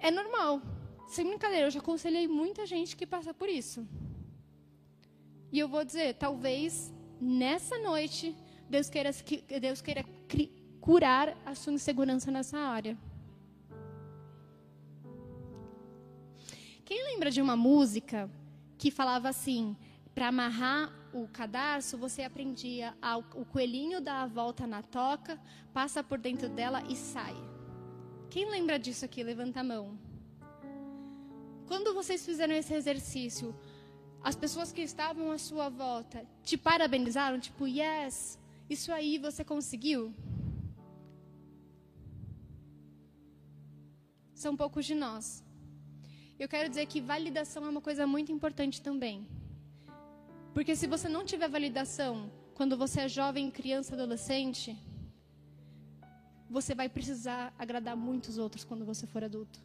é 0.00 0.10
normal. 0.10 0.60
Sem 1.06 1.24
brincadeira, 1.24 1.66
eu 1.68 1.70
já 1.70 1.78
aconselhei 1.78 2.26
muita 2.26 2.66
gente 2.66 2.96
que 2.96 3.06
passa 3.06 3.32
por 3.32 3.48
isso. 3.48 3.86
E 5.52 5.58
eu 5.60 5.68
vou 5.68 5.84
dizer: 5.84 6.14
talvez 6.14 6.92
nessa 7.20 7.78
noite 7.78 8.34
Deus 8.68 8.90
queira, 8.90 9.10
Deus 9.60 9.80
queira 9.80 10.04
curar 10.80 11.36
a 11.44 11.54
sua 11.54 11.72
insegurança 11.72 12.30
nessa 12.30 12.58
área. 12.58 12.96
Quem 16.84 17.04
lembra 17.04 17.30
de 17.30 17.42
uma 17.42 17.56
música 17.56 18.30
que 18.78 18.90
falava 18.90 19.28
assim: 19.28 19.76
para 20.14 20.28
amarrar 20.28 20.92
o 21.12 21.28
cadarço, 21.28 21.96
você 21.96 22.22
aprendia 22.22 22.96
ao, 23.00 23.20
o 23.34 23.44
coelhinho 23.44 24.00
dá 24.00 24.22
a 24.22 24.26
volta 24.26 24.66
na 24.66 24.82
toca, 24.82 25.40
passa 25.72 26.02
por 26.02 26.18
dentro 26.18 26.48
dela 26.48 26.82
e 26.88 26.96
sai. 26.96 27.36
Quem 28.30 28.50
lembra 28.50 28.78
disso 28.78 29.04
aqui? 29.04 29.22
Levanta 29.22 29.60
a 29.60 29.64
mão. 29.64 29.98
Quando 31.66 31.94
vocês 31.94 32.24
fizeram 32.24 32.54
esse 32.54 32.74
exercício, 32.74 33.54
as 34.22 34.34
pessoas 34.34 34.72
que 34.72 34.80
estavam 34.80 35.30
à 35.30 35.38
sua 35.38 35.68
volta 35.68 36.26
te 36.42 36.56
parabenizaram, 36.56 37.38
tipo, 37.38 37.66
yes, 37.66 38.38
isso 38.68 38.92
aí 38.92 39.18
você 39.18 39.42
conseguiu? 39.44 40.14
São 44.34 44.56
poucos 44.56 44.84
de 44.86 44.94
nós. 44.94 45.44
Eu 46.38 46.48
quero 46.48 46.68
dizer 46.68 46.86
que 46.86 47.00
validação 47.00 47.64
é 47.66 47.68
uma 47.68 47.80
coisa 47.80 48.06
muito 48.06 48.30
importante 48.30 48.80
também. 48.80 49.26
Porque 50.54 50.76
se 50.76 50.86
você 50.86 51.08
não 51.08 51.24
tiver 51.24 51.48
validação 51.48 52.30
quando 52.54 52.76
você 52.76 53.00
é 53.02 53.08
jovem, 53.08 53.50
criança, 53.50 53.94
adolescente, 53.94 54.76
você 56.48 56.74
vai 56.74 56.88
precisar 56.88 57.54
agradar 57.58 57.96
muitos 57.96 58.38
outros 58.38 58.64
quando 58.64 58.84
você 58.84 59.06
for 59.06 59.24
adulto. 59.24 59.60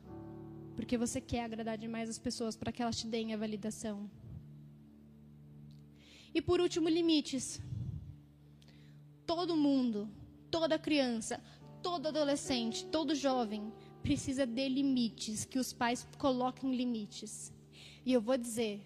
Porque 0.76 0.98
você 0.98 1.20
quer 1.22 1.44
agradar 1.44 1.78
demais 1.78 2.10
as 2.10 2.20
pessoas 2.20 2.56
para 2.56 2.72
que 2.72 2.82
elas 2.82 2.98
te 3.00 3.08
deem 3.08 3.34
a 3.34 3.38
validação. 3.38 4.10
E 6.34 6.42
por 6.42 6.60
último, 6.60 6.90
limites. 6.90 7.62
Todo 9.26 9.56
mundo, 9.56 10.10
toda 10.52 10.80
criança, 10.80 11.42
todo 11.82 12.08
adolescente, 12.08 12.86
todo 12.86 13.16
jovem 13.16 13.74
precisa 14.02 14.46
de 14.46 14.68
limites, 14.68 15.46
que 15.46 15.58
os 15.58 15.72
pais 15.72 16.08
coloquem 16.18 16.76
limites. 16.76 17.54
E 18.06 18.12
eu 18.12 18.22
vou 18.22 18.38
dizer, 18.38 18.86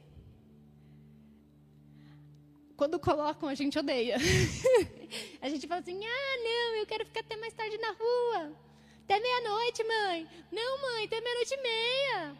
quando 2.77 2.99
colocam, 2.99 3.49
a 3.49 3.55
gente 3.55 3.77
odeia. 3.79 4.17
a 5.41 5.49
gente 5.49 5.67
fala 5.67 5.81
assim: 5.81 5.99
ah, 6.05 6.37
não, 6.43 6.75
eu 6.75 6.85
quero 6.85 7.05
ficar 7.05 7.21
até 7.21 7.35
mais 7.35 7.53
tarde 7.53 7.77
na 7.79 7.91
rua. 7.91 8.55
Até 9.03 9.19
meia-noite, 9.19 9.83
mãe. 9.83 10.27
Não, 10.51 10.81
mãe, 10.81 11.05
até 11.05 11.19
meia-noite 11.19 11.53
e 11.55 11.61
meia. 11.61 12.37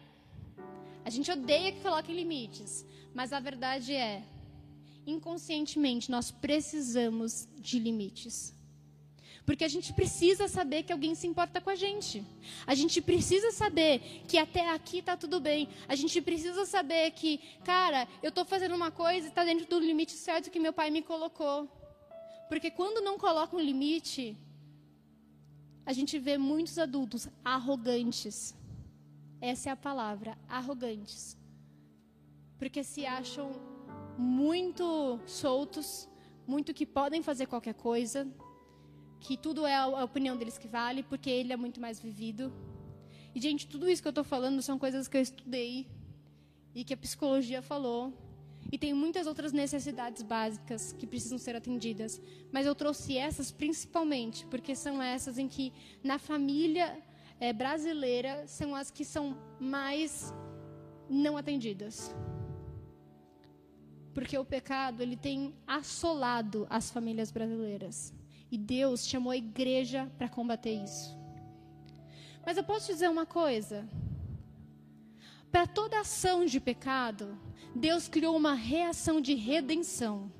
A 1.04 1.10
gente 1.10 1.30
odeia 1.30 1.72
que 1.72 1.80
coloquem 1.80 2.14
limites. 2.14 2.86
Mas 3.12 3.32
a 3.32 3.40
verdade 3.40 3.94
é, 3.94 4.22
inconscientemente, 5.10 6.10
nós 6.10 6.30
precisamos 6.30 7.48
de 7.56 7.78
limites. 7.78 8.54
Porque 9.48 9.64
a 9.64 9.68
gente 9.68 9.94
precisa 9.94 10.46
saber 10.46 10.82
que 10.82 10.92
alguém 10.92 11.14
se 11.14 11.26
importa 11.26 11.58
com 11.58 11.70
a 11.70 11.74
gente. 11.74 12.22
A 12.66 12.74
gente 12.74 13.00
precisa 13.00 13.50
saber 13.50 14.22
que 14.28 14.36
até 14.36 14.68
aqui 14.68 14.98
está 14.98 15.16
tudo 15.16 15.40
bem. 15.40 15.70
A 15.88 15.94
gente 15.94 16.20
precisa 16.20 16.66
saber 16.66 17.12
que, 17.12 17.40
cara, 17.64 18.06
eu 18.22 18.28
estou 18.28 18.44
fazendo 18.44 18.74
uma 18.74 18.90
coisa 18.90 19.26
e 19.26 19.30
está 19.30 19.44
dentro 19.44 19.66
do 19.66 19.80
limite 19.80 20.12
certo 20.12 20.50
que 20.50 20.60
meu 20.60 20.72
pai 20.72 20.90
me 20.90 21.00
colocou. 21.00 21.66
Porque 22.50 22.70
quando 22.70 23.02
não 23.02 23.16
coloca 23.16 23.56
um 23.56 23.60
limite, 23.60 24.36
a 25.86 25.94
gente 25.94 26.18
vê 26.18 26.36
muitos 26.36 26.78
adultos 26.78 27.26
arrogantes. 27.42 28.54
Essa 29.40 29.70
é 29.70 29.72
a 29.72 29.76
palavra, 29.76 30.36
arrogantes. 30.46 31.38
Porque 32.58 32.84
se 32.84 33.06
acham 33.06 33.77
muito 34.18 35.18
soltos, 35.26 36.08
muito 36.46 36.74
que 36.74 36.84
podem 36.84 37.22
fazer 37.22 37.46
qualquer 37.46 37.74
coisa 37.74 38.26
que 39.20 39.36
tudo 39.36 39.66
é 39.66 39.74
a 39.74 40.04
opinião 40.04 40.36
deles 40.36 40.58
que 40.58 40.68
vale, 40.68 41.02
porque 41.02 41.30
ele 41.30 41.52
é 41.52 41.56
muito 41.56 41.80
mais 41.80 42.00
vivido. 42.00 42.52
E, 43.34 43.40
gente, 43.40 43.66
tudo 43.66 43.88
isso 43.88 44.00
que 44.02 44.08
eu 44.08 44.10
estou 44.10 44.24
falando 44.24 44.60
são 44.62 44.78
coisas 44.78 45.08
que 45.08 45.16
eu 45.16 45.20
estudei 45.20 45.88
e 46.74 46.84
que 46.84 46.94
a 46.94 46.96
psicologia 46.96 47.60
falou. 47.60 48.12
E 48.70 48.76
tem 48.76 48.92
muitas 48.92 49.26
outras 49.26 49.52
necessidades 49.52 50.22
básicas 50.22 50.92
que 50.92 51.06
precisam 51.06 51.38
ser 51.38 51.56
atendidas. 51.56 52.20
Mas 52.52 52.66
eu 52.66 52.74
trouxe 52.74 53.16
essas 53.16 53.50
principalmente, 53.50 54.46
porque 54.46 54.74
são 54.74 55.00
essas 55.02 55.38
em 55.38 55.48
que, 55.48 55.72
na 56.02 56.18
família 56.18 57.00
é, 57.40 57.52
brasileira, 57.52 58.46
são 58.46 58.74
as 58.74 58.90
que 58.90 59.04
são 59.04 59.36
mais 59.58 60.32
não 61.08 61.36
atendidas. 61.36 62.14
Porque 64.18 64.36
o 64.36 64.44
pecado, 64.44 65.00
ele 65.00 65.16
tem 65.16 65.54
assolado 65.64 66.66
as 66.68 66.90
famílias 66.90 67.30
brasileiras. 67.30 68.12
E 68.50 68.58
Deus 68.58 69.06
chamou 69.06 69.30
a 69.30 69.36
igreja 69.36 70.10
para 70.18 70.28
combater 70.28 70.72
isso. 70.72 71.16
Mas 72.44 72.56
eu 72.56 72.64
posso 72.64 72.88
dizer 72.88 73.08
uma 73.08 73.24
coisa: 73.24 73.88
para 75.52 75.68
toda 75.68 76.00
ação 76.00 76.44
de 76.44 76.58
pecado, 76.58 77.38
Deus 77.72 78.08
criou 78.08 78.36
uma 78.36 78.54
reação 78.54 79.20
de 79.20 79.34
redenção. 79.34 80.32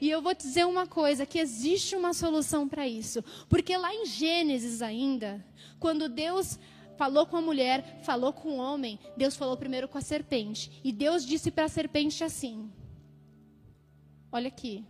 E 0.00 0.10
eu 0.10 0.20
vou 0.20 0.34
dizer 0.34 0.66
uma 0.66 0.88
coisa, 0.88 1.24
que 1.24 1.38
existe 1.38 1.94
uma 1.94 2.12
solução 2.12 2.68
para 2.68 2.88
isso. 2.88 3.22
Porque 3.48 3.76
lá 3.76 3.94
em 3.94 4.06
Gênesis 4.06 4.82
ainda, 4.82 5.46
quando 5.78 6.08
Deus 6.08 6.58
falou 6.96 7.24
com 7.26 7.36
a 7.36 7.40
mulher, 7.40 8.00
falou 8.02 8.32
com 8.32 8.48
o 8.48 8.60
homem, 8.60 8.98
Deus 9.16 9.36
falou 9.36 9.56
primeiro 9.56 9.86
com 9.86 9.98
a 9.98 10.00
serpente. 10.00 10.80
E 10.82 10.90
Deus 10.90 11.24
disse 11.24 11.52
para 11.52 11.66
a 11.66 11.68
serpente 11.68 12.24
assim: 12.24 12.68
Olha 14.32 14.48
aqui, 14.48 14.84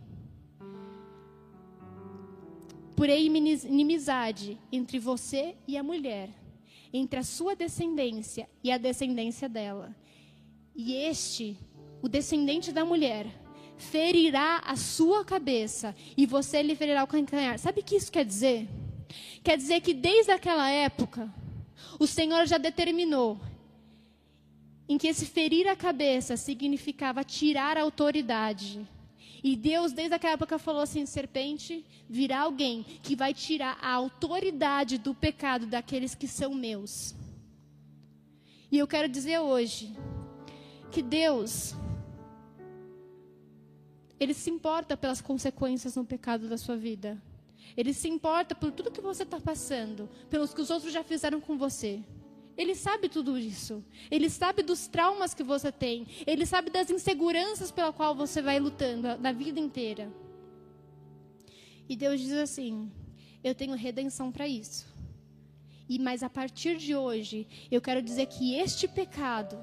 Porém, 3.01 3.25
inimizade 3.25 4.59
entre 4.71 4.99
você 4.99 5.55
e 5.67 5.75
a 5.75 5.81
mulher, 5.81 6.29
entre 6.93 7.17
a 7.19 7.23
sua 7.23 7.55
descendência 7.55 8.47
e 8.63 8.71
a 8.71 8.77
descendência 8.77 9.49
dela. 9.49 9.95
E 10.75 10.93
este, 10.93 11.57
o 11.99 12.07
descendente 12.07 12.71
da 12.71 12.85
mulher, 12.85 13.25
ferirá 13.75 14.61
a 14.63 14.75
sua 14.75 15.25
cabeça 15.25 15.95
e 16.15 16.27
você 16.27 16.61
lhe 16.61 16.75
ferirá 16.75 17.03
o 17.03 17.07
calcanhar. 17.07 17.57
Sabe 17.57 17.81
o 17.81 17.83
que 17.83 17.95
isso 17.95 18.11
quer 18.11 18.23
dizer? 18.23 18.69
Quer 19.43 19.57
dizer 19.57 19.81
que 19.81 19.95
desde 19.95 20.31
aquela 20.31 20.69
época, 20.69 21.27
o 21.97 22.05
Senhor 22.05 22.45
já 22.45 22.59
determinou 22.59 23.39
em 24.87 24.99
que 24.99 25.07
esse 25.07 25.25
ferir 25.25 25.67
a 25.67 25.75
cabeça 25.75 26.37
significava 26.37 27.23
tirar 27.23 27.79
a 27.79 27.81
autoridade 27.81 28.87
e 29.43 29.55
Deus, 29.55 29.91
desde 29.91 30.15
aquela 30.15 30.33
época, 30.33 30.59
falou 30.59 30.81
assim: 30.81 31.05
serpente, 31.05 31.85
virá 32.07 32.41
alguém 32.41 32.83
que 33.01 33.15
vai 33.15 33.33
tirar 33.33 33.77
a 33.81 33.91
autoridade 33.91 34.97
do 34.97 35.15
pecado 35.15 35.65
daqueles 35.65 36.13
que 36.13 36.27
são 36.27 36.53
meus. 36.53 37.15
E 38.71 38.77
eu 38.77 38.87
quero 38.87 39.09
dizer 39.09 39.39
hoje 39.39 39.95
que 40.91 41.01
Deus, 41.01 41.73
Ele 44.19 44.33
se 44.33 44.49
importa 44.49 44.95
pelas 44.95 45.21
consequências 45.21 45.95
no 45.95 46.05
pecado 46.05 46.47
da 46.47 46.57
sua 46.57 46.77
vida. 46.77 47.21
Ele 47.75 47.93
se 47.93 48.07
importa 48.07 48.53
por 48.53 48.71
tudo 48.71 48.91
que 48.91 49.01
você 49.01 49.23
está 49.23 49.39
passando, 49.39 50.09
pelos 50.29 50.53
que 50.53 50.61
os 50.61 50.69
outros 50.69 50.93
já 50.93 51.03
fizeram 51.03 51.41
com 51.41 51.57
você. 51.57 52.03
Ele 52.57 52.75
sabe 52.75 53.09
tudo 53.09 53.37
isso. 53.37 53.83
Ele 54.09 54.29
sabe 54.29 54.61
dos 54.61 54.87
traumas 54.87 55.33
que 55.33 55.43
você 55.43 55.71
tem. 55.71 56.05
Ele 56.27 56.45
sabe 56.45 56.69
das 56.69 56.89
inseguranças 56.89 57.71
pela 57.71 57.93
qual 57.93 58.13
você 58.13 58.41
vai 58.41 58.59
lutando 58.59 59.17
na 59.17 59.31
vida 59.31 59.59
inteira. 59.59 60.11
E 61.87 61.95
Deus 61.95 62.19
diz 62.19 62.33
assim: 62.33 62.91
Eu 63.43 63.55
tenho 63.55 63.73
redenção 63.75 64.31
para 64.31 64.47
isso. 64.47 64.85
E 65.87 65.99
mas 65.99 66.23
a 66.23 66.29
partir 66.29 66.77
de 66.77 66.95
hoje, 66.95 67.47
eu 67.69 67.81
quero 67.81 68.01
dizer 68.01 68.27
que 68.27 68.55
este 68.55 68.87
pecado 68.87 69.57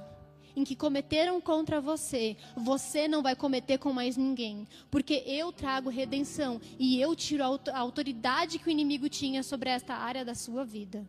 em 0.55 0.64
que 0.64 0.74
cometeram 0.74 1.41
contra 1.41 1.80
você, 1.80 2.36
você 2.57 3.07
não 3.07 3.22
vai 3.22 3.36
cometer 3.36 3.78
com 3.78 3.93
mais 3.93 4.16
ninguém, 4.16 4.66
porque 4.91 5.22
eu 5.24 5.53
trago 5.53 5.89
redenção 5.89 6.61
e 6.78 7.01
eu 7.01 7.14
tiro 7.14 7.45
a 7.45 7.78
autoridade 7.78 8.59
que 8.59 8.66
o 8.66 8.70
inimigo 8.70 9.09
tinha 9.09 9.45
sobre 9.45 9.70
esta 9.70 9.95
área 9.95 10.24
da 10.24 10.34
sua 10.34 10.64
vida 10.64 11.09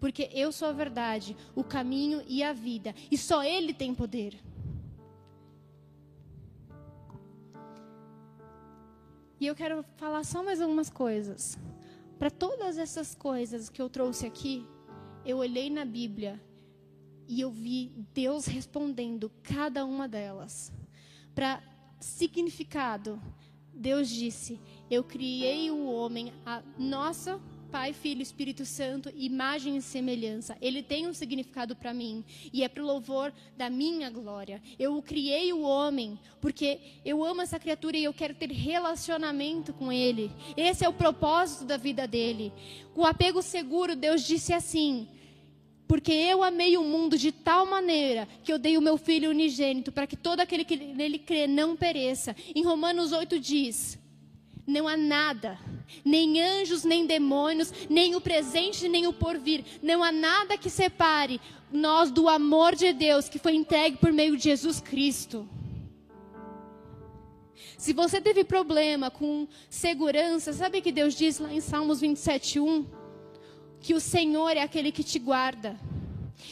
porque 0.00 0.30
eu 0.32 0.50
sou 0.50 0.68
a 0.68 0.72
verdade, 0.72 1.36
o 1.54 1.62
caminho 1.62 2.24
e 2.26 2.42
a 2.42 2.52
vida, 2.52 2.94
e 3.10 3.18
só 3.18 3.44
Ele 3.44 3.74
tem 3.74 3.94
poder. 3.94 4.40
E 9.38 9.46
eu 9.46 9.54
quero 9.54 9.84
falar 9.96 10.24
só 10.24 10.42
mais 10.42 10.60
algumas 10.60 10.90
coisas. 10.90 11.58
Para 12.18 12.30
todas 12.30 12.76
essas 12.76 13.14
coisas 13.14 13.70
que 13.70 13.80
eu 13.80 13.88
trouxe 13.88 14.26
aqui, 14.26 14.66
eu 15.24 15.38
olhei 15.38 15.70
na 15.70 15.84
Bíblia 15.84 16.40
e 17.26 17.40
eu 17.40 17.50
vi 17.50 17.92
Deus 18.12 18.44
respondendo 18.46 19.30
cada 19.42 19.84
uma 19.84 20.06
delas. 20.06 20.72
Para 21.34 21.62
significado, 21.98 23.20
Deus 23.72 24.10
disse: 24.10 24.60
Eu 24.90 25.02
criei 25.02 25.70
o 25.70 25.86
homem, 25.86 26.34
a 26.44 26.62
nossa 26.78 27.40
Pai, 27.70 27.92
Filho, 27.92 28.20
Espírito 28.20 28.66
Santo, 28.66 29.12
imagem 29.14 29.76
e 29.76 29.82
semelhança. 29.82 30.56
Ele 30.60 30.82
tem 30.82 31.06
um 31.06 31.14
significado 31.14 31.76
para 31.76 31.94
mim 31.94 32.24
e 32.52 32.64
é 32.64 32.68
para 32.68 32.82
o 32.82 32.86
louvor 32.86 33.32
da 33.56 33.70
minha 33.70 34.10
glória. 34.10 34.60
Eu 34.78 35.00
criei 35.00 35.52
o 35.52 35.60
homem 35.60 36.18
porque 36.40 36.80
eu 37.04 37.24
amo 37.24 37.42
essa 37.42 37.60
criatura 37.60 37.96
e 37.96 38.04
eu 38.04 38.12
quero 38.12 38.34
ter 38.34 38.50
relacionamento 38.50 39.72
com 39.72 39.92
ele. 39.92 40.32
Esse 40.56 40.84
é 40.84 40.88
o 40.88 40.92
propósito 40.92 41.64
da 41.64 41.76
vida 41.76 42.08
dele. 42.08 42.52
Com 42.92 43.06
apego 43.06 43.40
seguro, 43.40 43.94
Deus 43.94 44.26
disse 44.26 44.52
assim: 44.52 45.06
porque 45.86 46.12
eu 46.12 46.42
amei 46.42 46.76
o 46.76 46.84
mundo 46.84 47.18
de 47.18 47.30
tal 47.30 47.66
maneira 47.66 48.26
que 48.44 48.52
eu 48.52 48.58
dei 48.58 48.78
o 48.78 48.82
meu 48.82 48.96
filho 48.96 49.30
unigênito 49.30 49.92
para 49.92 50.06
que 50.06 50.16
todo 50.16 50.40
aquele 50.40 50.64
que 50.64 50.76
nele 50.76 51.18
crê 51.18 51.46
não 51.46 51.76
pereça. 51.76 52.34
Em 52.54 52.62
Romanos 52.64 53.12
8 53.12 53.38
diz: 53.38 53.99
não 54.66 54.86
há 54.86 54.96
nada, 54.96 55.58
nem 56.04 56.40
anjos, 56.40 56.84
nem 56.84 57.06
demônios, 57.06 57.72
nem 57.88 58.14
o 58.14 58.20
presente, 58.20 58.88
nem 58.88 59.06
o 59.06 59.12
porvir. 59.12 59.64
Não 59.82 60.02
há 60.02 60.12
nada 60.12 60.56
que 60.56 60.70
separe 60.70 61.40
nós 61.72 62.10
do 62.10 62.28
amor 62.28 62.74
de 62.74 62.92
Deus 62.92 63.28
que 63.28 63.38
foi 63.38 63.54
entregue 63.54 63.96
por 63.96 64.12
meio 64.12 64.36
de 64.36 64.44
Jesus 64.44 64.80
Cristo. 64.80 65.48
Se 67.76 67.92
você 67.92 68.20
teve 68.20 68.44
problema 68.44 69.10
com 69.10 69.48
segurança, 69.70 70.52
sabe 70.52 70.82
que 70.82 70.92
Deus 70.92 71.14
diz 71.14 71.38
lá 71.38 71.52
em 71.52 71.60
Salmos 71.60 72.00
27:1 72.00 72.84
que 73.80 73.94
o 73.94 74.00
Senhor 74.00 74.50
é 74.50 74.62
aquele 74.62 74.92
que 74.92 75.02
te 75.02 75.18
guarda. 75.18 75.78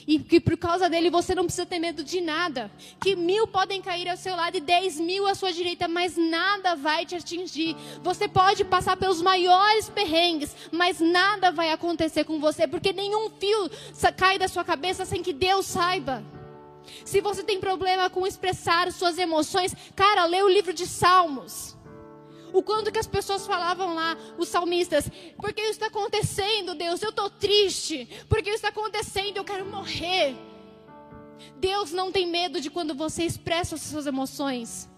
E 0.07 0.18
que 0.18 0.41
por 0.41 0.57
causa 0.57 0.89
dele 0.89 1.11
você 1.11 1.34
não 1.34 1.45
precisa 1.45 1.66
ter 1.66 1.78
medo 1.78 2.03
de 2.03 2.20
nada. 2.20 2.70
Que 3.01 3.14
mil 3.14 3.47
podem 3.47 3.80
cair 3.80 4.09
ao 4.09 4.16
seu 4.16 4.34
lado 4.34 4.57
e 4.57 4.61
dez 4.61 4.99
mil 4.99 5.26
à 5.26 5.34
sua 5.34 5.53
direita, 5.53 5.86
mas 5.89 6.16
nada 6.16 6.74
vai 6.74 7.05
te 7.05 7.14
atingir. 7.14 7.76
Você 8.03 8.28
pode 8.28 8.64
passar 8.64 8.97
pelos 8.97 9.22
maiores 9.22 9.89
perrengues, 9.89 10.55
mas 10.72 11.01
nada 11.01 11.51
vai 11.51 11.70
acontecer 11.70 12.24
com 12.24 12.41
você, 12.41 12.66
porque 12.66 12.93
nenhum 12.93 13.30
fio 13.30 13.70
cai 14.16 14.39
da 14.39 14.49
sua 14.49 14.64
cabeça 14.64 15.05
sem 15.05 15.22
que 15.22 15.32
Deus 15.32 15.66
saiba. 15.66 16.24
Se 17.05 17.20
você 17.20 17.43
tem 17.43 17.61
problema 17.61 18.11
com 18.11 18.26
expressar 18.26 18.91
suas 18.93 19.18
emoções, 19.18 19.74
cara, 19.95 20.24
lê 20.24 20.43
o 20.43 20.49
livro 20.49 20.72
de 20.72 20.86
Salmos. 20.86 21.76
O 22.53 22.62
quanto 22.62 22.90
que 22.90 22.99
as 22.99 23.07
pessoas 23.07 23.46
falavam 23.46 23.94
lá, 23.94 24.16
os 24.38 24.49
salmistas, 24.49 25.11
porque 25.36 25.61
isso 25.61 25.72
está 25.72 25.86
acontecendo, 25.86 26.74
Deus, 26.74 27.03
eu 27.03 27.11
estou 27.11 27.28
triste, 27.30 28.09
porque 28.28 28.51
isso 28.51 28.57
está 28.57 28.68
acontecendo, 28.68 29.36
eu 29.36 29.44
quero 29.44 29.66
morrer. 29.66 30.36
Deus 31.57 31.92
não 31.92 32.11
tem 32.11 32.26
medo 32.26 32.61
de 32.61 32.70
quando 32.70 32.94
você 32.94 33.24
expressa 33.24 33.74
as 33.74 33.82
suas 33.82 34.07
emoções. 34.07 34.88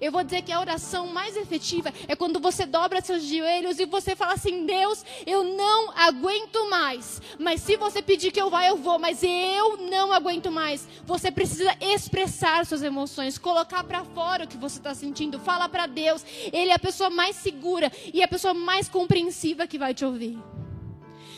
Eu 0.00 0.12
vou 0.12 0.22
dizer 0.22 0.42
que 0.42 0.52
a 0.52 0.60
oração 0.60 1.08
mais 1.08 1.36
efetiva 1.36 1.92
é 2.06 2.14
quando 2.14 2.40
você 2.40 2.66
dobra 2.66 3.00
seus 3.00 3.22
joelhos 3.22 3.78
e 3.78 3.86
você 3.86 4.14
fala 4.14 4.34
assim: 4.34 4.66
Deus, 4.66 5.04
eu 5.26 5.44
não 5.44 5.92
aguento 5.96 6.68
mais. 6.68 7.20
Mas 7.38 7.62
se 7.62 7.76
você 7.76 8.02
pedir 8.02 8.32
que 8.32 8.40
eu 8.40 8.50
vá, 8.50 8.66
eu 8.66 8.76
vou. 8.76 8.98
Mas 8.98 9.22
eu 9.22 9.76
não 9.78 10.12
aguento 10.12 10.50
mais. 10.50 10.86
Você 11.04 11.30
precisa 11.30 11.74
expressar 11.80 12.66
suas 12.66 12.82
emoções, 12.82 13.38
colocar 13.38 13.84
para 13.84 14.04
fora 14.04 14.44
o 14.44 14.48
que 14.48 14.56
você 14.56 14.78
está 14.78 14.94
sentindo. 14.94 15.38
Fala 15.38 15.68
para 15.68 15.86
Deus. 15.86 16.24
Ele 16.52 16.70
é 16.70 16.74
a 16.74 16.78
pessoa 16.78 17.10
mais 17.10 17.36
segura 17.36 17.90
e 18.12 18.22
a 18.22 18.28
pessoa 18.28 18.54
mais 18.54 18.88
compreensiva 18.88 19.66
que 19.66 19.78
vai 19.78 19.94
te 19.94 20.04
ouvir. 20.04 20.38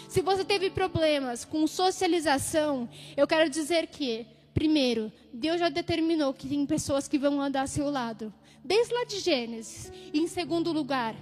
Se 0.09 0.22
você 0.22 0.42
teve 0.42 0.70
problemas 0.70 1.44
com 1.44 1.66
socialização, 1.66 2.88
eu 3.14 3.26
quero 3.26 3.50
dizer 3.50 3.88
que 3.88 4.26
Primeiro, 4.59 5.12
Deus 5.32 5.61
já 5.61 5.68
determinou 5.68 6.34
que 6.34 6.48
tem 6.48 6.66
pessoas 6.66 7.06
que 7.06 7.16
vão 7.16 7.40
andar 7.40 7.61
ao 7.61 7.68
seu 7.68 7.88
lado 7.88 8.34
desde 8.64 8.92
lá 8.92 9.04
de 9.04 9.20
Gênesis. 9.20 9.92
E 10.12 10.18
em 10.18 10.26
segundo 10.26 10.72
lugar, 10.72 11.14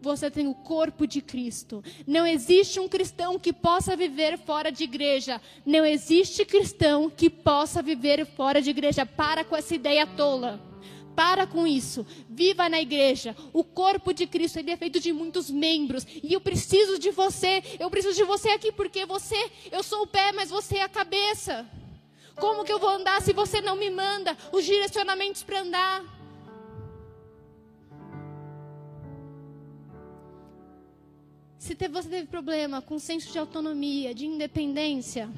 você 0.00 0.30
tem 0.30 0.48
o 0.48 0.54
corpo 0.54 1.06
de 1.06 1.20
Cristo. 1.20 1.84
Não 2.06 2.26
existe 2.26 2.80
um 2.80 2.88
cristão 2.88 3.38
que 3.38 3.52
possa 3.52 3.94
viver 3.94 4.38
fora 4.38 4.72
de 4.72 4.84
igreja. 4.84 5.38
Não 5.66 5.84
existe 5.84 6.46
cristão 6.46 7.10
que 7.10 7.28
possa 7.28 7.82
viver 7.82 8.24
fora 8.24 8.62
de 8.62 8.70
igreja. 8.70 9.04
Para 9.04 9.44
com 9.44 9.54
essa 9.54 9.74
ideia 9.74 10.06
tola. 10.06 10.58
Para 11.14 11.46
com 11.46 11.66
isso. 11.66 12.06
Viva 12.26 12.70
na 12.70 12.80
igreja. 12.80 13.36
O 13.52 13.62
corpo 13.62 14.14
de 14.14 14.26
Cristo 14.26 14.58
é 14.60 14.76
feito 14.78 14.98
de 14.98 15.12
muitos 15.12 15.50
membros. 15.50 16.06
E 16.22 16.32
eu 16.32 16.40
preciso 16.40 16.98
de 16.98 17.10
você. 17.10 17.62
Eu 17.78 17.90
preciso 17.90 18.16
de 18.16 18.24
você 18.24 18.48
aqui 18.48 18.72
porque 18.72 19.04
você, 19.04 19.50
eu 19.70 19.82
sou 19.82 20.04
o 20.04 20.06
pé, 20.06 20.32
mas 20.32 20.48
você 20.48 20.78
é 20.78 20.84
a 20.84 20.88
cabeça. 20.88 21.68
Como 22.42 22.64
que 22.64 22.72
eu 22.72 22.78
vou 22.80 22.90
andar 22.90 23.22
se 23.22 23.32
você 23.32 23.60
não 23.60 23.76
me 23.76 23.88
manda 23.88 24.36
os 24.50 24.64
direcionamentos 24.64 25.44
para 25.44 25.60
andar? 25.60 26.02
Se 31.56 31.76
você 31.88 32.08
teve 32.08 32.26
problema 32.26 32.82
com 32.82 32.98
senso 32.98 33.30
de 33.30 33.38
autonomia, 33.38 34.12
de 34.12 34.26
independência, 34.26 35.30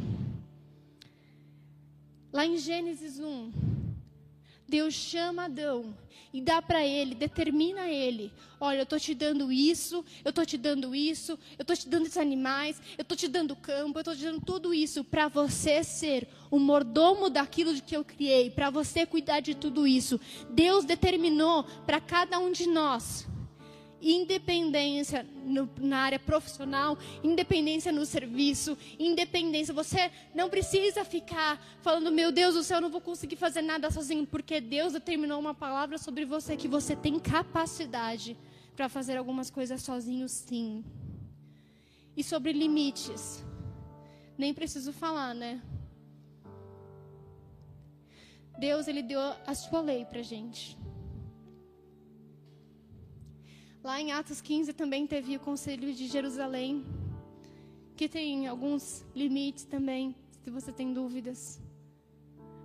lá 2.32 2.46
em 2.46 2.56
Gênesis 2.56 3.20
1, 3.20 3.73
Deus 4.68 4.94
chama 4.94 5.44
Adão 5.44 5.94
e 6.32 6.40
dá 6.40 6.60
para 6.60 6.84
ele, 6.84 7.14
determina 7.14 7.88
ele: 7.88 8.32
olha, 8.60 8.78
eu 8.78 8.82
estou 8.82 8.98
te 8.98 9.14
dando 9.14 9.52
isso, 9.52 10.04
eu 10.24 10.30
estou 10.30 10.44
te 10.44 10.58
dando 10.58 10.94
isso, 10.94 11.38
eu 11.56 11.62
estou 11.62 11.76
te 11.76 11.88
dando 11.88 12.06
esses 12.06 12.16
animais, 12.16 12.80
eu 12.98 13.02
estou 13.02 13.16
te 13.16 13.28
dando 13.28 13.54
campo, 13.54 13.98
eu 13.98 14.00
estou 14.00 14.16
te 14.16 14.22
dando 14.22 14.40
tudo 14.40 14.74
isso 14.74 15.04
para 15.04 15.28
você 15.28 15.84
ser 15.84 16.26
o 16.50 16.58
mordomo 16.58 17.30
daquilo 17.30 17.74
de 17.74 17.82
que 17.82 17.96
eu 17.96 18.04
criei, 18.04 18.50
para 18.50 18.70
você 18.70 19.06
cuidar 19.06 19.40
de 19.40 19.54
tudo 19.54 19.86
isso. 19.86 20.20
Deus 20.50 20.84
determinou 20.84 21.64
para 21.86 22.00
cada 22.00 22.38
um 22.38 22.50
de 22.50 22.66
nós 22.66 23.26
independência 24.04 25.26
no, 25.44 25.68
na 25.80 25.98
área 25.98 26.18
profissional, 26.18 26.98
independência 27.22 27.90
no 27.90 28.04
serviço, 28.04 28.76
independência. 28.98 29.72
Você 29.72 30.10
não 30.34 30.50
precisa 30.50 31.04
ficar 31.04 31.60
falando, 31.80 32.12
meu 32.12 32.30
Deus 32.30 32.54
do 32.54 32.62
céu, 32.62 32.78
eu 32.78 32.82
não 32.82 32.90
vou 32.90 33.00
conseguir 33.00 33.36
fazer 33.36 33.62
nada 33.62 33.90
sozinho, 33.90 34.26
porque 34.26 34.60
Deus 34.60 34.92
determinou 34.92 35.40
uma 35.40 35.54
palavra 35.54 35.96
sobre 35.98 36.24
você 36.24 36.56
que 36.56 36.68
você 36.68 36.94
tem 36.94 37.18
capacidade 37.18 38.36
para 38.76 38.88
fazer 38.88 39.16
algumas 39.16 39.50
coisas 39.50 39.82
sozinho, 39.82 40.28
sim. 40.28 40.84
E 42.16 42.22
sobre 42.22 42.52
limites, 42.52 43.44
nem 44.36 44.52
preciso 44.52 44.92
falar, 44.92 45.34
né? 45.34 45.62
Deus 48.58 48.86
ele 48.86 49.02
deu 49.02 49.20
a 49.20 49.54
sua 49.54 49.80
lei 49.80 50.04
para 50.04 50.22
gente. 50.22 50.83
Lá 53.84 54.00
em 54.00 54.12
Atos 54.12 54.40
15 54.40 54.72
também 54.72 55.06
teve 55.06 55.36
o 55.36 55.40
Conselho 55.40 55.92
de 55.92 56.06
Jerusalém, 56.06 56.86
que 57.94 58.08
tem 58.08 58.46
alguns 58.46 59.04
limites 59.14 59.66
também, 59.66 60.16
se 60.42 60.48
você 60.48 60.72
tem 60.72 60.94
dúvidas. 60.94 61.60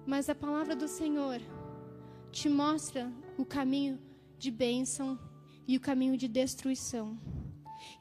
Mas 0.05 0.30
a 0.30 0.34
palavra 0.34 0.78
do 0.78 0.88
Senhor 0.88 1.41
te 2.32 2.47
mostra 2.47 3.11
o 3.38 3.43
caminho 3.43 3.99
de 4.38 4.49
bênção 4.49 5.20
e 5.67 5.76
o 5.76 5.82
caminho 5.82 6.15
de 6.15 6.30
destruição. 6.30 7.20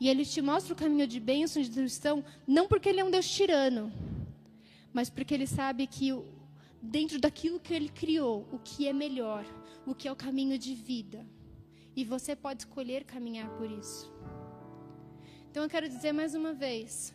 E 0.01 0.09
ele 0.09 0.25
te 0.25 0.41
mostra 0.41 0.73
o 0.73 0.77
caminho 0.77 1.09
de 1.09 1.19
bênção 1.19 1.61
e 1.61 1.65
de 1.65 1.71
destruição, 1.71 2.25
não 2.47 2.69
porque 2.69 2.89
ele 2.89 3.01
é 3.01 3.05
um 3.05 3.11
Deus 3.11 3.29
tirano, 3.29 3.93
mas 4.93 5.11
porque 5.11 5.35
ele 5.35 5.49
sabe 5.49 5.89
que 5.89 6.17
dentro 6.81 7.19
daquilo 7.19 7.59
que 7.59 7.75
ele 7.75 7.89
criou, 7.89 8.47
o 8.53 8.61
que 8.61 8.87
é 8.87 8.93
melhor, 8.93 9.45
o 9.85 9.93
que 9.93 10.07
é 10.07 10.13
o 10.13 10.15
caminho 10.15 10.57
de 10.57 10.73
vida. 10.73 11.27
E 11.99 12.05
você 12.05 12.37
pode 12.37 12.61
escolher 12.63 13.03
caminhar 13.03 13.49
por 13.59 13.69
isso. 13.69 14.09
Então 15.51 15.65
eu 15.65 15.69
quero 15.69 15.89
dizer 15.89 16.13
mais 16.13 16.33
uma 16.33 16.53
vez: 16.55 17.13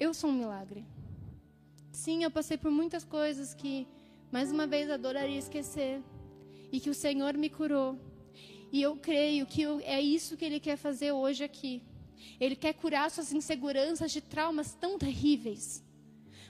eu 0.00 0.12
sou 0.12 0.30
um 0.30 0.38
milagre. 0.40 0.84
Sim, 1.92 2.24
eu 2.24 2.30
passei 2.38 2.58
por 2.58 2.72
muitas 2.72 3.04
coisas 3.04 3.54
que, 3.54 3.86
mais 4.32 4.50
uma 4.50 4.66
vez, 4.66 4.90
adoraria 4.90 5.38
esquecer. 5.38 6.02
E 6.72 6.80
que 6.80 6.90
o 6.90 6.94
Senhor 7.04 7.34
me 7.34 7.48
curou. 7.48 7.96
E 8.72 8.82
eu 8.82 8.96
creio 8.96 9.46
que 9.46 9.62
é 9.84 10.00
isso 10.00 10.36
que 10.36 10.44
Ele 10.44 10.58
quer 10.58 10.76
fazer 10.76 11.12
hoje 11.12 11.44
aqui. 11.44 11.84
Ele 12.40 12.56
quer 12.56 12.72
curar 12.72 13.12
suas 13.12 13.32
inseguranças 13.32 14.10
de 14.10 14.20
traumas 14.20 14.74
tão 14.74 14.98
terríveis. 14.98 15.84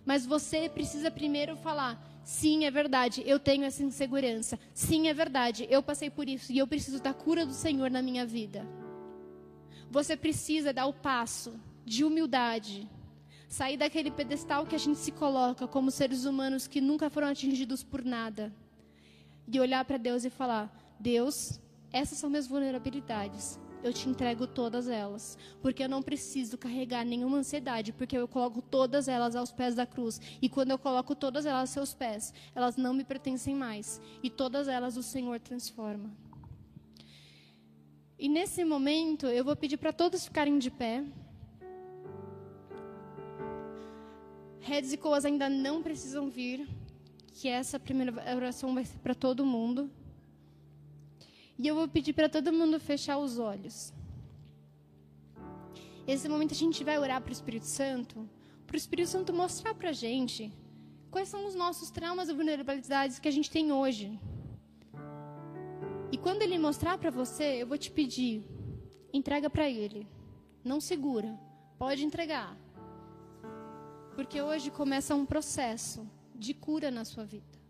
Mas 0.03 0.25
você 0.25 0.67
precisa 0.71 1.11
primeiro 1.11 1.59
falar: 1.59 2.03
Sim, 2.25 2.65
é 2.65 2.71
verdade, 2.71 3.23
eu 3.27 3.39
tenho 3.39 3.65
essa 3.65 3.83
insegurança. 3.83 4.59
Sim, 4.73 5.09
é 5.09 5.15
verdade, 5.15 5.67
eu 5.69 5.83
passei 5.83 6.09
por 6.09 6.29
isso 6.29 6.51
e 6.51 6.59
eu 6.59 6.67
preciso 6.67 7.01
da 7.01 7.13
cura 7.13 7.45
do 7.45 7.53
Senhor 7.53 7.91
na 7.91 8.01
minha 8.01 8.25
vida. 8.25 8.67
Você 9.91 10.17
precisa 10.17 10.73
dar 10.73 10.87
o 10.87 10.93
passo 10.93 11.61
de 11.85 12.03
humildade, 12.03 12.91
sair 13.47 13.77
daquele 13.77 14.11
pedestal 14.11 14.67
que 14.67 14.75
a 14.75 14.79
gente 14.79 14.99
se 14.99 15.13
coloca 15.13 15.69
como 15.69 15.91
seres 15.91 16.25
humanos 16.25 16.67
que 16.67 16.81
nunca 16.81 17.11
foram 17.11 17.29
atingidos 17.29 17.85
por 17.85 18.03
nada 18.03 18.51
e 19.47 19.61
olhar 19.61 19.85
para 19.85 19.99
Deus 19.99 20.25
e 20.25 20.31
falar: 20.31 20.75
Deus, 20.99 21.61
essas 21.93 22.17
são 22.17 22.31
minhas 22.31 22.47
vulnerabilidades 22.47 23.61
eu 23.85 23.93
te 23.93 24.09
entrego 24.09 24.47
todas 24.47 24.89
elas, 24.89 25.37
porque 25.61 25.85
eu 25.85 25.89
não 25.91 26.03
preciso 26.03 26.57
carregar 26.57 27.05
nenhuma 27.05 27.37
ansiedade, 27.37 27.93
porque 27.93 28.17
eu 28.17 28.27
coloco 28.27 28.63
todas 28.63 29.09
elas 29.09 29.37
aos 29.37 29.53
pés 29.53 29.75
da 29.75 29.85
cruz. 29.85 30.19
E 30.41 30.49
quando 30.49 30.71
eu 30.71 30.79
coloco 30.79 31.15
todas 31.15 31.45
elas 31.45 31.61
aos 31.61 31.71
seus 31.71 31.93
pés, 31.93 32.33
elas 32.55 32.79
não 32.79 32.95
me 32.95 33.05
pertencem 33.05 33.55
mais, 33.55 34.01
e 34.23 34.31
todas 34.31 34.69
elas 34.69 34.97
o 34.97 35.03
Senhor 35.03 35.39
transforma. 35.39 36.11
E 38.19 38.27
nesse 38.27 38.65
momento, 38.65 39.27
eu 39.27 39.45
vou 39.45 39.55
pedir 39.55 39.77
para 39.77 39.93
todos 39.93 40.25
ficarem 40.25 40.59
de 40.59 40.71
pé. 40.71 41.05
Redes 44.61 44.95
e 44.95 44.97
coas 44.97 45.27
ainda 45.27 45.51
não 45.51 45.83
precisam 45.83 46.31
vir, 46.31 46.67
que 47.35 47.49
essa 47.49 47.79
primeira 47.79 48.35
oração 48.35 48.73
vai 48.73 48.87
ser 48.87 48.97
para 49.01 49.15
todo 49.15 49.45
mundo. 49.45 49.91
E 51.59 51.67
eu 51.69 51.75
vou 51.75 51.87
pedir 51.87 52.13
para 52.13 52.29
todo 52.29 52.53
mundo 52.53 52.81
fechar 52.81 53.19
os 53.19 53.39
olhos. 53.39 53.93
Esse 56.07 56.29
momento 56.29 56.53
a 56.53 56.57
gente 56.57 56.85
vai 56.85 56.99
orar 56.99 57.21
para 57.21 57.31
o 57.31 57.33
Espírito 57.33 57.67
Santo, 57.67 58.29
para 58.67 58.75
o 58.75 58.77
Espírito 58.77 59.09
Santo 59.09 59.33
mostrar 59.33 59.75
para 59.75 59.91
a 59.91 59.93
gente 59.93 60.53
quais 61.11 61.29
são 61.29 61.47
os 61.47 61.55
nossos 61.55 61.91
traumas 61.91 62.29
e 62.29 62.35
vulnerabilidades 62.35 63.19
que 63.19 63.29
a 63.29 63.31
gente 63.31 63.51
tem 63.51 63.73
hoje. 63.73 64.19
E 66.11 66.19
quando 66.19 66.43
ele 66.43 66.59
mostrar 66.59 66.99
para 66.99 67.11
você, 67.11 67.63
eu 67.63 67.67
vou 67.67 67.79
te 67.79 67.91
pedir, 67.91 68.45
entrega 69.13 69.49
para 69.49 69.71
ele. 69.71 70.07
Não 70.63 70.81
segura, 70.81 71.39
pode 71.79 72.05
entregar. 72.05 72.57
Porque 74.15 74.41
hoje 74.43 74.71
começa 74.71 75.15
um 75.15 75.25
processo 75.25 76.07
de 76.35 76.53
cura 76.53 76.91
na 76.91 77.05
sua 77.05 77.25
vida. 77.25 77.64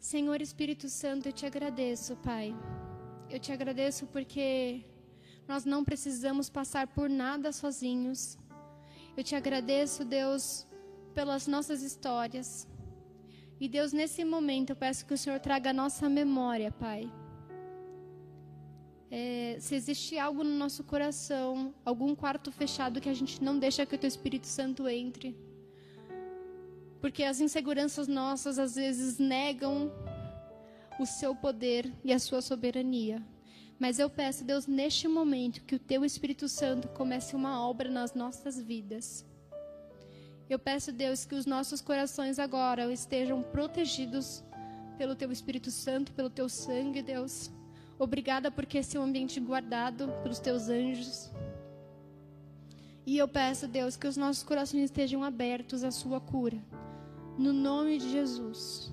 Senhor 0.00 0.40
Espírito 0.40 0.88
Santo, 0.88 1.28
eu 1.28 1.32
te 1.32 1.44
agradeço, 1.44 2.16
Pai. 2.16 2.56
Eu 3.28 3.38
te 3.38 3.52
agradeço 3.52 4.06
porque 4.06 4.82
nós 5.46 5.66
não 5.66 5.84
precisamos 5.84 6.48
passar 6.48 6.86
por 6.86 7.10
nada 7.10 7.52
sozinhos. 7.52 8.38
Eu 9.14 9.22
te 9.22 9.36
agradeço, 9.36 10.02
Deus, 10.02 10.66
pelas 11.14 11.46
nossas 11.46 11.82
histórias. 11.82 12.66
E 13.60 13.68
Deus, 13.68 13.92
nesse 13.92 14.24
momento, 14.24 14.70
eu 14.70 14.76
peço 14.76 15.04
que 15.04 15.12
o 15.12 15.18
Senhor 15.18 15.38
traga 15.38 15.68
a 15.68 15.74
nossa 15.74 16.08
memória, 16.08 16.72
Pai. 16.72 17.12
É, 19.10 19.58
se 19.60 19.74
existe 19.74 20.18
algo 20.18 20.42
no 20.42 20.56
nosso 20.56 20.82
coração, 20.82 21.74
algum 21.84 22.14
quarto 22.14 22.50
fechado 22.50 23.02
que 23.02 23.08
a 23.10 23.14
gente 23.14 23.44
não 23.44 23.58
deixa 23.58 23.84
que 23.84 23.94
o 23.96 23.98
Teu 23.98 24.08
Espírito 24.08 24.46
Santo 24.46 24.88
entre, 24.88 25.36
porque 27.00 27.24
as 27.24 27.40
inseguranças 27.40 28.06
nossas 28.06 28.58
às 28.58 28.74
vezes 28.74 29.18
negam 29.18 29.90
o 30.98 31.06
seu 31.06 31.34
poder 31.34 31.92
e 32.04 32.12
a 32.12 32.18
sua 32.18 32.42
soberania. 32.42 33.22
Mas 33.78 33.98
eu 33.98 34.10
peço, 34.10 34.44
Deus, 34.44 34.66
neste 34.66 35.08
momento, 35.08 35.64
que 35.64 35.74
o 35.74 35.78
Teu 35.78 36.04
Espírito 36.04 36.46
Santo 36.48 36.88
comece 36.88 37.34
uma 37.34 37.66
obra 37.66 37.90
nas 37.90 38.12
nossas 38.12 38.60
vidas. 38.60 39.24
Eu 40.50 40.58
peço, 40.58 40.92
Deus, 40.92 41.24
que 41.24 41.34
os 41.34 41.46
nossos 41.46 41.80
corações 41.80 42.38
agora 42.38 42.92
estejam 42.92 43.42
protegidos 43.42 44.44
pelo 44.98 45.14
Teu 45.14 45.32
Espírito 45.32 45.70
Santo, 45.70 46.12
pelo 46.12 46.28
Teu 46.28 46.48
sangue, 46.48 47.00
Deus. 47.00 47.50
Obrigada 47.98 48.50
porque 48.50 48.78
esse 48.78 48.96
é 48.98 49.00
um 49.00 49.04
ambiente 49.04 49.40
guardado 49.40 50.08
pelos 50.22 50.38
Teus 50.38 50.68
anjos. 50.68 51.30
E 53.06 53.16
eu 53.16 53.26
peço, 53.26 53.66
Deus, 53.66 53.96
que 53.96 54.06
os 54.06 54.18
nossos 54.18 54.42
corações 54.42 54.84
estejam 54.84 55.24
abertos 55.24 55.82
à 55.82 55.90
Sua 55.90 56.20
cura. 56.20 56.58
No 57.40 57.54
nome 57.54 57.98
de 57.98 58.06
Jesus. 58.06 58.92